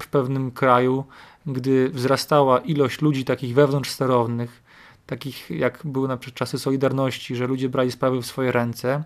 [0.00, 1.04] w pewnym kraju,
[1.46, 4.69] gdy wzrastała ilość ludzi takich wewnątrz sterownych,
[5.10, 9.04] takich jak były na przykład czasy Solidarności, że ludzie brali sprawy w swoje ręce,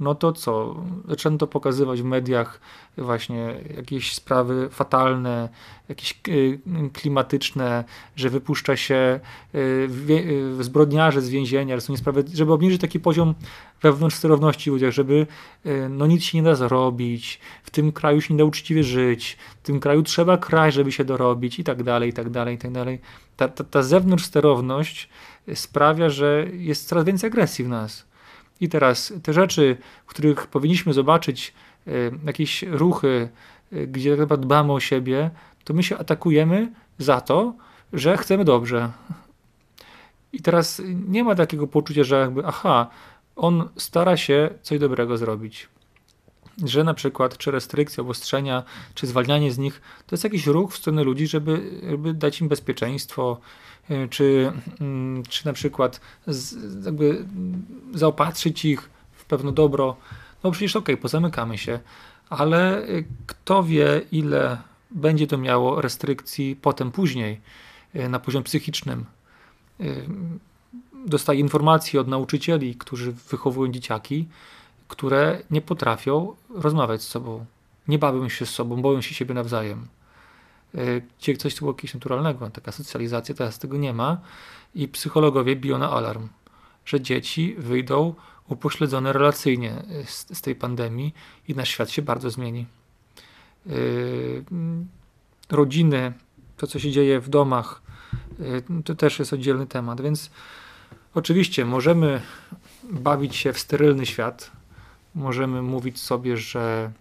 [0.00, 0.84] no to co?
[1.08, 2.60] Zaczęto pokazywać w mediach
[2.98, 5.48] właśnie jakieś sprawy fatalne,
[5.88, 6.60] jakieś y,
[6.92, 7.84] klimatyczne,
[8.16, 9.20] że wypuszcza się
[9.54, 9.58] y,
[10.10, 11.94] y, zbrodniarze z więzienia, że są
[12.34, 13.34] żeby obniżyć taki poziom
[13.82, 15.26] wewnątrz sterowności w ludziach, żeby
[15.90, 19.66] no nic się nie da zrobić, w tym kraju się nie da uczciwie żyć, w
[19.66, 22.72] tym kraju trzeba kraj, żeby się dorobić i tak dalej, i tak dalej, i tak
[22.72, 23.00] dalej.
[23.36, 25.08] Ta, ta, ta zewnątrz sterowność
[25.54, 28.07] sprawia, że jest coraz więcej agresji w nas.
[28.60, 29.76] I teraz te rzeczy,
[30.06, 31.54] w których powinniśmy zobaczyć
[31.86, 31.90] e,
[32.24, 33.28] jakieś ruchy,
[33.72, 35.30] e, gdzie chyba dbamy o siebie,
[35.64, 37.54] to my się atakujemy za to,
[37.92, 38.90] że chcemy dobrze.
[40.32, 42.90] I teraz nie ma takiego poczucia, że jakby, aha,
[43.36, 45.68] on stara się coś dobrego zrobić.
[46.64, 48.62] Że na przykład, czy restrykcje, obostrzenia,
[48.94, 52.48] czy zwalnianie z nich, to jest jakiś ruch w stronę ludzi, żeby, żeby dać im
[52.48, 53.40] bezpieczeństwo,
[53.90, 57.24] E, czy, mm, czy na przykład z, jakby
[57.94, 59.96] zaopatrzyć ich w pewne dobro,
[60.44, 61.80] no przecież okej, okay, pozamykamy się,
[62.30, 62.86] ale e,
[63.26, 64.58] kto wie, ile
[64.90, 67.40] będzie to miało restrykcji potem, później,
[67.94, 69.04] e, na poziomie psychicznym.
[71.06, 74.28] dostaję informacje od nauczycieli, którzy wychowują dzieciaki,
[74.88, 77.44] które nie potrafią rozmawiać z sobą.
[77.88, 79.86] Nie bawią się z sobą, boją się siebie nawzajem.
[81.18, 84.20] Gdzie coś było jakieś naturalnego, taka socjalizacja, teraz tego nie ma
[84.74, 86.28] i psychologowie biją na alarm,
[86.84, 88.14] że dzieci wyjdą
[88.48, 91.14] upośledzone relacyjnie z, z tej pandemii
[91.48, 92.66] i nasz świat się bardzo zmieni.
[93.66, 94.44] Yy,
[95.50, 96.12] rodziny,
[96.56, 97.82] to co się dzieje w domach,
[98.84, 100.30] to też jest oddzielny temat, więc
[101.14, 102.22] oczywiście możemy
[102.82, 104.50] bawić się w sterylny świat,
[105.18, 106.92] możemy mówić sobie, że,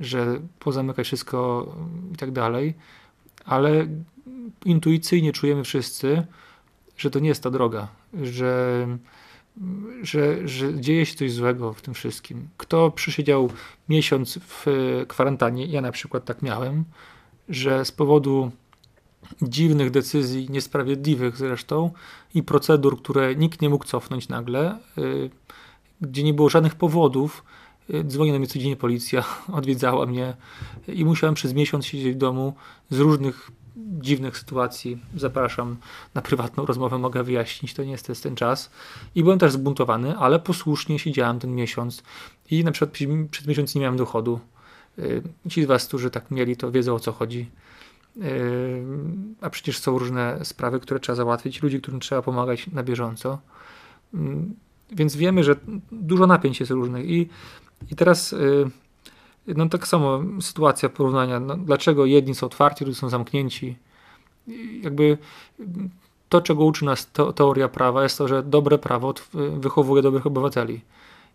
[0.00, 1.66] że pozamykać wszystko
[2.14, 2.74] i tak dalej,
[3.44, 3.86] ale
[4.64, 6.26] intuicyjnie czujemy wszyscy,
[6.96, 7.88] że to nie jest ta droga,
[8.22, 8.86] że
[10.02, 12.48] że, że dzieje się coś złego w tym wszystkim.
[12.56, 13.50] Kto przysiedział
[13.88, 14.66] miesiąc w
[15.08, 16.84] kwarantannie, ja na przykład tak miałem,
[17.48, 18.50] że z powodu
[19.42, 21.90] dziwnych decyzji, niesprawiedliwych zresztą
[22.34, 25.30] i procedur, które nikt nie mógł cofnąć nagle, y,
[26.06, 27.44] gdzie nie było żadnych powodów,
[27.94, 30.36] y, dzwoniła do mnie codziennie policja, odwiedzała mnie
[30.88, 32.54] i musiałem przez miesiąc siedzieć w domu
[32.90, 35.76] z różnych dziwnych sytuacji zapraszam
[36.14, 38.70] na prywatną rozmowę, mogę wyjaśnić, to nie jest ten czas.
[39.14, 42.02] I byłem też zbuntowany, ale posłusznie siedziałem ten miesiąc
[42.50, 42.98] i na przykład
[43.30, 44.40] przez miesiąc nie miałem dochodu.
[44.98, 47.50] Y, ci z Was, którzy tak mieli, to wiedzą o co chodzi.
[48.16, 48.82] Y,
[49.40, 53.38] a przecież są różne sprawy, które trzeba załatwić, ludzi, którym trzeba pomagać na bieżąco.
[54.94, 55.56] Y, więc wiemy, że
[55.92, 57.10] dużo napięć jest różnych.
[57.10, 57.28] I,
[57.90, 58.34] i teraz
[59.46, 63.76] no tak samo sytuacja porównania, no, dlaczego jedni są otwarci, drudzy są zamknięci.
[64.82, 65.18] Jakby
[66.28, 69.14] to, czego uczy nas teoria prawa, jest to, że dobre prawo
[69.58, 70.80] wychowuje dobrych obywateli.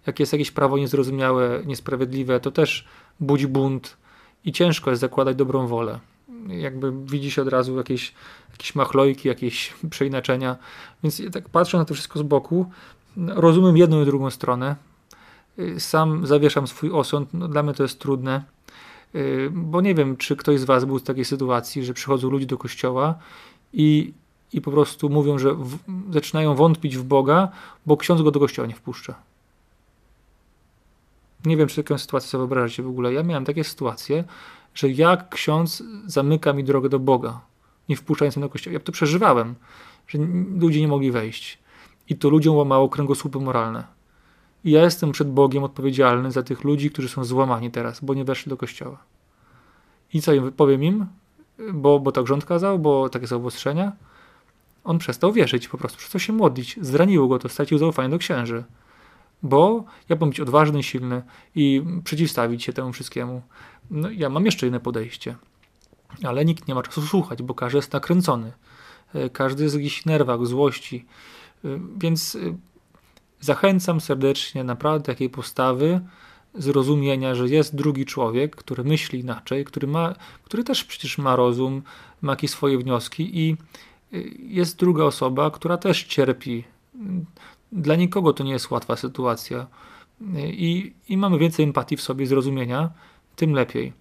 [0.07, 2.87] Jak jest jakieś prawo niezrozumiałe, niesprawiedliwe, to też
[3.19, 3.97] budzi bunt
[4.45, 5.99] i ciężko jest zakładać dobrą wolę.
[6.47, 8.13] Jakby widzi się od razu jakieś,
[8.51, 10.57] jakieś machlojki, jakieś przeinaczenia.
[11.03, 12.65] Więc tak patrząc na to wszystko z boku,
[13.27, 14.75] rozumiem jedną i drugą stronę.
[15.59, 17.29] Y, sam zawieszam swój osąd.
[17.33, 18.43] No, dla mnie to jest trudne,
[19.15, 22.45] y, bo nie wiem, czy ktoś z Was był w takiej sytuacji, że przychodzą ludzie
[22.45, 23.15] do kościoła
[23.73, 24.13] i,
[24.53, 25.77] i po prostu mówią, że w,
[26.11, 27.47] zaczynają wątpić w Boga,
[27.85, 29.15] bo ksiądz go do kościoła nie wpuszcza.
[31.45, 33.13] Nie wiem, czy taką sytuację sobie wyobrażacie w ogóle.
[33.13, 34.23] Ja miałem takie sytuacje,
[34.73, 37.41] że jak ksiądz zamyka mi drogę do Boga,
[37.89, 38.73] nie wpuszczając mnie do kościoła.
[38.73, 39.55] Ja to przeżywałem,
[40.07, 40.17] że
[40.59, 41.59] ludzie nie mogli wejść.
[42.09, 43.83] I to ludziom łamało kręgosłupy moralne.
[44.63, 48.25] I ja jestem przed Bogiem odpowiedzialny za tych ludzi, którzy są złamani teraz, bo nie
[48.25, 48.97] weszli do kościoła.
[50.13, 51.05] I co im powiem im?
[51.73, 53.91] Bo, bo tak rząd kazał, bo takie są obostrzenia?
[54.83, 56.79] On przestał wierzyć po prostu, przestał się modlić.
[56.81, 58.63] Zraniło go to, stracił zaufanie do księży.
[59.43, 61.21] Bo ja mam być odważny, silny
[61.55, 63.41] i przeciwstawić się temu wszystkiemu.
[63.91, 65.35] No, ja mam jeszcze inne podejście.
[66.23, 68.51] Ale nikt nie ma czasu słuchać, bo każdy jest nakręcony.
[69.13, 71.05] E, każdy jest w jakichś nerwach, złości.
[71.97, 72.39] Więc e,
[73.41, 76.01] Zachęcam serdecznie naprawdę takiej postawy,
[76.55, 81.81] zrozumienia, że jest drugi człowiek, który myśli inaczej, który, ma, który też przecież ma rozum,
[82.21, 83.57] ma jakieś swoje wnioski i
[84.13, 86.63] y, jest druga osoba, która też cierpi.
[87.71, 89.67] Dla nikogo to nie jest łatwa sytuacja
[90.43, 92.89] i, i mamy więcej empatii w sobie, zrozumienia,
[93.35, 93.93] tym lepiej.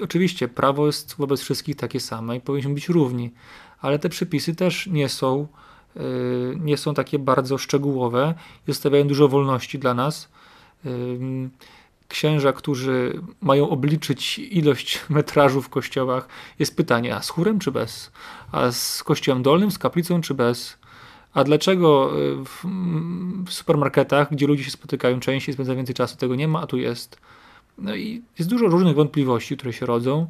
[0.00, 3.32] Oczywiście prawo jest wobec wszystkich takie same i powinniśmy być równi,
[3.80, 5.65] ale te przepisy też nie są Y,
[6.60, 8.34] nie są takie bardzo szczegółowe
[8.68, 10.28] i zostawiają dużo wolności dla nas.
[10.86, 11.50] Y,
[12.08, 16.28] księża, którzy mają obliczyć ilość metrażu w kościołach,
[16.58, 18.12] jest pytanie, a z chórem czy bez?
[18.52, 20.78] A z kościołem dolnym, z kaplicą czy bez?
[21.34, 22.64] A dlaczego y, w,
[23.46, 26.76] w supermarketach, gdzie ludzie się spotykają częściej, spędza więcej czasu, tego nie ma, a tu
[26.76, 27.18] jest?
[27.78, 30.26] No i jest dużo różnych wątpliwości, które się rodzą.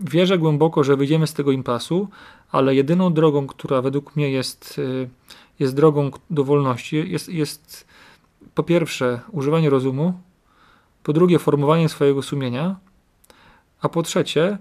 [0.00, 2.08] Wierzę głęboko, że wyjdziemy z tego impasu,
[2.52, 5.08] ale jedyną drogą, która według mnie jest, y,
[5.58, 7.86] jest drogą do wolności, jest, jest
[8.54, 10.20] po pierwsze używanie rozumu,
[11.02, 12.76] po drugie formowanie swojego sumienia,
[13.80, 14.58] a po trzecie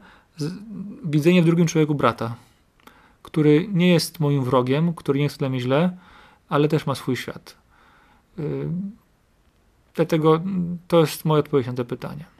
[1.03, 2.35] widzenie w drugim człowieku brata,
[3.23, 5.97] który nie jest moim wrogiem, który nie chce dla mnie źle,
[6.49, 7.57] ale też ma swój świat.
[8.39, 8.69] Y,
[9.95, 10.41] dlatego
[10.87, 12.36] to jest moja odpowiedź na to pytanie.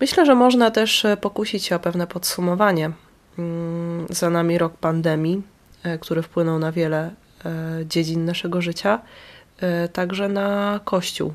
[0.00, 2.90] Myślę, że można też e, pokusić się o pewne podsumowanie.
[3.38, 5.42] Mm, za nami rok pandemii,
[5.82, 7.10] e, który wpłynął na wiele
[7.44, 9.00] e, dziedzin naszego życia,
[9.92, 11.34] także na Kościół.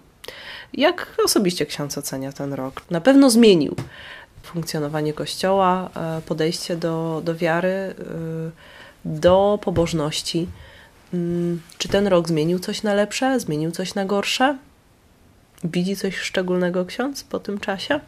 [0.74, 2.82] Jak osobiście ksiądz ocenia ten rok?
[2.90, 3.76] Na pewno zmienił
[4.44, 5.90] funkcjonowanie Kościoła,
[6.26, 7.96] podejście do, do wiary,
[9.06, 10.48] do pobożności.
[11.14, 14.58] Mm, czy ten rok zmienił coś na lepsze, zmienił coś na gorsze?
[15.64, 18.00] Widzi coś szczególnego ksiądz po tym czasie?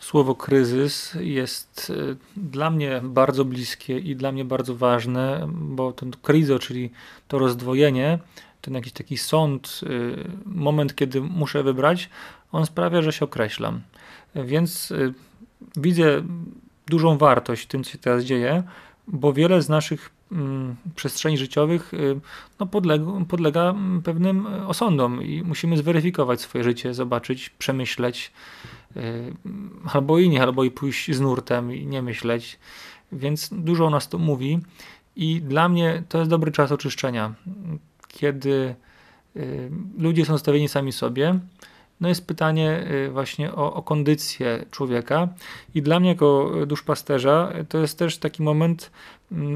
[0.00, 6.10] Słowo kryzys jest y, dla mnie bardzo bliskie i dla mnie bardzo ważne, bo ten
[6.22, 6.90] kryzo, czyli
[7.28, 8.18] to rozdwojenie,
[8.60, 10.16] ten jakiś taki sąd, y,
[10.46, 12.10] moment, kiedy muszę wybrać,
[12.52, 13.80] on sprawia, że się określam.
[14.34, 15.14] Więc y,
[15.76, 16.22] widzę
[16.86, 18.62] dużą wartość w tym, co się teraz dzieje,
[19.08, 21.92] bo wiele z naszych mm, przestrzeni życiowych
[22.60, 28.32] no, podlega, podlega pewnym osądom i musimy zweryfikować swoje życie, zobaczyć, przemyśleć
[29.92, 32.58] albo i nie, albo i pójść z nurtem i nie myśleć.
[33.12, 34.60] Więc dużo o nas to mówi
[35.16, 37.34] i dla mnie to jest dobry czas oczyszczenia,
[38.08, 38.74] kiedy
[39.36, 41.38] y, ludzie są stawieni sami sobie.
[42.00, 45.28] No jest pytanie y, właśnie o, o kondycję człowieka
[45.74, 48.90] i dla mnie jako duszpasterza to jest też taki moment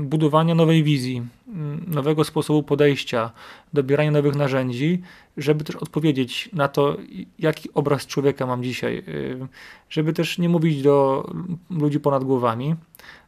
[0.02, 3.30] budowania nowej wizji, mm, nowego sposobu podejścia,
[3.72, 5.02] dobierania nowych narzędzi,
[5.36, 6.96] żeby też odpowiedzieć na to,
[7.38, 9.46] jaki obraz człowieka mam dzisiaj, y,
[9.90, 11.26] żeby też nie mówić do
[11.70, 12.74] ludzi ponad głowami,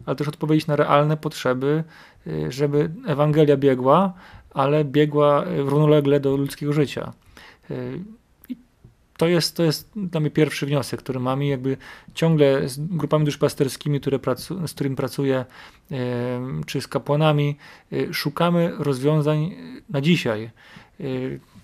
[0.07, 1.85] ale też odpowiedzieć na realne potrzeby,
[2.27, 4.13] y, żeby Ewangelia biegła,
[4.55, 7.13] ale biegła równolegle do ludzkiego życia
[9.21, 11.77] to jest, to jest dla mnie pierwszy wniosek, który mam i jakby
[12.15, 15.45] ciągle z grupami duszpasterskimi, które pracu, z którymi pracuję,
[16.67, 17.57] czy z kapłanami,
[17.93, 19.55] e, szukamy rozwiązań
[19.91, 20.51] na dzisiaj.
[21.01, 21.05] E,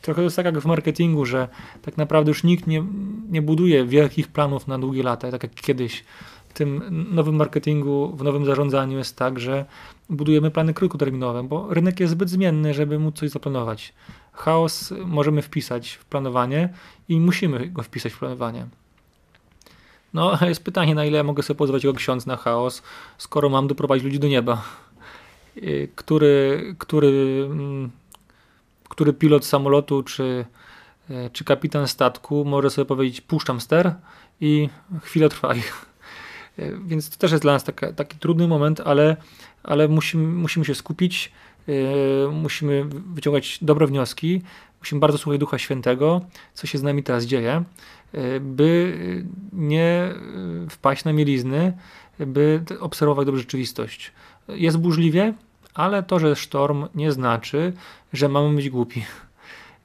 [0.03, 1.49] trochę to jest tak jak w marketingu, że
[1.83, 2.85] tak naprawdę już nikt nie,
[3.31, 6.05] nie buduje wielkich planów na długie lata, tak jak kiedyś.
[6.49, 6.83] W tym
[7.15, 9.65] nowym marketingu, w nowym zarządzaniu jest tak, że
[10.11, 13.93] budujemy plany krótkoterminowe, bo rynek jest zbyt zmienny, żeby móc coś zaplanować
[14.37, 16.69] chaos możemy wpisać w planowanie
[17.09, 18.67] i musimy go wpisać w planowanie.
[20.15, 22.83] No, jest pytanie, na ile mogę sobie pozwolić jako ksiądz na chaos,
[23.19, 24.63] skoro mam doprowadzić ludzi do nieba.
[25.57, 27.91] Y, który, który, mm,
[28.89, 30.47] który pilot samolotu czy,
[31.11, 33.95] y, czy kapitan statku może sobie powiedzieć: Puszczam ster
[34.41, 34.69] i
[35.03, 35.55] chwilę trwa.
[36.59, 37.65] Y, więc to też jest dla nas
[37.97, 39.17] taki trudny moment, ale,
[39.63, 41.33] ale musimy, musimy się skupić
[42.33, 42.85] musimy
[43.15, 44.43] wyciągać dobre wnioski,
[44.81, 46.21] musimy bardzo słuchać Ducha Świętego,
[46.55, 47.65] co się z nami teraz dzieje,
[48.13, 48.99] yy, by
[49.53, 50.15] nie
[50.61, 51.73] yy, wpaść na mielizny,
[52.19, 54.13] by obserwować dobrze rzeczywistość.
[54.49, 55.35] Jest burzliwie,
[55.75, 57.73] ale to, że sztorm nie znaczy,
[58.13, 59.05] że mamy być głupi.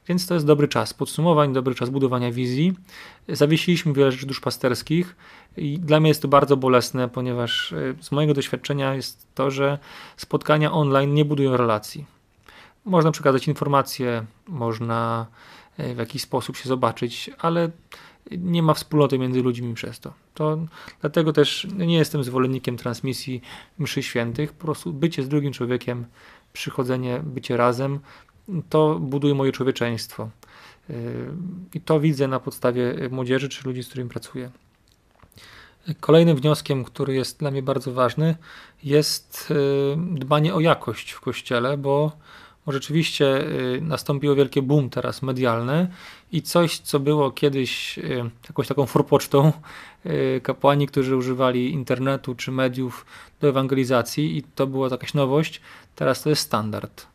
[0.08, 2.72] Więc to jest dobry czas podsumowań, dobry czas budowania wizji.
[3.28, 5.16] Zawiesiliśmy wiele rzeczy duszpasterskich
[5.56, 9.78] i dla mnie jest to bardzo bolesne, ponieważ e, z mojego doświadczenia jest to, że
[10.16, 12.04] spotkania online nie budują relacji.
[12.84, 15.26] Można przekazać informacje, można
[15.78, 17.70] e, w jakiś sposób się zobaczyć, ale
[18.30, 20.12] nie ma wspólnoty między ludźmi przez to.
[20.34, 20.58] to.
[21.00, 23.42] Dlatego też nie jestem zwolennikiem transmisji
[23.78, 24.52] mszy świętych.
[24.52, 26.06] Po prostu bycie z drugim człowiekiem,
[26.52, 28.00] przychodzenie, bycie razem,
[28.68, 30.30] to buduje moje człowieczeństwo.
[30.88, 30.96] Yy,
[31.74, 34.50] I to widzę na podstawie młodzieży czy ludzi, z którymi pracuję.
[36.00, 38.36] Kolejnym wnioskiem, który jest dla mnie bardzo ważny,
[38.84, 42.12] jest yy, dbanie o jakość w kościele, bo,
[42.68, 45.88] rzeczywiście yy, nastąpiło wielkie boom teraz medialne
[46.32, 47.98] i coś, co było kiedyś
[48.48, 49.52] jakąś taką forpocztą,
[50.42, 53.06] kapłani, którzy używali internetu czy mediów
[53.40, 55.60] do ewangelizacji i to była jakaś nowość,
[55.96, 57.11] teraz to jest standard.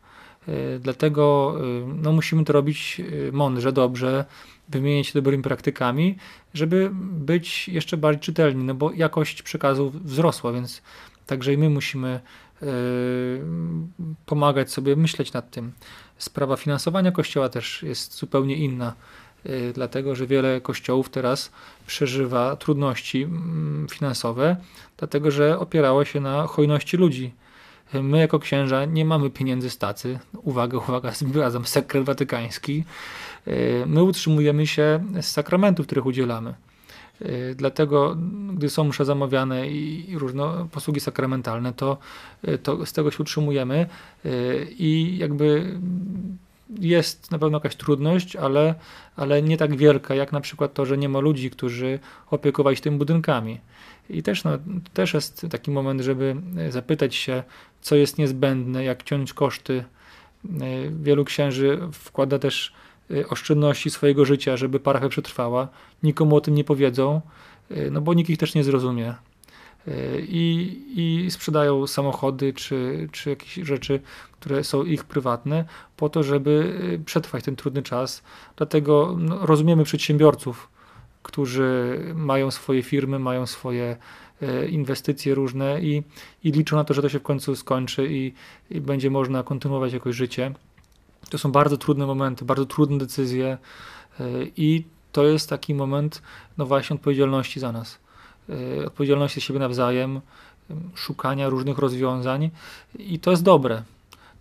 [0.48, 4.24] Y, dlatego y, no, musimy to robić y, mądrze, dobrze,
[4.68, 6.16] wymieniać się dobrymi praktykami,
[6.54, 10.82] żeby być jeszcze bardziej czytelni, no bo jakość przekazu wzrosła, więc
[11.26, 12.20] także i my musimy
[14.26, 15.72] pomagać sobie myśleć nad tym.
[16.18, 18.94] Sprawa finansowania kościoła też jest zupełnie inna,
[19.74, 21.52] dlatego że wiele kościołów teraz
[21.86, 24.56] przeżywa trudności mm, finansowe,
[24.96, 27.32] dlatego że opierało się na hojności ludzi
[27.94, 30.18] My jako księża nie mamy pieniędzy z tacy.
[30.42, 32.84] Uwaga, uwaga, zdradzam sekret watykański.
[33.46, 36.54] E, my utrzymujemy się z sakramentów, których udzielamy.
[37.20, 38.16] E, dlatego,
[38.54, 41.98] gdy są msze zamawiane i różne posługi sakramentalne, to,
[42.42, 43.86] e, to z tego się utrzymujemy
[44.78, 45.78] i jakby
[46.80, 48.74] jest na pewno jakaś trudność, ale,
[49.16, 51.98] ale nie tak wielka, jak na przykład to, że nie ma ludzi, którzy
[52.30, 53.60] opiekowali się tymi budynkami.
[54.10, 54.50] I też, no,
[54.94, 56.36] też jest taki moment, żeby
[56.68, 57.42] zapytać się,
[57.80, 59.84] co jest niezbędne, jak ciąć koszty.
[60.44, 62.72] E, wielu księży wkłada też
[63.10, 65.68] e, oszczędności swojego życia, żeby parafia przetrwała.
[66.02, 67.20] Nikomu o tym nie powiedzą,
[67.70, 69.14] e, no bo nikt ich też nie zrozumie.
[70.28, 74.00] I, i sprzedają samochody czy, czy jakieś rzeczy,
[74.40, 75.64] które są ich prywatne,
[75.96, 78.22] po to, żeby przetrwać ten trudny czas.
[78.56, 80.68] Dlatego no, rozumiemy przedsiębiorców,
[81.22, 83.96] którzy mają swoje firmy, mają swoje
[84.42, 86.02] E, inwestycje różne i,
[86.44, 88.32] i liczą na to, że to się w końcu skończy i,
[88.70, 90.54] i będzie można kontynuować jakoś życie.
[91.30, 93.58] To są bardzo trudne momenty, bardzo trudne decyzje
[94.20, 94.24] e,
[94.56, 96.22] i to jest taki moment,
[96.58, 97.98] no właśnie, odpowiedzialności za nas.
[98.86, 100.20] Odpowiedzialności siebie nawzajem,
[100.94, 102.50] szukania różnych rozwiązań
[102.98, 103.82] i to jest dobre.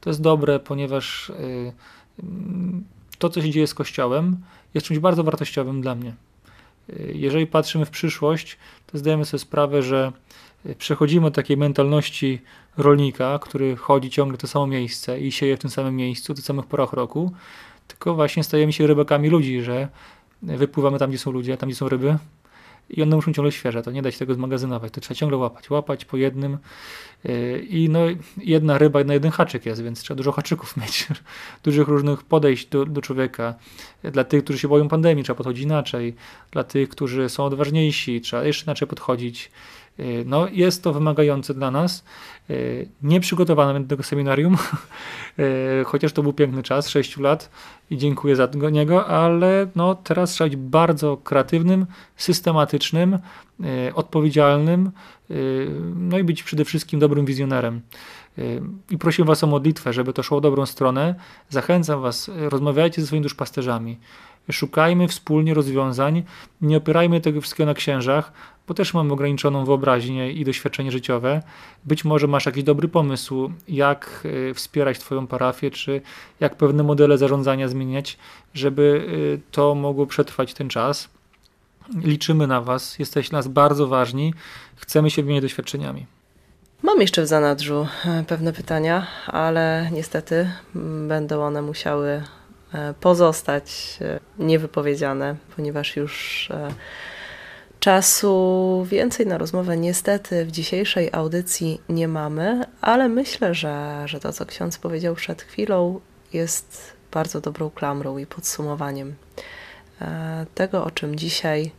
[0.01, 1.31] To jest dobre, ponieważ
[3.17, 4.38] to, co się dzieje z Kościołem,
[4.73, 6.13] jest czymś bardzo wartościowym dla mnie.
[7.13, 8.57] Jeżeli patrzymy w przyszłość,
[8.88, 10.11] to zdajemy sobie sprawę, że
[10.77, 12.41] przechodzimy od takiej mentalności
[12.77, 16.45] rolnika, który chodzi ciągle to samo miejsce i sieje w tym samym miejscu, w tych
[16.45, 17.31] samych porach roku,
[17.88, 19.88] tylko właśnie stajemy się rybakami ludzi, że
[20.41, 22.17] wypływamy tam, gdzie są ludzie, tam, gdzie są ryby
[22.89, 25.69] i one muszą ciągle świeże, to nie da się tego zmagazynować, to trzeba ciągle łapać,
[25.69, 26.57] łapać po jednym
[27.23, 27.99] yy, i no
[28.38, 31.07] jedna ryba na jeden haczyk jest, więc trzeba dużo haczyków mieć,
[31.64, 33.55] dużych różnych podejść do, do człowieka.
[34.03, 36.15] Dla tych, którzy się boją pandemii, trzeba podchodzić inaczej,
[36.51, 39.51] dla tych, którzy są odważniejsi, trzeba jeszcze inaczej podchodzić.
[39.97, 42.03] Yy, no, jest to wymagające dla nas.
[42.49, 44.57] Yy, nie przygotowano do tego seminarium,
[45.85, 47.49] chociaż to był piękny czas, 6 lat
[47.89, 53.19] i dziękuję za niego, ale no, teraz trzeba być bardzo kreatywnym, systematycznym,
[53.93, 54.91] odpowiedzialnym,
[55.95, 57.81] no i być przede wszystkim dobrym wizjonerem.
[58.89, 61.15] I prosimy Was o modlitwę, żeby to szło w dobrą stronę.
[61.49, 63.97] Zachęcam Was, rozmawiajcie ze swoimi duszpasterzami.
[64.51, 66.23] Szukajmy wspólnie rozwiązań,
[66.61, 68.31] nie opierajmy tego wszystkiego na księżach,
[68.67, 71.41] bo też mamy ograniczoną wyobraźnię i doświadczenie życiowe.
[71.85, 76.01] Być może masz jakiś dobry pomysł, jak e, wspierać Twoją parafię, czy
[76.39, 78.17] jak pewne modele zarządzania zmieniać,
[78.53, 81.09] żeby e, to mogło przetrwać ten czas.
[82.03, 84.33] Liczymy na Was, jesteście nas bardzo ważni,
[84.75, 86.05] chcemy się wymieniać doświadczeniami.
[86.83, 90.51] Mam jeszcze w zanadrzu e, pewne pytania, ale niestety
[91.07, 92.23] będą one musiały
[92.99, 93.99] pozostać
[94.39, 96.49] niewypowiedziane, ponieważ już
[97.80, 104.34] Czasu więcej na rozmowę niestety w dzisiejszej audycji nie mamy, ale myślę, że, że to,
[104.34, 105.99] co ksiądz powiedział przed chwilą,
[106.34, 109.15] jest bardzo dobrą klamrą i podsumowaniem
[110.02, 111.72] e, tego, o czym dzisiaj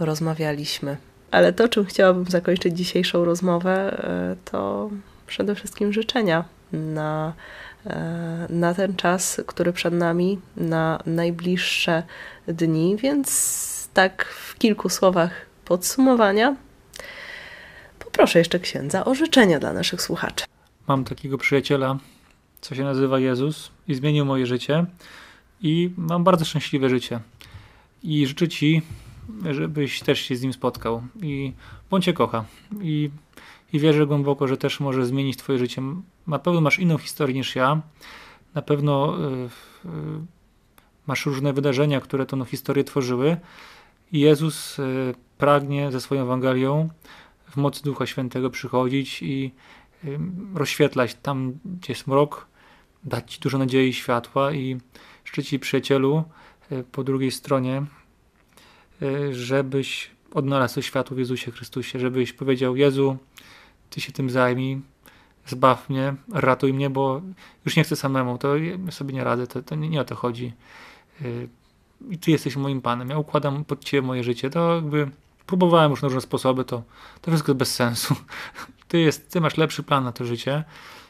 [0.00, 0.96] rozmawialiśmy.
[1.30, 4.90] Ale to, czym chciałabym zakończyć dzisiejszą rozmowę, e, to
[5.26, 7.32] przede wszystkim życzenia na, e,
[8.48, 12.02] na ten czas, który przed nami, na najbliższe
[12.48, 16.56] dni, więc tak w kilku słowach podsumowania,
[17.98, 20.44] poproszę jeszcze księdza o życzenia dla naszych słuchaczy.
[20.86, 21.98] Mam takiego przyjaciela,
[22.60, 24.86] co się nazywa Jezus i zmienił moje życie
[25.60, 27.20] i mam bardzo szczęśliwe życie.
[28.02, 28.82] I życzę Ci,
[29.50, 31.52] żebyś też się z nim spotkał i
[31.90, 32.44] bądź Cię kocha.
[32.82, 33.10] I,
[33.72, 35.82] i wierzę głęboko, że też może zmienić Twoje życie.
[36.26, 37.80] Na pewno masz inną historię niż ja.
[38.54, 39.48] Na pewno y,
[39.86, 39.88] y,
[41.06, 43.36] masz różne wydarzenia, które tą historię tworzyły,
[44.12, 44.82] Jezus e,
[45.38, 46.88] pragnie ze swoją Ewangelią
[47.50, 49.52] w mocy Ducha Świętego przychodzić i
[50.54, 52.46] rozświetlać tam, gdzie jest mrok,
[53.04, 54.80] dać Ci dużo nadziei i światła i
[55.24, 56.24] szczyci przyjacielu
[56.92, 57.82] po drugiej stronie,
[59.30, 63.16] żebyś odnalazł światło w Jezusie Chrystusie, żebyś powiedział Jezu,
[63.90, 64.80] Ty się tym zajmij,
[65.46, 67.22] zbaw mnie, ratuj mnie, bo
[67.64, 68.48] już nie chcę samemu, to
[68.90, 70.52] sobie nie radzę, to, to nie, nie o to chodzi
[72.08, 75.10] i ty jesteś moim panem, ja układam pod ciebie moje życie, to jakby
[75.46, 76.82] próbowałem już na różne sposoby, to,
[77.20, 78.14] to wszystko bez sensu.
[78.88, 80.64] Ty, jest, ty masz lepszy plan na to życie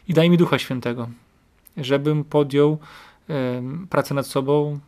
[0.09, 1.09] i daj mi Ducha Świętego,
[1.77, 2.78] żebym podjął
[3.31, 3.35] y,
[3.90, 4.78] pracę nad sobą,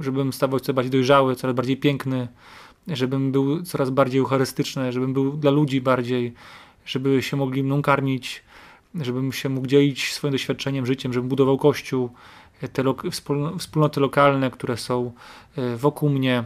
[0.00, 2.28] żebym stawał coraz bardziej dojrzały, coraz bardziej piękny,
[2.88, 6.34] żebym był coraz bardziej eucharystyczny, żebym był dla ludzi bardziej,
[6.90, 8.42] żeby się mogli mną karmić,
[8.94, 12.10] żebym się mógł dzielić swoim doświadczeniem, życiem, żebym budował kościół,
[12.72, 12.96] te lo
[13.58, 15.12] wspólnoty lokalne, które są
[15.56, 16.44] e, wokół mnie,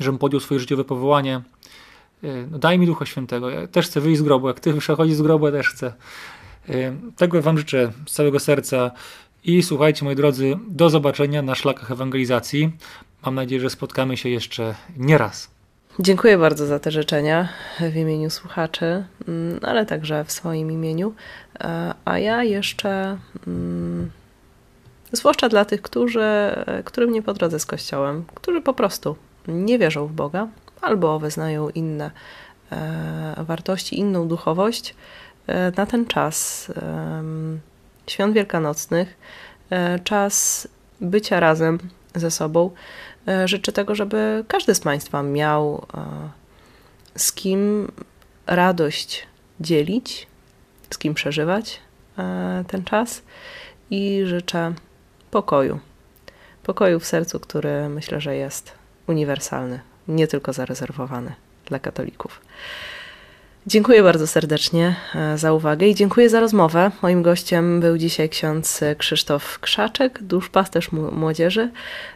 [0.00, 1.42] żebym podjął swoje życiowe powołanie.
[2.24, 3.50] E, no daj mi Ducha Świętego.
[3.50, 4.48] Ja też chcę wyjść z grobu.
[4.48, 5.94] Jak Ty przechodzisz z grobu, ja też chcę.
[6.68, 8.90] E, tego Wam życzę z całego serca.
[9.44, 12.72] I słuchajcie, moi drodzy, do zobaczenia na szlakach ewangelizacji.
[13.24, 15.57] Mam nadzieję, że spotkamy się jeszcze nie raz.
[16.00, 17.48] Dziękuję bardzo za te życzenia
[17.80, 21.14] w imieniu słuchaczy, mm, ale także w swoim imieniu.
[22.04, 24.10] A ja jeszcze mm,
[25.12, 26.24] Zwłaszcza dla tych, którzy,
[26.84, 29.16] którym nie po drodze z Kościołem, którzy po prostu
[29.48, 30.48] nie wierzą w Boga
[30.80, 32.10] albo wyznają inne
[32.72, 34.94] e, wartości, inną duchowość,
[35.46, 37.22] e, na ten czas e,
[38.06, 39.16] świąt wielkanocnych,
[39.70, 40.68] e, czas
[41.00, 41.78] bycia razem
[42.14, 42.70] ze sobą,
[43.28, 46.28] e, życzę tego, żeby każdy z Państwa miał e,
[47.16, 47.92] z kim
[48.46, 49.26] radość
[49.60, 50.26] dzielić,
[50.90, 51.80] z kim przeżywać
[52.68, 53.22] ten czas
[53.90, 54.74] i życzę
[55.30, 55.78] pokoju.
[56.62, 58.72] Pokoju w sercu, który myślę, że jest
[59.06, 61.34] uniwersalny, nie tylko zarezerwowany
[61.66, 62.40] dla katolików.
[63.68, 66.90] Dziękuję bardzo serdecznie e, za uwagę i dziękuję za rozmowę.
[67.02, 71.70] Moim gościem był dzisiaj ksiądz Krzysztof Krzaczek, duszpasterz młodzieży,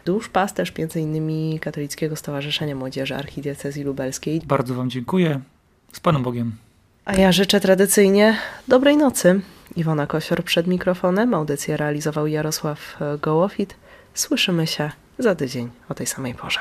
[0.05, 1.59] duszpasterz m.in.
[1.59, 4.41] Katolickiego Stowarzyszenia Młodzieży Archidiecezji Lubelskiej.
[4.45, 5.39] Bardzo Wam dziękuję
[5.91, 6.51] Z Panem Bogiem.
[7.05, 9.41] A ja życzę tradycyjnie dobrej nocy.
[9.75, 11.33] Iwona Kosior przed mikrofonem.
[11.33, 13.75] Audycję realizował Jarosław Gołofit.
[14.13, 16.59] Słyszymy się za tydzień o tej samej porze.